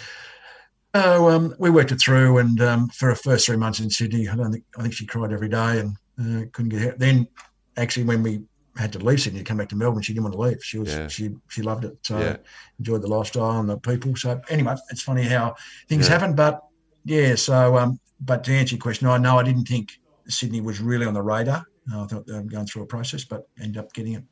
oh, 0.95 1.29
um, 1.29 1.55
we 1.59 1.71
worked 1.71 1.93
it 1.93 2.01
through. 2.01 2.39
And 2.39 2.61
um, 2.61 2.89
for 2.89 3.09
her 3.11 3.15
first 3.15 3.47
three 3.47 3.57
months 3.57 3.81
in 3.81 3.91
Sydney, 3.91 4.29
I 4.29 4.35
don't 4.37 4.53
think 4.53 4.65
I 4.79 4.83
think 4.83 4.95
she 4.95 5.07
cried 5.07 5.33
every 5.33 5.49
day 5.49 5.81
and 5.81 5.97
uh, 6.21 6.43
couldn't 6.53 6.71
get 6.71 6.83
her. 6.83 6.95
Then 6.97 7.29
actually, 7.77 8.05
when 8.05 8.23
we 8.23 8.43
had 8.77 8.93
to 8.93 8.99
leave 8.99 9.21
Sydney 9.21 9.41
to 9.41 9.45
come 9.45 9.57
back 9.57 9.69
to 9.71 9.77
Melbourne, 9.77 10.03
she 10.03 10.13
didn't 10.13 10.25
want 10.25 10.35
to 10.35 10.41
leave. 10.41 10.63
She 10.63 10.79
was 10.79 10.95
Yeah. 10.95 11.09
she 11.09 11.35
she 11.49 11.63
loved 11.63 11.85
it. 11.85 11.97
So 12.03 12.19
Yeah. 12.19 12.37
enjoyed 12.79 13.03
the 13.03 13.09
lifestyle 13.09 13.59
and 13.61 13.69
the 13.69 13.79
people. 13.79 14.15
So 14.17 14.41
anyway, 14.49 14.77
it's 14.91 15.03
funny 15.03 15.23
how 15.23 15.57
things 15.89 16.07
Yeah. 16.07 16.15
happen, 16.15 16.35
but 16.35 16.61
yeah. 17.05 17.35
So 17.35 17.77
um, 17.77 17.99
but 18.21 18.45
to 18.45 18.53
answer 18.53 18.75
your 18.77 18.83
question, 18.83 19.07
I 19.09 19.19
know 19.19 19.39
I 19.39 19.43
didn't 19.43 19.67
think 19.67 19.91
Sydney 20.29 20.61
was 20.61 20.81
really 20.81 21.07
on 21.07 21.15
the 21.15 21.23
radar. 21.23 21.65
I 21.93 22.07
thought 22.07 22.27
were 22.27 22.43
going 22.43 22.67
through 22.67 22.83
a 22.83 22.87
process, 22.87 23.25
but 23.25 23.49
ended 23.61 23.79
up 23.79 23.93
getting 23.95 24.15
it. 24.15 24.25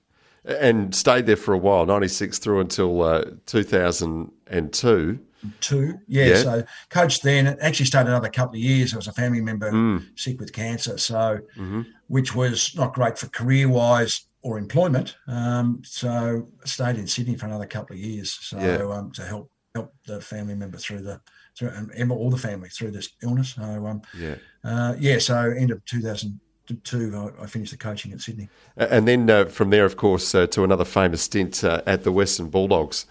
And 0.45 0.95
stayed 0.95 1.27
there 1.27 1.37
for 1.37 1.55
a 1.55 1.59
while, 1.59 1.87
96 1.87 2.39
through 2.39 2.61
until 2.61 3.03
uh, 3.03 3.25
2002. 3.47 5.19
Two, 5.61 5.99
yeah, 6.09 6.27
Yeah. 6.27 6.43
So 6.43 6.65
coached 6.91 7.23
then. 7.23 7.57
Actually 7.61 7.87
stayed 7.87 8.07
another 8.07 8.29
couple 8.29 8.55
of 8.57 8.61
years. 8.63 8.91
There 8.91 8.99
was 8.99 9.09
a 9.09 9.13
family 9.13 9.41
member 9.41 9.71
Mm. 9.73 10.07
sick 10.15 10.41
with 10.41 10.53
cancer, 10.53 10.99
so 10.99 11.39
hmm 11.57 11.83
which 12.09 12.37
was 12.37 12.73
not 12.77 12.95
great 12.95 13.19
for 13.19 13.27
career 13.31 13.69
wise 13.69 14.27
or 14.43 14.59
employment. 14.59 15.17
Um, 15.27 15.83
so 15.85 16.49
stayed 16.65 16.99
in 16.99 17.07
Sydney 17.09 17.35
for 17.35 17.47
another 17.47 17.67
couple 17.67 17.97
of 17.97 18.01
years. 18.01 18.39
So 18.43 18.59
Yeah. 18.59 18.97
um, 18.97 19.11
to 19.13 19.25
help 19.25 19.51
help 19.75 19.93
the 20.07 20.21
family 20.21 20.55
member 20.55 20.79
through 20.79 21.03
the 21.03 21.21
through 21.59 21.71
and 21.71 22.11
all 22.13 22.31
the 22.31 22.39
family 22.49 22.69
through 22.69 22.93
this 22.93 23.09
illness. 23.23 23.55
So 23.57 23.87
um, 23.87 24.03
Yeah. 24.19 24.37
uh, 24.65 24.95
yeah, 24.99 25.19
so 25.19 25.37
end 25.51 25.71
of 25.71 25.85
2002, 25.85 27.33
I, 27.39 27.43
I 27.43 27.47
finished 27.47 27.73
the 27.73 27.79
coaching 27.79 28.13
at 28.13 28.21
Sydney. 28.21 28.49
And 28.77 29.07
then 29.07 29.29
uh, 29.29 29.45
from 29.47 29.71
there, 29.71 29.85
of 29.85 29.97
course, 29.97 30.35
uh, 30.35 30.47
to 30.49 30.65
another 30.65 30.85
famous 30.85 31.23
stint 31.23 31.65
uh, 31.65 31.83
at 31.87 32.05
the 32.05 32.13
Western 32.13 32.49
Bulldogs. 32.49 33.07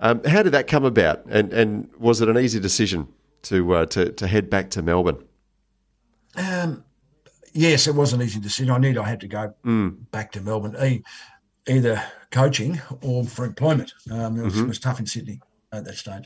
Um, 0.00 0.22
how 0.24 0.42
did 0.42 0.52
that 0.52 0.66
come 0.66 0.84
about? 0.84 1.24
And, 1.28 1.52
and 1.52 1.88
was 1.98 2.20
it 2.20 2.28
an 2.28 2.38
easy 2.38 2.58
decision 2.58 3.08
to, 3.42 3.74
uh, 3.74 3.86
to, 3.86 4.12
to 4.12 4.26
head 4.26 4.48
back 4.48 4.70
to 4.70 4.82
Melbourne? 4.82 5.22
Um, 6.36 6.84
yes, 7.52 7.86
it 7.86 7.94
was 7.94 8.12
an 8.12 8.22
easy 8.22 8.40
decision. 8.40 8.70
I 8.72 8.78
knew 8.78 8.98
I 9.00 9.08
had 9.08 9.20
to 9.20 9.28
go 9.28 9.54
Mm. 9.64 10.10
back 10.10 10.32
to 10.32 10.40
Melbourne, 10.40 10.76
e- 10.82 11.02
either 11.68 12.02
coaching 12.30 12.80
or 13.02 13.24
for 13.24 13.44
employment. 13.44 13.92
Um, 14.10 14.38
it, 14.38 14.44
was, 14.44 14.58
it 14.58 14.66
was 14.66 14.78
tough 14.78 15.00
in 15.00 15.06
Sydney 15.06 15.40
at 15.72 15.84
that 15.84 15.96
stage. 15.96 16.24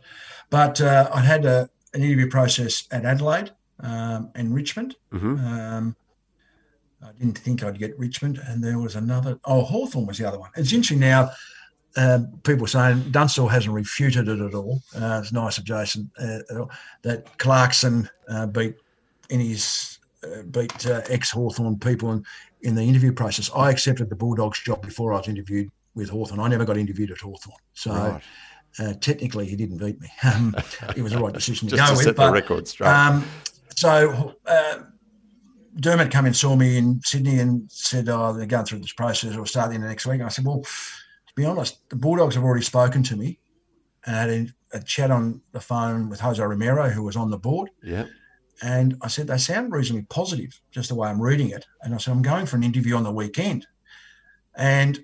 But 0.50 0.80
uh, 0.80 1.10
I 1.12 1.20
had 1.20 1.44
a, 1.44 1.68
an 1.94 2.02
interview 2.02 2.28
process 2.30 2.87
at 2.92 3.04
Adelaide 3.04 3.50
um, 3.80 4.30
and 4.34 4.54
Richmond. 4.54 4.96
hmm 5.10 5.37
Um, 5.38 5.96
I 7.04 7.12
didn't 7.18 7.37
think 7.37 7.62
I'd 7.62 7.78
get 7.78 7.98
Richmond, 7.98 8.40
and 8.46 8.64
there 8.64 8.78
was 8.78 8.94
another. 8.94 9.38
Oh, 9.44 9.62
Hawthorn 9.62 10.06
was 10.06 10.16
the 10.16 10.26
other 10.26 10.38
one. 10.38 10.48
It's 10.56 10.72
interesting 10.72 11.00
now. 11.00 11.32
Um, 11.96 12.40
people 12.42 12.66
saying 12.66 13.11
Dunstall 13.12 13.48
hasn't 13.48 13.72
refuted 13.74 14.28
it 14.28 14.40
at 14.40 14.54
all. 14.54 14.83
Uh, 14.96 15.20
it's 15.22 15.33
nice 15.33 15.59
of 15.59 15.64
Jason 15.64 16.11
uh, 16.18 16.38
that 17.02 17.38
Clarkson 17.38 18.09
uh, 18.28 18.46
beat 18.46 18.74
in 19.30 19.38
his 19.40 19.98
uh, 20.24 20.42
beat 20.50 20.87
uh, 20.87 21.02
ex 21.09 21.30
Hawthorn 21.30 21.78
people 21.78 22.11
in, 22.12 22.24
in 22.62 22.74
the 22.74 22.83
interview 22.83 23.12
process. 23.12 23.48
I 23.54 23.70
accepted 23.70 24.11
the 24.11 24.16
Bulldogs 24.16 24.61
job 24.61 24.83
before 24.83 25.12
I 25.14 25.18
was 25.18 25.28
interviewed 25.28 25.70
with 25.94 26.09
Hawthorn. 26.11 26.40
I 26.40 26.48
never 26.48 26.64
got 26.64 26.76
interviewed 26.76 27.12
at 27.12 27.18
Hawthorn, 27.18 27.59
so 27.74 27.92
Right. 27.92 28.22
uh, 28.80 28.94
technically 29.00 29.46
he 29.46 29.54
didn't 29.54 29.78
beat 29.78 30.00
me. 30.00 30.09
Um, 30.24 30.52
it 30.96 31.02
was 31.02 31.12
the 31.12 31.18
right 31.20 31.33
decision 31.33 31.68
to 31.68 31.76
Just 31.76 31.88
go 31.88 31.94
to 31.94 31.96
with. 31.98 32.04
set 32.07 32.16
the 32.16 32.22
but- 32.22 32.33
record 32.33 32.66
straight. 32.66 32.88
um, 32.88 33.24
so 33.76 34.35
uh, 34.46 34.78
Dermot 35.78 36.11
came 36.11 36.26
and 36.26 36.35
saw 36.37 36.57
me 36.57 36.76
in 36.76 37.00
Sydney 37.04 37.38
and 37.38 37.70
said, 37.70 38.09
"Oh, 38.09 38.33
they're 38.33 38.46
going 38.46 38.64
through 38.64 38.80
this 38.80 38.92
process. 38.92 39.37
We'll 39.37 39.46
start 39.46 39.70
the 39.70 39.78
next 39.78 40.07
week." 40.07 40.14
And 40.14 40.24
I 40.24 40.28
said, 40.28 40.44
"Well, 40.44 40.62
to 41.34 41.42
be 41.42 41.46
honest, 41.46 41.88
the 41.88 41.96
Bulldogs 41.96 42.36
have 42.36 42.44
already 42.44 42.64
spoken 42.64 43.02
to 43.04 43.16
me, 43.16 43.38
and 44.06 44.16
had 44.16 44.30
a, 44.30 44.78
a 44.78 44.82
chat 44.82 45.10
on 45.10 45.40
the 45.52 45.60
phone 45.60 46.08
with 46.08 46.20
Jose 46.20 46.42
Romero, 46.42 46.90
who 46.90 47.02
was 47.02 47.16
on 47.16 47.30
the 47.30 47.38
board, 47.38 47.70
yeah. 47.82 48.06
and 48.62 48.96
I 49.02 49.08
said 49.08 49.26
they 49.26 49.38
sound 49.38 49.72
reasonably 49.72 50.06
positive, 50.08 50.60
just 50.70 50.90
the 50.90 50.94
way 50.94 51.08
I'm 51.08 51.20
reading 51.20 51.50
it. 51.50 51.64
And 51.82 51.94
I 51.94 51.98
said, 51.98 52.12
I'm 52.12 52.22
going 52.22 52.46
for 52.46 52.56
an 52.56 52.62
interview 52.62 52.94
on 52.94 53.02
the 53.02 53.12
weekend, 53.12 53.66
and 54.54 55.02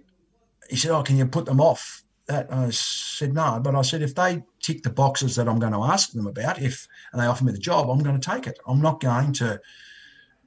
he 0.68 0.76
said, 0.76 0.92
"Oh, 0.92 1.02
can 1.02 1.16
you 1.16 1.26
put 1.26 1.46
them 1.46 1.60
off?" 1.60 2.04
That 2.26 2.52
I 2.52 2.70
said 2.70 3.34
no, 3.34 3.58
but 3.60 3.74
I 3.74 3.82
said 3.82 4.02
if 4.02 4.14
they 4.14 4.44
tick 4.60 4.84
the 4.84 4.90
boxes 4.90 5.34
that 5.34 5.48
I'm 5.48 5.58
going 5.58 5.72
to 5.72 5.82
ask 5.82 6.12
them 6.12 6.28
about, 6.28 6.62
if 6.62 6.86
and 7.12 7.20
they 7.20 7.26
offer 7.26 7.44
me 7.44 7.50
the 7.50 7.58
job, 7.58 7.90
I'm 7.90 8.04
going 8.04 8.20
to 8.20 8.30
take 8.30 8.46
it. 8.46 8.58
I'm 8.68 8.80
not 8.80 9.00
going 9.00 9.32
to 9.34 9.60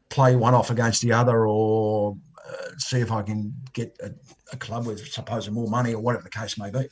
play 0.09 0.35
one 0.37 0.53
off 0.53 0.69
against 0.69 1.01
the 1.01 1.11
other 1.11 1.45
or 1.45 2.15
uh, 2.47 2.69
see 2.77 2.99
if 2.99 3.11
I 3.11 3.21
can 3.21 3.53
get 3.73 3.97
a, 4.01 4.13
a 4.53 4.57
club 4.57 4.85
with 4.85 5.07
supposedly 5.11 5.55
more 5.55 5.69
money 5.69 5.93
or 5.93 6.01
whatever 6.01 6.23
the 6.23 6.29
case 6.29 6.57
may 6.57 6.69
be. 6.69 6.87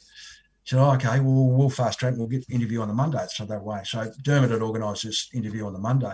So 0.63 0.79
okay, 0.91 1.19
well 1.19 1.49
we'll 1.49 1.69
fast 1.69 1.99
track. 1.99 2.13
We'll 2.17 2.27
get 2.27 2.45
interview 2.49 2.81
on 2.81 2.87
the 2.87 2.93
Monday. 2.93 3.25
So 3.29 3.45
that 3.45 3.63
way. 3.63 3.81
So 3.83 4.11
Dermot 4.23 4.51
had 4.51 4.61
organised 4.61 5.03
this 5.03 5.29
interview 5.33 5.65
on 5.65 5.73
the 5.73 5.79
Monday. 5.79 6.13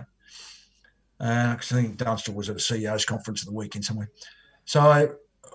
Uh, 1.19 1.55
I 1.57 1.61
think 1.61 1.97
Dunstall 1.97 2.35
was 2.35 2.49
at 2.49 2.55
a 2.55 2.59
CEO's 2.59 3.05
conference 3.05 3.41
at 3.41 3.47
the 3.47 3.53
weekend 3.53 3.83
somewhere. 3.83 4.09
So 4.65 4.81
I, 4.81 5.07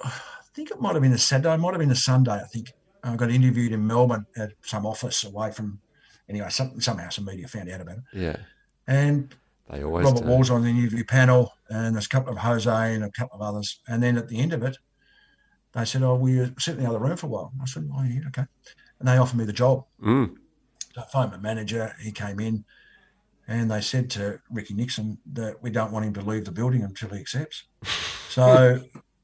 I 0.04 0.12
think 0.54 0.70
it 0.70 0.80
might 0.80 0.94
have 0.94 1.02
been 1.02 1.12
a 1.12 1.18
Saturday, 1.18 1.54
it 1.54 1.58
might 1.58 1.72
have 1.72 1.80
been 1.80 1.90
a 1.90 1.96
Sunday. 1.96 2.32
I 2.32 2.44
think 2.44 2.72
I 3.04 3.14
got 3.16 3.30
interviewed 3.30 3.72
in 3.72 3.86
Melbourne 3.86 4.26
at 4.36 4.52
some 4.62 4.86
office 4.86 5.24
away 5.24 5.52
from. 5.52 5.80
Anyway, 6.28 6.48
some, 6.50 6.80
somehow 6.80 7.08
some 7.10 7.24
media 7.24 7.46
found 7.48 7.68
out 7.68 7.80
about 7.80 7.98
it, 7.98 8.04
Yeah. 8.14 8.36
and 8.86 9.34
They 9.68 9.82
always 9.82 10.06
Robert 10.06 10.22
do. 10.22 10.26
Walls 10.28 10.50
on 10.50 10.62
the 10.62 10.70
interview 10.70 11.04
panel, 11.04 11.52
and 11.68 11.94
there's 11.94 12.06
a 12.06 12.08
couple 12.08 12.32
of 12.32 12.38
Jose 12.38 12.94
and 12.94 13.04
a 13.04 13.10
couple 13.10 13.40
of 13.40 13.42
others. 13.42 13.80
And 13.88 14.02
then 14.02 14.16
at 14.16 14.28
the 14.28 14.40
end 14.40 14.52
of 14.52 14.62
it, 14.62 14.78
they 15.72 15.84
said, 15.84 16.02
"Oh, 16.02 16.14
we 16.14 16.38
were 16.38 16.50
sitting 16.58 16.80
in 16.80 16.84
the 16.84 16.90
other 16.90 17.04
room 17.04 17.16
for 17.16 17.26
a 17.26 17.30
while." 17.30 17.52
I 17.60 17.66
said, 17.66 17.88
"Oh, 17.94 18.02
yeah, 18.02 18.20
okay." 18.28 18.44
And 18.98 19.08
they 19.08 19.16
offered 19.16 19.38
me 19.38 19.44
the 19.44 19.52
job. 19.52 19.84
Mm. 20.02 20.36
So 20.94 21.00
I 21.00 21.04
phoned 21.06 21.32
my 21.32 21.38
manager. 21.38 21.94
He 22.00 22.12
came 22.12 22.40
in, 22.40 22.64
and 23.48 23.70
they 23.70 23.80
said 23.80 24.10
to 24.10 24.40
Ricky 24.50 24.74
Nixon 24.74 25.18
that 25.32 25.62
we 25.62 25.70
don't 25.70 25.92
want 25.92 26.04
him 26.04 26.14
to 26.14 26.22
leave 26.22 26.44
the 26.44 26.52
building 26.52 26.82
until 26.82 27.10
he 27.10 27.20
accepts. 27.20 27.64
So 28.32 28.80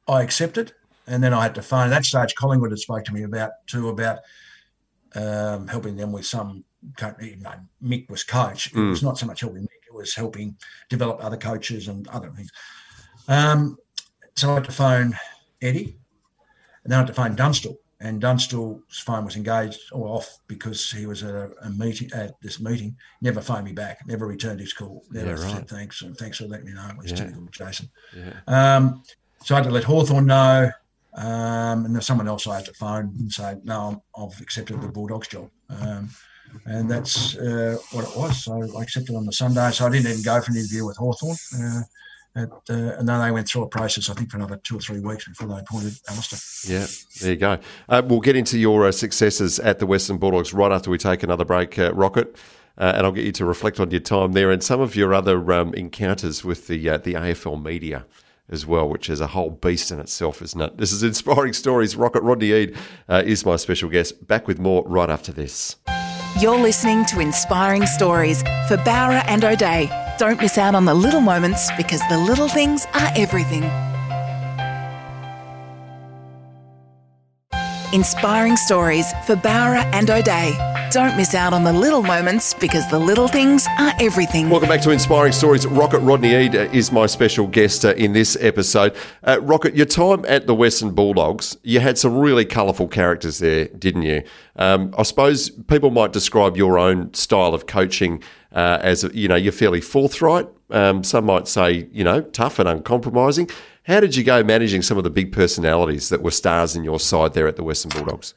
I 0.07 0.21
accepted, 0.21 0.75
and 1.07 1.25
then 1.25 1.33
I 1.33 1.43
had 1.43 1.55
to 1.55 1.63
phone. 1.63 1.87
At 1.87 1.91
that 1.91 2.05
stage, 2.05 2.35
Collingwood 2.35 2.73
had 2.73 2.79
spoke 2.79 3.05
to 3.05 3.15
me 3.15 3.23
about 3.23 3.53
too 3.67 3.89
about 3.89 4.19
um, 5.15 5.67
helping 5.67 5.97
them 5.97 6.13
with 6.13 6.27
some. 6.27 6.63
Even 7.23 7.41
though 7.41 7.55
Mick 7.83 8.11
was 8.11 8.25
coach, 8.25 8.67
it 8.67 8.79
was 8.79 9.03
not 9.03 9.17
so 9.17 9.25
much 9.25 9.41
helping 9.41 9.63
Mick; 9.63 9.87
it 9.87 9.95
was 9.95 10.15
helping 10.15 10.59
develop 10.91 11.25
other 11.25 11.39
coaches 11.39 11.89
and 11.89 12.07
other 12.09 12.31
things. 12.33 12.51
Um, 13.29 13.79
so 14.37 14.51
I 14.51 14.55
had 14.57 14.65
to 14.65 14.73
phone 14.73 15.17
Eddie, 15.63 15.97
and 16.89 16.93
then 16.93 17.01
I 17.01 17.03
had 17.03 17.09
to 17.09 17.13
phone 17.13 17.37
Dunstall, 17.37 17.77
and 18.01 18.19
Dunstall's 18.23 18.99
phone 19.01 19.27
was 19.27 19.37
engaged 19.37 19.79
or 19.93 20.09
off 20.09 20.39
because 20.47 20.91
he 20.91 21.05
was 21.05 21.23
at 21.23 21.35
a, 21.35 21.51
a 21.65 21.69
meeting 21.71 22.11
at 22.15 22.41
this 22.41 22.61
meeting. 22.61 22.97
Never 23.21 23.43
phoned 23.43 23.67
me 23.67 23.73
back. 23.73 23.99
Never 24.07 24.27
returned 24.27 24.59
his 24.61 24.73
call. 24.73 25.05
Never 25.11 25.27
Yeah, 25.37 25.43
right. 25.43 25.57
said 25.57 25.69
thanks 25.69 26.01
and 26.01 26.17
thanks 26.17 26.39
for 26.39 26.47
letting 26.47 26.65
me 26.65 26.73
know. 26.73 26.89
It 26.89 26.97
was 26.97 27.11
Yeah. 27.11 27.17
typical 27.19 27.47
Jason. 27.53 27.91
Yeah. 28.17 28.33
Um, 28.47 29.03
so 29.45 29.55
I 29.55 29.59
had 29.59 29.65
to 29.65 29.71
let 29.71 29.85
Hawthorn 29.85 30.25
know, 30.25 30.71
um, 31.15 31.85
and 31.85 31.95
there's 31.95 32.07
someone 32.07 32.27
else 32.27 32.47
I 32.47 32.57
had 32.57 32.65
to 32.65 32.73
phone 32.73 33.15
and 33.19 33.31
say, 33.31 33.57
no, 33.65 34.03
I'm, 34.17 34.25
I've 34.25 34.41
accepted 34.41 34.81
the 34.81 34.89
Bulldogs 34.89 35.29
job. 35.29 35.51
Um, 35.69 36.09
and 36.65 36.91
that's 36.91 37.37
uh, 37.37 37.77
what 37.93 38.05
it 38.09 38.17
was. 38.17 38.45
So 38.45 38.79
I 38.79 38.83
accepted 38.83 39.15
on 39.15 39.27
the 39.27 39.33
Sunday. 39.33 39.71
So 39.73 39.85
I 39.87 39.91
didn't 39.91 40.11
even 40.11 40.23
go 40.23 40.41
for 40.41 40.51
an 40.53 40.57
interview 40.57 40.87
with 40.87 40.97
Hawthorn. 40.97 41.37
Uh, 41.55 41.83
at, 42.39 42.51
uh, 42.71 42.99
and 42.99 43.09
then 43.09 43.21
they 43.21 43.31
went 43.31 43.49
through 43.49 43.63
a 43.63 43.69
process, 43.69 44.09
I 44.11 44.15
think, 44.15 44.31
for 44.31 44.37
another 44.37 44.57
two 44.63 44.77
or 44.77 44.81
three 44.81 45.01
weeks 45.01 45.27
before 45.29 45.49
they 45.49 45.59
appointed 45.61 45.95
Alastair. 46.09 46.39
Yeah, 46.73 46.87
there 47.21 47.31
you 47.31 47.37
go. 47.37 47.59
Uh, 47.89 48.03
we'll 48.05 48.21
get 48.21 48.37
into 48.37 48.59
your 48.59 48.87
uh, 48.87 48.93
successes 48.93 49.59
at 49.59 49.79
the 49.79 49.87
Western 49.87 50.19
Bulldogs 50.19 50.55
right 50.55 50.73
after 50.73 50.91
we 50.91 50.99
take 50.99 51.23
another 51.23 51.45
break, 51.45 51.79
uh, 51.79 51.93
Rocket. 51.95 52.37
uh, 52.79 52.93
and 52.95 53.05
I'll 53.05 53.13
get 53.13 53.25
you 53.25 53.33
to 53.33 53.45
reflect 53.45 53.81
on 53.81 53.91
your 53.91 54.01
time 54.01 54.33
there 54.33 54.51
and 54.51 54.63
some 54.63 54.81
of 54.81 54.95
your 54.95 55.13
other 55.13 55.53
um, 55.53 55.75
encounters 55.75 56.45
with 56.45 56.69
the 56.69 56.89
uh, 56.89 56.99
the 56.99 57.15
AFL 57.15 57.63
media 57.63 58.07
as 58.51 58.65
well, 58.65 58.89
which 58.89 59.11
is 59.11 59.21
a 59.21 59.27
whole 59.27 59.51
beast 59.51 59.91
in 59.91 60.01
itself, 60.01 60.41
isn't 60.41 60.61
it? 60.61 60.79
This 60.79 60.93
is 60.93 61.03
Inspiring 61.03 61.53
Stories. 61.53 61.97
Rocket 61.97 62.23
Rodney 62.23 62.53
Eade 62.53 62.77
uh, 63.09 63.23
is 63.27 63.45
my 63.45 63.57
special 63.57 63.91
guest. 63.91 64.27
Back 64.27 64.47
with 64.47 64.59
more 64.59 64.83
right 64.87 65.11
after 65.11 65.33
this. 65.33 65.77
You're 66.41 66.59
listening 66.59 67.05
to 67.07 67.21
Inspiring 67.21 67.85
Stories 67.85 68.43
for 68.69 68.77
Bowra 68.79 69.23
and 69.27 69.45
O'Dea. 69.45 70.08
Don't 70.19 70.41
miss 70.41 70.59
out 70.59 70.75
on 70.75 70.85
the 70.85 70.95
little 70.95 71.21
moments 71.21 71.71
because 71.77 72.01
the 72.09 72.19
little 72.19 72.49
things 72.49 72.87
are 72.87 73.09
everything. 73.15 73.63
Inspiring 77.93 78.57
Stories 78.57 79.13
for 79.27 79.37
Bowra 79.37 79.85
and 79.95 80.11
O'Dea. 80.11 80.59
Don't 80.91 81.17
miss 81.17 81.35
out 81.35 81.53
on 81.53 81.63
the 81.63 81.73
little 81.73 82.03
moments 82.03 82.53
because 82.55 82.89
the 82.91 82.99
little 82.99 83.29
things 83.29 83.69
are 83.79 83.93
everything. 84.01 84.51
Welcome 84.51 84.69
back 84.69 84.81
to 84.83 84.91
Inspiring 84.91 85.33
Stories. 85.33 85.67
Rocket 85.67 86.01
Rodney 86.01 86.35
Eade 86.35 86.55
is 86.55 86.91
my 86.91 87.07
special 87.07 87.47
guest 87.47 87.85
uh, 87.85 87.95
in 87.95 88.13
this 88.13 88.37
episode. 88.41 88.97
Uh, 89.23 89.39
Rocket, 89.41 89.77
your 89.77 89.87
time 89.87 90.25
at 90.27 90.49
the 90.49 90.55
Western 90.55 90.95
Bulldogs, 90.95 91.57
you 91.63 91.79
had 91.79 91.97
some 91.97 92.19
really 92.19 92.45
colourful 92.45 92.89
characters 92.89 93.39
there, 93.39 93.67
didn't 93.69 94.03
you? 94.03 94.23
Um, 94.57 94.93
I 94.99 95.05
suppose 95.05 95.51
people 95.51 95.91
might 95.91 96.13
describe 96.13 96.57
your 96.57 96.79
own 96.79 97.15
style 97.15 97.55
of 97.55 97.67
coaching 97.67 98.23
uh, 98.59 98.79
as, 98.83 99.05
you 99.15 99.29
know, 99.29 99.37
you're 99.37 99.53
fairly 99.53 99.81
forthright. 99.81 100.49
Um, 100.71 101.05
some 101.05 101.25
might 101.27 101.47
say, 101.47 101.89
you 101.93 102.03
know, 102.03 102.21
tough 102.21 102.59
and 102.59 102.69
uncompromising. 102.69 103.49
How 103.85 104.01
did 104.01 104.17
you 104.17 104.25
go 104.25 104.43
managing 104.43 104.83
some 104.83 104.99
of 104.99 105.05
the 105.05 105.11
big 105.11 105.33
personalities 105.33 106.09
that 106.09 106.23
were 106.23 106.33
stars 106.33 106.75
in 106.77 106.83
your 106.85 106.99
side 106.99 107.35
there 107.35 107.47
at 107.47 107.57
the 107.57 107.63
Western 107.63 107.91
Bulldogs? 107.91 108.35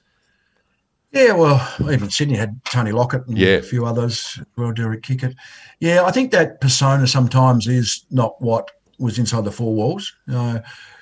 Yeah, 1.11 1.33
well, 1.33 1.59
even 1.91 2.09
Sydney 2.09 2.37
had 2.37 2.63
Tony 2.65 2.91
Lockett 2.91 3.25
and 3.27 3.37
Yeah. 3.37 3.57
a 3.57 3.61
few 3.61 3.85
others. 3.85 4.39
Well, 4.57 4.71
Derek 4.71 5.01
Kickett. 5.01 5.35
Yeah, 5.79 6.03
I 6.05 6.11
think 6.11 6.31
that 6.31 6.61
persona 6.61 7.07
sometimes 7.07 7.67
is 7.67 8.05
not 8.11 8.39
what 8.41 8.71
was 8.99 9.17
inside 9.17 9.43
the 9.43 9.51
four 9.51 9.73
walls. 9.73 10.13
Uh, 10.31 10.59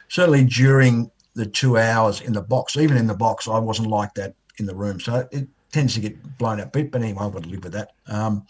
certainly 0.08 0.46
during 0.46 1.12
the 1.36 1.46
two 1.46 1.78
hours 1.78 2.22
in 2.22 2.34
the 2.34 2.42
box, 2.42 2.78
even 2.78 2.98
in 2.98 3.06
the 3.08 3.14
box, 3.28 3.48
I 3.48 3.60
wasn't 3.60 3.90
like 3.90 4.14
that 4.16 4.34
in 4.58 4.66
the 4.66 4.76
room. 4.76 5.00
So 5.00 5.28
it 5.32 5.48
tends 5.72 5.94
to 5.96 6.00
get 6.00 6.38
blown 6.38 6.60
out 6.60 6.68
a 6.68 6.70
bit, 6.70 6.92
but 6.92 7.02
anyway, 7.02 7.24
I've 7.24 7.34
got 7.34 7.44
to 7.44 7.50
live 7.50 7.64
with 7.64 7.74
that. 7.74 7.92
Um, 8.08 8.46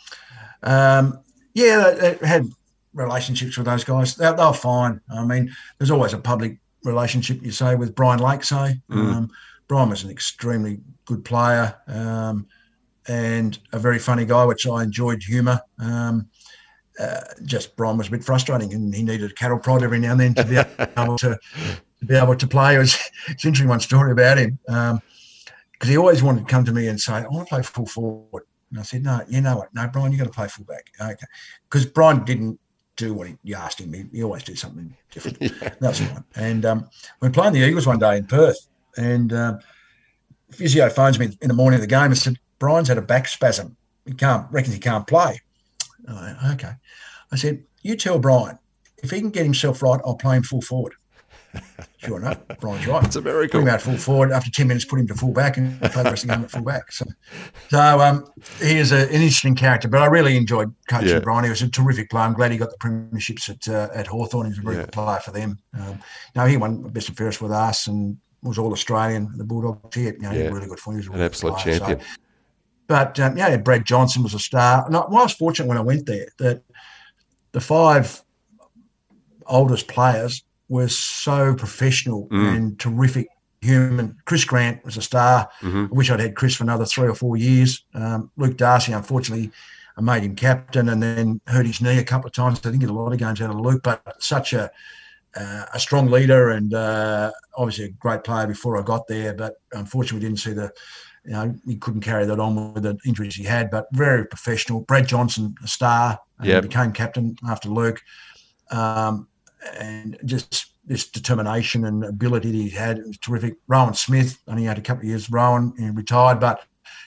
um, 0.64 1.20
yeah, 1.54 1.92
they, 1.92 2.14
they 2.16 2.28
had 2.28 2.50
relationships 2.94 3.58
with 3.58 3.66
those 3.66 3.84
guys. 3.84 4.16
They, 4.16 4.26
they 4.26 4.44
were 4.44 4.54
fine. 4.54 5.02
I 5.12 5.26
mean, 5.26 5.54
there's 5.78 5.92
always 5.92 6.14
a 6.14 6.18
public 6.18 6.58
relationship, 6.84 7.44
you 7.44 7.52
say, 7.52 7.76
with 7.76 7.96
Brian 7.96 8.20
Lake, 8.20 8.44
say. 8.44 8.80
Um, 8.90 9.32
Brian 9.68 9.90
was 9.90 10.04
an 10.04 10.10
extremely 10.10 10.80
good 11.06 11.24
player 11.24 11.76
um, 11.88 12.48
and 13.08 13.60
a 13.74 13.80
very 13.80 14.00
funny 14.00 14.26
guy, 14.26 14.46
which 14.46 14.68
I 14.68 14.84
enjoyed 14.84 15.22
humour. 15.22 15.62
Um, 15.78 16.28
uh, 17.00 17.22
just 17.46 17.76
Brian 17.76 17.98
was 17.98 18.08
a 18.08 18.12
bit 18.12 18.24
frustrating, 18.24 18.74
and 18.74 18.94
he 18.94 19.04
needed 19.04 19.32
a 19.32 19.34
cattle 19.34 19.60
prod 19.60 19.84
every 19.84 20.00
now 20.00 20.12
and 20.12 20.20
then 20.20 20.34
to 20.36 20.44
be 20.44 20.58
able 21.02 21.18
to, 21.20 21.38
to 22.00 22.06
be 22.06 22.16
able 22.16 22.36
to 22.36 22.48
play. 22.48 22.76
It 22.76 22.80
was, 22.80 22.98
it's 23.28 23.44
an 23.44 23.50
interesting 23.50 23.70
one 23.70 23.80
story 23.80 24.12
about 24.12 24.38
him 24.38 24.60
because 25.80 25.90
he 25.90 25.98
always 25.98 26.22
wanted 26.22 26.42
to 26.42 26.52
come 26.52 26.66
to 26.66 26.74
me 26.74 26.88
and 26.88 27.00
say, 27.00 27.14
"I 27.14 27.28
want 27.28 27.48
to 27.48 27.56
play 27.56 27.64
full 27.64 27.86
forward." 27.86 28.44
And 28.70 28.80
I 28.80 28.84
said, 28.84 29.04
"No, 29.04 29.22
you 29.28 29.42
know 29.42 29.58
what? 29.58 29.74
No, 29.74 29.88
Brian, 29.88 30.12
you 30.12 30.18
got 30.18 30.26
to 30.26 30.30
play 30.30 30.48
full 30.48 30.66
back." 30.66 30.92
Okay, 31.02 31.26
because 31.64 31.86
Brian 31.86 32.24
didn't 32.24 32.60
do 32.96 33.14
what 33.14 33.28
he, 33.28 33.38
you 33.44 33.56
asked 33.56 33.80
him. 33.80 33.94
He, 33.94 34.06
he 34.12 34.24
always 34.24 34.44
did 34.44 34.60
something 34.60 34.96
different. 35.12 35.40
That's 35.80 36.00
fine. 36.00 36.24
And 36.36 36.66
um, 36.66 36.90
we 37.22 37.30
were 37.30 37.34
playing 37.34 37.54
the 37.54 37.66
Eagles 37.66 37.88
one 37.88 38.00
day 38.00 38.18
in 38.18 38.28
Perth, 38.28 38.58
and 38.98 39.32
um, 39.34 39.60
physio 40.52 40.90
phones 40.90 41.20
me 41.20 41.38
in 41.42 41.48
the 41.48 41.54
morning 41.54 41.76
of 41.76 41.82
the 41.82 41.88
game 41.88 42.06
and 42.06 42.18
said, 42.18 42.38
Brian's 42.58 42.88
had 42.88 42.98
a 42.98 43.02
back 43.02 43.28
spasm. 43.28 43.76
He 44.06 44.14
can't, 44.14 44.52
reckons 44.52 44.74
he 44.74 44.80
can't 44.80 45.08
play. 45.08 45.42
I 46.08 46.14
went, 46.14 46.38
okay. 46.54 46.74
I 47.32 47.36
said, 47.36 47.64
you 47.82 47.96
tell 47.96 48.20
Brian, 48.20 48.58
if 48.98 49.12
he 49.12 49.20
can 49.20 49.30
get 49.30 49.44
himself 49.44 49.82
right, 49.82 50.00
I'll 50.06 50.16
play 50.16 50.38
him 50.38 50.44
full 50.44 50.62
forward. 50.62 50.94
Sure 51.98 52.18
enough, 52.18 52.38
Brian's 52.62 52.88
right. 52.88 53.04
It's 53.04 53.16
a 53.16 53.22
miracle. 53.22 53.60
Put 53.60 53.68
him 53.68 53.74
out 53.74 53.82
full 53.82 53.98
forward. 53.98 54.32
After 54.32 54.50
10 54.50 54.68
minutes, 54.68 54.86
put 54.86 55.00
him 55.00 55.08
to 55.08 55.16
full 55.16 55.34
back 55.34 55.58
and 55.58 55.80
play 55.82 56.04
the 56.04 56.10
rest 56.12 56.24
of 56.24 56.30
the 56.30 56.36
game 56.36 56.44
at 56.46 56.52
full 56.52 56.62
back. 56.64 56.92
So, 56.92 57.06
so 57.70 58.00
um, 58.00 58.26
he 58.62 58.78
is 58.78 58.92
a, 58.92 59.00
an 59.08 59.10
interesting 59.22 59.56
character, 59.56 59.88
but 59.88 60.02
I 60.02 60.06
really 60.06 60.38
enjoyed 60.38 60.74
coaching 60.88 61.10
Yeah. 61.10 61.20
Brian. 61.20 61.44
He 61.44 61.50
was 61.50 61.62
a 61.62 61.70
terrific 61.70 62.10
player. 62.10 62.24
I'm 62.24 62.34
glad 62.34 62.52
he 62.52 62.58
got 62.58 62.70
the 62.70 62.78
premierships 62.78 63.50
at 63.50 63.68
uh, 63.68 63.90
at 63.94 64.08
Hawthorn. 64.08 64.46
He 64.46 64.50
was 64.52 64.60
a 64.60 64.62
very 64.62 64.76
Yeah. 64.78 64.82
good 64.84 64.92
player 64.94 65.20
for 65.20 65.32
them. 65.32 65.58
Um, 65.78 66.00
no, 66.36 66.46
he 66.46 66.56
won 66.58 66.84
best 66.84 67.10
and 67.10 67.18
fairest 67.18 67.42
with 67.42 67.52
us 67.52 67.88
and 67.88 68.18
was 68.44 68.58
all 68.58 68.72
Australian. 68.72 69.36
The 69.38 69.44
Bulldogs, 69.44 69.94
he 69.96 70.04
you 70.04 70.18
know, 70.20 70.30
he 70.30 70.38
Yeah. 70.38 70.44
had 70.46 70.54
really 70.54 70.68
good 70.68 70.80
form. 70.80 70.96
He 70.96 71.00
was 71.00 71.08
a 71.08 71.10
An 71.12 71.14
really 71.18 71.26
good 71.26 71.32
absolute 71.34 71.58
player. 71.58 71.80
So- 71.80 71.86
champion. 71.88 72.08
but 72.88 73.20
um, 73.20 73.38
yeah, 73.38 73.58
Brad 73.58 73.84
Johnson 73.86 74.24
was 74.24 74.34
a 74.34 74.40
star. 74.40 74.86
And 74.86 74.96
I 74.96 75.02
was 75.10 75.34
fortunate 75.34 75.68
when 75.68 75.78
I 75.78 75.82
went 75.82 76.06
there 76.06 76.28
that 76.38 76.62
the 77.52 77.60
five 77.60 78.24
oldest 79.48 79.88
players 79.88 80.44
were 80.70 80.88
so 80.88 81.54
professional 81.56 82.28
Mm. 82.32 82.56
and 82.56 82.80
terrific 82.80 83.28
human. 83.62 84.16
Chris 84.26 84.46
Grant 84.46 84.86
was 84.86 84.96
a 84.98 85.02
star. 85.02 85.50
Mhm. 85.62 85.86
I 85.92 85.94
wish 85.94 86.10
I'd 86.10 86.22
had 86.22 86.36
Chris 86.36 86.56
for 86.56 86.64
another 86.64 86.86
three 86.86 87.08
or 87.10 87.16
four 87.16 87.36
years. 87.36 87.84
Um, 87.94 88.32
Luke 88.38 88.56
Darcy, 88.56 88.94
unfortunately, 88.94 89.52
I 89.98 90.02
made 90.02 90.24
him 90.24 90.36
captain 90.36 90.88
and 90.90 91.04
then 91.04 91.42
hurt 91.48 91.66
his 91.66 91.82
knee 91.82 91.98
a 91.98 92.04
couple 92.06 92.28
of 92.28 92.34
times. 92.34 92.60
I 92.60 92.70
didn't 92.70 92.80
get 92.80 92.90
a 92.90 92.94
lot 92.94 93.12
of 93.12 93.20
games 93.20 93.42
out 93.42 93.50
of 93.50 93.60
Luke, 93.60 93.82
but 93.84 94.02
such 94.20 94.54
a 94.54 94.72
uh, 95.36 95.66
a 95.76 95.80
strong 95.80 96.10
leader 96.10 96.50
and 96.50 96.74
uh, 96.74 97.32
obviously 97.56 97.86
a 97.86 97.90
great 97.90 98.24
player 98.24 98.48
before 98.48 98.80
I 98.80 98.82
got 98.82 99.08
there. 99.08 99.32
But 99.34 99.54
unfortunately, 99.74 100.20
we 100.20 100.26
didn't 100.26 100.40
see 100.40 100.54
the 100.54 100.72
you 101.26 101.32
know, 101.34 101.54
he 101.68 101.76
couldn't 101.76 102.02
carry 102.02 102.26
that 102.26 102.40
on 102.40 102.74
with 102.74 102.82
the 102.84 102.98
injuries 103.06 103.36
he 103.36 103.44
had, 103.44 103.70
but 103.70 103.86
very 103.92 104.26
professional. 104.26 104.82
Brad 104.82 105.06
Johnson, 105.08 105.54
a 105.64 105.68
star, 105.68 106.18
and 106.40 106.48
Yep. 106.48 106.64
became 106.64 106.92
captain 106.94 107.36
after 107.48 107.70
Luke. 107.70 108.02
Um, 108.72 109.28
and 109.78 110.18
just 110.26 110.74
this 110.86 111.08
determination 111.08 111.86
and 111.86 112.04
ability 112.04 112.52
that 112.52 112.58
he 112.58 112.70
had 112.70 112.98
it 112.98 113.08
was 113.08 113.18
terrific. 113.18 113.56
Rowan 113.68 113.94
Smith, 113.94 114.40
only 114.48 114.64
had 114.64 114.78
a 114.78 114.82
couple 114.82 115.02
of 115.02 115.10
years, 115.10 115.30
Rowan, 115.30 115.74
he 115.78 115.90
retired, 115.90 116.40
but 116.40 116.64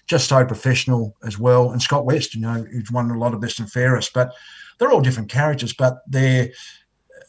just 0.07 0.29
so 0.29 0.45
professional 0.45 1.17
as 1.25 1.39
well. 1.39 1.71
And 1.71 1.81
Scott 1.81 2.05
West, 2.05 2.35
you 2.35 2.41
know, 2.41 2.65
who's 2.71 2.91
won 2.91 3.11
a 3.11 3.19
lot 3.19 3.35
of 3.35 3.41
best 3.41 3.59
and 3.59 3.71
fairest, 3.71 4.13
but 4.13 4.33
they're 4.79 4.91
all 4.91 5.01
different 5.01 5.31
characters, 5.31 5.73
but 5.73 6.03
they're 6.07 6.51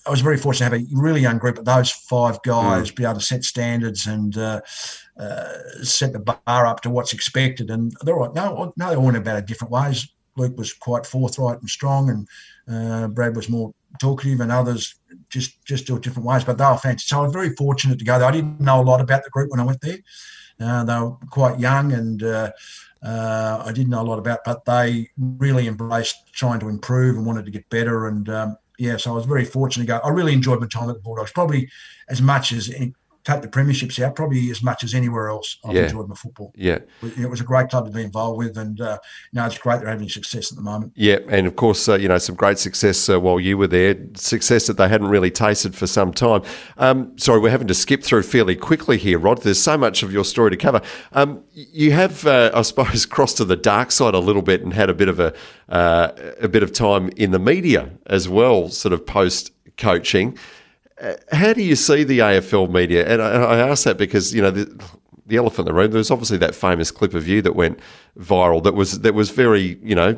I 0.05 0.09
was 0.09 0.21
very 0.21 0.38
fortunate 0.38 0.69
to 0.69 0.78
have 0.78 0.86
a 0.86 0.95
really 0.95 1.21
young 1.21 1.38
group 1.38 1.57
of 1.57 1.65
those 1.65 1.89
five 1.89 2.41
guys 2.43 2.91
be 2.91 3.05
able 3.05 3.15
to 3.15 3.21
set 3.21 3.43
standards 3.43 4.05
and 4.05 4.38
uh, 4.38 4.59
uh, 5.17 5.53
set 5.82 6.11
the 6.11 6.19
bar 6.19 6.65
up 6.65 6.82
to 6.82 6.89
what's 6.89 7.13
expected. 7.13 7.69
And 7.69 7.93
they're 8.01 8.17
all, 8.17 8.34
no, 8.34 8.74
no, 8.76 8.89
they 8.89 8.95
all 8.95 9.05
went 9.05 9.17
about 9.17 9.38
it 9.38 9.45
different 9.45 9.71
ways. 9.71 10.09
Luke 10.36 10.57
was 10.57 10.74
quite 10.74 11.05
forthright 11.05 11.59
and 11.61 11.69
strong, 11.69 12.09
and 12.09 12.28
uh, 12.67 13.07
Brad 13.07 13.36
was 13.36 13.49
more 13.49 13.74
talkative, 14.00 14.41
and 14.41 14.52
others 14.52 14.96
just 15.30 15.64
just 15.66 15.88
do 15.88 15.96
it 15.96 16.04
different 16.04 16.28
ways. 16.28 16.44
But 16.44 16.58
they 16.58 16.66
were 16.66 16.78
fantastic. 16.78 17.10
So 17.10 17.20
I 17.20 17.24
was 17.24 17.34
very 17.34 17.56
fortunate 17.56 18.00
to 18.00 18.06
go 18.06 18.20
there. 18.20 18.28
I 18.28 18.32
didn't 18.32 18.60
know 18.60 18.82
a 18.82 18.84
lot 18.84 19.02
about 19.02 19.24
the 19.24 19.30
group 19.30 19.52
when 19.52 19.60
I 19.60 19.66
went 19.66 19.82
there. 19.82 19.98
Uh, 20.60 20.84
they 20.84 21.00
were 21.00 21.12
quite 21.30 21.60
young, 21.60 21.94
and 21.94 22.24
uh, 22.24 22.52
uh, 23.04 23.64
I 23.66 23.72
didn't 23.72 23.89
know 23.89 24.02
a 24.02 24.04
lot 24.04 24.20
about, 24.20 24.39
but 24.46 24.66
they 24.66 25.10
really 25.18 25.68
embraced 25.68 26.34
trying 26.34 26.60
to 26.62 26.70
improve 26.70 27.18
and 27.18 27.26
wanted 27.26 27.46
to 27.46 27.52
get 27.52 27.70
better. 27.70 28.08
And 28.08 28.30
um, 28.30 28.58
yeah, 28.80 28.98
so 28.98 29.12
I 29.12 29.16
was 29.16 29.26
very 29.26 29.46
fortunate 29.46 29.86
to 29.86 29.88
go. 29.88 29.98
I 29.98 30.10
really 30.10 30.34
enjoyed 30.34 30.62
my 30.62 30.68
time 30.68 30.89
at 30.89 30.96
the 30.96 31.02
Bulldogs, 31.02 31.32
probably 31.32 31.70
as 32.10 32.22
much 32.22 32.52
as 32.52 32.70
take 33.24 33.41
the 33.41 33.47
premierships 33.47 34.03
out, 34.03 34.15
probably 34.15 34.49
as 34.51 34.61
much 34.61 34.84
as 34.84 34.93
anywhere 34.93 35.30
else. 35.30 35.57
I've 35.63 35.76
Yeah. 35.76 35.84
enjoyed 35.84 36.09
my 36.09 36.15
football. 36.15 36.51
Yeah. 36.55 36.80
It 37.01 37.30
was 37.30 37.39
a 37.39 37.43
great 37.45 37.69
club 37.69 37.86
to 37.86 37.91
be 37.91 38.01
involved 38.03 38.38
with, 38.38 38.57
and 38.57 38.80
uh, 38.82 38.97
no, 39.32 39.45
it's 39.45 39.57
great 39.57 39.80
they're 39.80 39.89
having 39.89 40.09
success 40.09 40.51
at 40.51 40.57
the 40.57 40.63
moment. 40.63 40.91
Yeah, 40.95 41.19
and 41.30 41.47
of 41.47 41.55
course, 41.55 41.88
uh, 41.88 41.95
you 41.95 42.07
know, 42.07 42.17
some 42.17 42.36
great 42.36 42.59
success 42.59 43.07
uh, 43.09 43.19
while 43.19 43.39
you 43.39 43.57
were 43.57 43.67
there, 43.67 43.95
success 44.15 44.67
that 44.67 44.78
they 44.78 44.89
hadn't 44.89 45.07
really 45.07 45.32
tasted 45.32 45.74
for 45.76 45.88
some 45.88 46.11
time. 46.11 46.41
Um, 46.78 47.17
sorry, 47.17 47.39
we're 47.39 47.49
having 47.51 47.67
to 47.67 47.74
skip 47.74 48.03
through 48.03 48.24
fairly 48.24 48.55
quickly 48.55 48.97
here, 48.97 49.17
Rod. 49.19 49.41
There's 49.41 49.61
so 49.61 49.78
much 49.78 50.03
of 50.03 50.11
your 50.11 50.26
story 50.26 50.51
to 50.51 50.57
cover. 50.57 50.82
Um, 51.13 51.41
you 51.53 51.91
have, 51.91 52.26
uh, 52.28 52.51
I 52.53 52.61
suppose, 52.63 53.05
crossed 53.13 53.38
to 53.38 53.45
the 53.45 53.55
dark 53.55 53.91
side 53.91 54.13
a 54.15 54.19
little 54.19 54.41
bit 54.41 54.61
and 54.61 54.74
had 54.74 54.89
a 54.89 54.93
bit 54.93 55.07
of 55.07 55.19
a 55.19 55.34
uh, 55.69 56.11
a 56.41 56.47
bit 56.47 56.61
of 56.61 56.71
time 56.74 57.09
in 57.15 57.32
the 57.32 57.39
media 57.39 57.89
as 58.07 58.28
well, 58.28 58.67
sort 58.69 58.93
of 58.93 59.05
post 59.05 59.51
coaching. 59.78 60.38
Uh, 61.04 61.16
how 61.36 61.51
do 61.54 61.62
you 61.62 61.76
see 61.76 62.04
the 62.04 62.20
AFL 62.20 62.72
media? 62.72 63.06
And 63.08 63.22
I, 63.22 63.30
I 63.32 63.58
ask 63.60 63.84
that 63.84 63.97
because 63.97 64.34
you 64.34 64.41
know 64.41 64.51
the, 64.51 64.66
the 65.26 65.38
elephant 65.38 65.68
in 65.68 65.74
the 65.76 65.80
room. 65.80 65.91
There 65.91 65.97
was 65.97 66.12
obviously 66.12 66.38
that 66.38 66.56
famous 66.56 66.91
clip 66.91 67.14
of 67.14 67.28
you 67.28 67.41
that 67.41 67.56
went 67.56 67.80
viral. 68.18 68.64
That 68.64 68.74
was 68.74 69.01
that 69.01 69.14
was 69.14 69.30
very 69.30 69.78
you 69.84 69.95
know, 69.95 70.16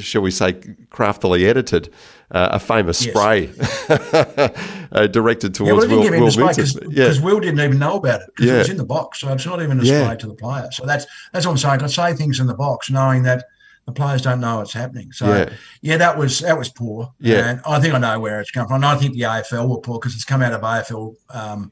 shall 0.00 0.22
we 0.22 0.30
say, 0.30 0.54
craftily 0.90 1.46
edited. 1.46 1.92
Uh, 2.32 2.48
a 2.52 2.58
famous 2.58 3.06
Yes. 3.06 3.14
spray 3.14 3.48
uh, 4.90 5.06
directed 5.06 5.56
Yeah, 5.60 5.66
well, 5.72 5.76
towards 5.86 5.88
Will, 5.88 6.00
Will 6.10 6.46
because 6.48 6.76
Yeah, 6.90 7.22
Will 7.22 7.38
didn't 7.38 7.60
even 7.60 7.78
know 7.78 7.98
about 7.98 8.22
it 8.22 8.26
because 8.34 8.46
Yeah. 8.48 8.54
it 8.56 8.58
was 8.58 8.68
in 8.70 8.76
the 8.78 8.84
box, 8.84 9.20
so 9.20 9.32
it's 9.32 9.46
not 9.46 9.62
even 9.62 9.78
a 9.78 9.84
Yeah. 9.84 10.12
to 10.12 10.26
the 10.26 10.34
player. 10.34 10.68
So 10.72 10.84
that's 10.84 11.06
that's 11.32 11.46
what 11.46 11.52
I'm 11.52 11.58
saying. 11.58 11.82
I 11.82 11.86
say 11.86 12.14
things 12.14 12.40
in 12.40 12.48
the 12.48 12.54
box 12.54 12.90
knowing 12.90 13.22
that 13.22 13.44
the 13.86 13.92
players 13.92 14.20
don't 14.22 14.40
know 14.40 14.56
what's 14.58 14.72
happening. 14.72 15.12
So 15.12 15.26
Yeah. 15.32 15.48
yeah, 15.80 15.96
that 15.98 16.18
was 16.18 16.40
that 16.40 16.58
was 16.58 16.68
poor. 16.68 17.12
Yeah. 17.20 17.50
and 17.50 17.60
I 17.66 17.78
think 17.80 17.94
I 17.94 17.98
know 17.98 18.18
where 18.20 18.40
it's 18.40 18.50
come 18.50 18.66
from. 18.66 18.76
And 18.76 18.84
I 18.86 18.96
think 18.96 19.14
the 19.14 19.22
AFL 19.22 19.68
were 19.68 19.78
poor 19.78 19.98
because 19.98 20.14
it's 20.14 20.24
come 20.24 20.42
out 20.42 20.52
of 20.52 20.62
AFL 20.62 21.14
um, 21.30 21.70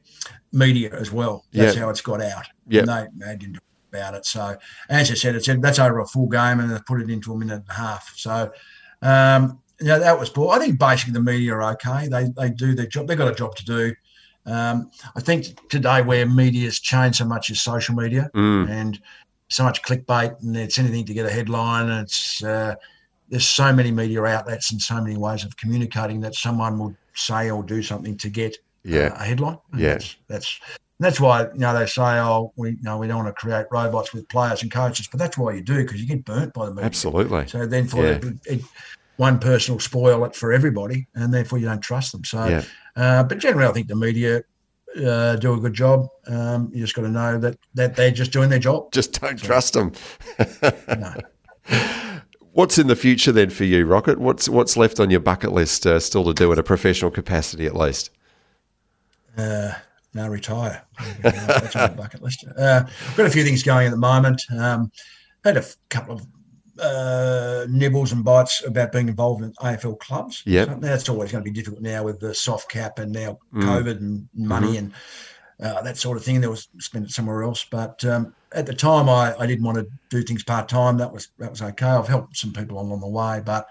media 0.53 0.91
as 0.93 1.11
well. 1.11 1.43
That's 1.51 1.75
Yeah. 1.75 1.81
how 1.83 1.89
it's 1.89 2.01
got 2.01 2.21
out. 2.21 2.45
Yeah. 2.67 2.81
And 2.81 2.89
they, 2.89 3.25
they 3.25 3.35
didn't 3.35 3.59
about 3.91 4.13
it. 4.15 4.25
So, 4.25 4.57
as 4.89 5.09
I 5.11 5.13
said, 5.13 5.35
it 5.35 5.45
said 5.45 5.61
that's 5.61 5.79
over 5.79 5.99
a 5.99 6.05
full 6.07 6.27
game, 6.27 6.59
and 6.59 6.69
they 6.69 6.77
put 6.85 7.01
it 7.01 7.09
into 7.09 7.31
a 7.33 7.37
minute 7.37 7.55
and 7.61 7.69
a 7.69 7.73
half. 7.73 8.11
So, 8.17 8.51
um, 9.01 9.59
yeah, 9.81 9.97
that 9.99 10.19
was 10.19 10.29
poor. 10.29 10.53
I 10.53 10.59
think 10.59 10.79
basically 10.79 11.13
the 11.13 11.21
media 11.21 11.53
are 11.53 11.63
okay. 11.73 12.07
They 12.07 12.29
they 12.35 12.49
do 12.49 12.73
their 12.75 12.87
job. 12.87 13.07
They've 13.07 13.17
got 13.17 13.31
a 13.31 13.35
job 13.35 13.55
to 13.55 13.65
do. 13.65 13.93
Um, 14.45 14.91
I 15.15 15.21
think 15.21 15.69
today 15.69 16.01
where 16.01 16.25
media 16.25 16.65
has 16.65 16.79
changed 16.79 17.17
so 17.17 17.25
much 17.25 17.49
is 17.49 17.61
social 17.61 17.95
media 17.95 18.29
Mm. 18.35 18.69
and 18.69 18.99
so 19.49 19.63
much 19.63 19.81
clickbait, 19.83 20.41
and 20.41 20.55
it's 20.57 20.77
anything 20.77 21.05
to 21.05 21.13
get 21.13 21.25
a 21.25 21.31
headline. 21.31 21.89
And 21.89 22.03
it's 22.03 22.43
uh, 22.43 22.75
there's 23.29 23.47
so 23.47 23.73
many 23.73 23.91
media 23.91 24.23
outlets 24.23 24.71
and 24.71 24.81
so 24.81 25.01
many 25.01 25.17
ways 25.17 25.43
of 25.43 25.55
communicating 25.57 26.21
that 26.21 26.35
someone 26.35 26.77
will 26.77 26.95
say 27.15 27.49
or 27.49 27.63
do 27.63 27.81
something 27.81 28.17
to 28.17 28.29
get 28.29 28.55
Yeah. 28.83 29.07
uh, 29.07 29.17
a 29.21 29.25
headline. 29.25 29.57
And 29.71 29.81
Yeah. 29.81 29.93
that's 29.93 30.15
that's 30.27 30.59
that's 30.99 31.19
why 31.19 31.43
you 31.43 31.59
know 31.59 31.77
they 31.77 31.85
say, 31.85 32.19
oh, 32.19 32.53
we 32.55 32.71
you 32.71 32.77
know 32.83 32.97
we 32.97 33.07
don't 33.07 33.23
want 33.23 33.35
to 33.35 33.39
create 33.39 33.65
robots 33.71 34.13
with 34.13 34.27
players 34.29 34.61
and 34.63 34.71
coaches, 34.71 35.07
but 35.11 35.19
that's 35.19 35.37
why 35.37 35.53
you 35.53 35.61
do 35.61 35.77
because 35.77 36.01
you 36.01 36.07
get 36.07 36.25
burnt 36.25 36.53
by 36.53 36.65
the 36.65 36.71
media. 36.73 36.85
Absolutely. 36.85 37.47
So 37.47 37.65
then 37.65 37.87
for 37.87 38.05
Yeah. 38.05 38.11
it, 38.11 38.23
it, 38.45 38.61
one 39.17 39.39
person 39.39 39.73
will 39.75 39.79
spoil 39.79 40.25
it 40.25 40.35
for 40.35 40.51
everybody, 40.51 41.07
and 41.15 41.33
therefore 41.33 41.57
you 41.59 41.67
don't 41.67 41.81
trust 41.81 42.11
them. 42.11 42.25
So, 42.25 42.49
Yeah. 42.49 42.63
uh, 42.97 43.23
but 43.23 43.37
generally, 43.37 43.69
I 43.69 43.71
think 43.71 43.87
the 43.87 43.95
media 43.95 44.43
uh, 45.03 45.35
do 45.37 45.53
a 45.53 45.59
good 45.59 45.73
job. 45.73 46.07
Um, 46.27 46.69
you 46.73 46.81
just 46.81 46.95
got 46.95 47.03
to 47.03 47.09
know 47.09 47.37
that 47.39 47.57
that 47.73 47.95
they're 47.95 48.11
just 48.11 48.31
doing 48.31 48.49
their 48.49 48.59
job. 48.59 48.91
Just 48.91 49.19
don't 49.19 49.41
trust 49.41 49.73
them. 49.73 49.91
No. 50.87 51.13
What's 52.51 52.77
in 52.77 52.87
the 52.87 52.95
future 52.95 53.33
then 53.33 53.49
for 53.49 53.65
you, 53.65 53.85
Rocket? 53.85 54.17
What's 54.17 54.47
what's 54.47 54.77
left 54.77 54.99
on 55.01 55.09
your 55.09 55.19
bucket 55.19 55.51
list 55.51 55.85
uh, 55.85 55.99
still 55.99 56.23
to 56.25 56.33
do 56.33 56.51
in 56.53 56.59
a 56.59 56.63
professional 56.63 57.11
capacity 57.11 57.65
at 57.65 57.75
least? 57.75 58.11
Uh, 59.37 59.73
no, 60.13 60.29
retire. 60.29 60.81
That's 61.21 61.75
on 61.75 61.89
my 61.91 61.95
bucket 61.95 62.21
list. 62.21 62.45
Uh, 62.57 62.83
I've 62.85 63.17
got 63.17 63.25
a 63.25 63.29
few 63.29 63.43
things 63.43 63.61
going 63.63 63.87
at 63.87 63.91
the 63.91 63.97
moment. 63.97 64.41
Um, 64.57 64.89
had 65.43 65.57
a 65.57 65.59
f- 65.59 65.75
couple 65.89 66.15
of 66.15 66.25
uh, 66.79 67.65
nibbles 67.69 68.11
and 68.11 68.23
bites 68.23 68.63
about 68.65 68.91
being 68.91 69.07
involved 69.07 69.43
in 69.43 69.53
AFL 69.53 69.99
clubs. 69.99 70.43
Yeah, 70.45 70.65
So 70.65 70.75
that's 70.75 71.09
always 71.09 71.31
going 71.31 71.43
to 71.43 71.49
be 71.49 71.53
difficult 71.53 71.81
now 71.81 72.03
with 72.03 72.19
the 72.19 72.33
soft 72.33 72.69
cap 72.69 72.99
and 72.99 73.11
now 73.11 73.39
Mm. 73.53 73.63
COVID 73.63 73.97
and 73.97 74.27
money 74.33 74.77
and 74.77 74.91
uh, 75.63 75.81
that 75.81 75.97
sort 75.97 76.17
of 76.17 76.23
thing. 76.23 76.41
There 76.41 76.49
was 76.49 76.67
spent 76.79 77.05
it 77.05 77.11
somewhere 77.11 77.43
else. 77.43 77.65
But 77.69 78.03
um, 78.05 78.33
at 78.51 78.65
the 78.65 78.73
time, 78.73 79.07
I, 79.07 79.33
I 79.39 79.45
didn't 79.47 79.63
want 79.63 79.77
to 79.77 79.87
do 80.09 80.21
things 80.21 80.43
part 80.43 80.67
time. 80.67 80.97
That 80.97 81.13
was 81.13 81.29
that 81.39 81.49
was 81.49 81.61
okay. 81.61 81.85
I've 81.85 82.07
helped 82.07 82.37
some 82.37 82.51
people 82.51 82.79
along 82.79 82.99
the 82.99 83.07
way, 83.07 83.41
but 83.45 83.67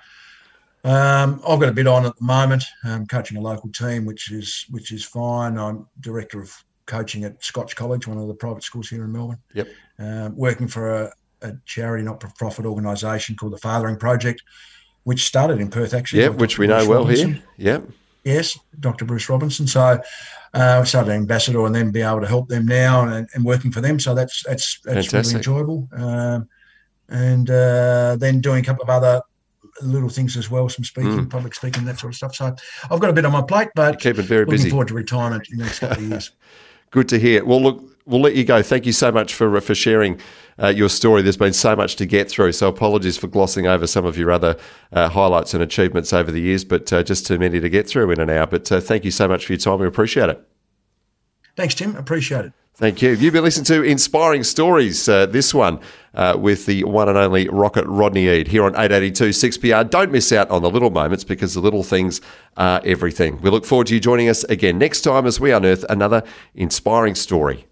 um, 0.84 1.40
I've 1.46 1.61
got 1.61 1.68
a 1.68 1.72
bit 1.72 1.86
on 1.86 2.07
at 2.07 2.16
the 2.16 2.24
moment. 2.24 2.64
Um, 2.84 3.07
coaching 3.07 3.36
a 3.36 3.40
local 3.40 3.70
team, 3.70 4.05
which 4.05 4.30
is 4.30 4.66
which 4.70 4.92
is 4.92 5.05
fine. 5.05 5.59
I'm 5.59 5.86
director 6.00 6.40
of 6.40 6.55
coaching 6.86 7.24
at 7.24 7.42
Scotch 7.42 7.74
College, 7.76 8.07
one 8.07 8.18
of 8.18 8.28
the 8.28 8.34
private 8.34 8.62
schools 8.62 8.88
here 8.88 9.05
in 9.05 9.12
Melbourne. 9.12 9.38
Yep. 9.55 9.68
Um, 9.98 10.36
working 10.36 10.68
for 10.68 10.94
a, 10.94 11.12
a 11.45 11.57
charity, 11.66 12.03
not-for-profit 12.05 12.64
organisation 12.66 13.36
called 13.36 13.53
the 13.53 13.59
Fathering 13.59 13.97
Project, 13.97 14.42
which 15.05 15.24
started 15.26 15.61
in 15.61 15.68
Perth 15.70 15.95
actually. 15.95 16.22
Yeah, 16.22 16.28
which 16.28 16.53
Dr. 16.55 16.61
we 16.62 16.66
know 16.66 16.76
Bruce 16.78 16.88
well 16.88 17.01
Robinson. 17.01 17.32
here. 17.34 17.42
Yeah. 17.57 17.80
Yes, 18.24 18.59
Dr. 18.80 19.05
Bruce 19.05 19.28
Robinson. 19.28 19.66
So 19.66 19.80
uh, 19.82 20.01
I 20.55 20.84
started 20.84 21.11
an 21.11 21.16
ambassador 21.18 21.64
and 21.66 21.74
then 21.74 21.90
be 21.90 22.01
able 22.01 22.22
to 22.22 22.26
help 22.26 22.49
them 22.49 22.64
now 22.64 23.07
and, 23.07 23.28
and 23.34 23.45
working 23.45 23.70
for 23.70 23.82
them. 23.82 24.01
So 24.01 24.14
that's 24.14 24.42
that's 24.45 24.80
that's 24.82 25.09
Fantastic. 25.11 25.47
really 25.47 25.61
enjoyable. 25.66 25.88
Um, 25.92 26.49
and 27.11 27.51
uh, 27.51 28.16
then 28.18 28.40
doing 28.40 28.61
a 28.62 28.64
couple 28.64 28.82
of 28.82 28.88
other 28.88 29.20
little 29.82 30.09
things 30.09 30.38
as 30.38 30.51
well, 30.51 30.68
some 30.70 30.84
speaking, 30.86 31.26
Mm. 31.26 31.28
public 31.30 31.55
speaking, 31.55 31.84
that 31.84 31.99
sort 31.99 32.12
of 32.12 32.16
stuff. 32.16 32.34
So 32.34 32.55
I've 32.90 33.01
got 33.01 33.11
a 33.11 33.12
bit 33.12 33.26
on 33.26 33.32
my 33.32 33.42
plate, 33.42 33.68
but 33.74 34.01
Keep 34.01 34.18
it 34.18 34.22
very 34.22 34.47
looking 34.47 34.53
busy. 34.53 34.70
forward 34.70 34.88
to 34.88 34.95
retirement 34.95 35.47
in 35.53 35.59
the 35.59 35.64
next 35.64 35.80
couple 35.80 35.99
of 36.03 36.09
years. 36.11 36.30
Good 36.95 37.09
to 37.09 37.18
hear. 37.18 37.45
Well, 37.45 37.61
look, 37.61 37.99
we'll 38.07 38.20
let 38.20 38.36
you 38.36 38.45
go. 38.45 38.62
Thank 38.62 38.86
you 38.86 38.92
so 38.92 39.11
much 39.11 39.34
for 39.34 39.61
for 39.61 39.74
sharing 39.74 40.20
uh, 40.62 40.68
your 40.68 40.88
story. 40.88 41.22
There's 41.22 41.36
been 41.36 41.53
so 41.53 41.74
much 41.74 41.97
to 41.97 42.07
get 42.07 42.30
through, 42.30 42.53
so 42.53 42.68
apologies 42.68 43.16
for 43.16 43.26
glossing 43.26 43.66
over 43.66 43.88
some 43.88 44.05
of 44.05 44.16
your 44.16 44.30
other 44.30 44.57
uh, 44.92 45.09
highlights 45.09 45.55
and 45.55 45.61
achievements 45.61 46.12
over 46.12 46.30
the 46.30 46.40
years, 46.40 46.64
but 46.64 46.92
uh, 46.92 47.03
just 47.03 47.26
too 47.26 47.36
many 47.36 47.59
to 47.59 47.68
get 47.68 47.88
through 47.88 48.12
in 48.12 48.20
an 48.20 48.30
hour. 48.30 48.47
But 48.47 48.70
uh, 48.70 48.80
thank 48.80 49.05
you 49.05 49.11
so 49.11 49.26
much 49.26 49.45
for 49.45 49.55
your 49.55 49.59
time. 49.59 49.80
We 49.80 49.88
appreciate 49.88 50.28
it. 50.28 50.40
Thanks, 51.57 51.74
Tim. 51.74 51.97
Appreciate 51.97 52.45
it. 52.45 52.53
Thank 52.76 53.02
you. 53.02 53.12
You've 53.12 53.32
been 53.32 53.44
listening 53.44 53.66
to 53.66 53.82
Inspiring 53.84 54.42
Stories, 54.42 55.08
uh, 55.08 55.26
this 55.26 55.54
one 55.54 55.78
uh, 56.12 56.36
with 56.36 56.66
the 56.66 56.82
one 56.82 57.08
and 57.08 57.16
only 57.16 57.48
Rocket 57.48 57.84
Rodney 57.86 58.26
Eade 58.26 58.48
here 58.48 58.64
on 58.64 58.74
882 58.74 59.28
6PR. 59.28 59.88
Don't 59.88 60.10
miss 60.10 60.32
out 60.32 60.50
on 60.50 60.62
the 60.62 60.70
little 60.70 60.90
moments 60.90 61.22
because 61.22 61.54
the 61.54 61.60
little 61.60 61.84
things 61.84 62.20
are 62.56 62.80
everything. 62.84 63.40
We 63.42 63.50
look 63.50 63.64
forward 63.64 63.86
to 63.88 63.94
you 63.94 64.00
joining 64.00 64.28
us 64.28 64.42
again 64.44 64.76
next 64.76 65.02
time 65.02 65.24
as 65.24 65.38
we 65.38 65.52
unearth 65.52 65.84
another 65.88 66.24
inspiring 66.56 67.14
story. 67.14 67.64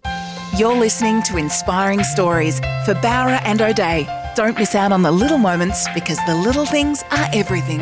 You're 0.57 0.77
listening 0.77 1.21
to 1.23 1.37
Inspiring 1.37 2.03
Stories 2.03 2.59
for 2.85 2.93
Bowra 2.93 3.41
and 3.43 3.61
O'Dea. 3.61 4.07
Don't 4.35 4.57
miss 4.57 4.73
out 4.73 4.93
on 4.93 5.01
the 5.01 5.11
little 5.11 5.37
moments 5.37 5.85
because 5.93 6.19
the 6.27 6.35
little 6.35 6.65
things 6.65 7.03
are 7.11 7.27
everything. 7.33 7.81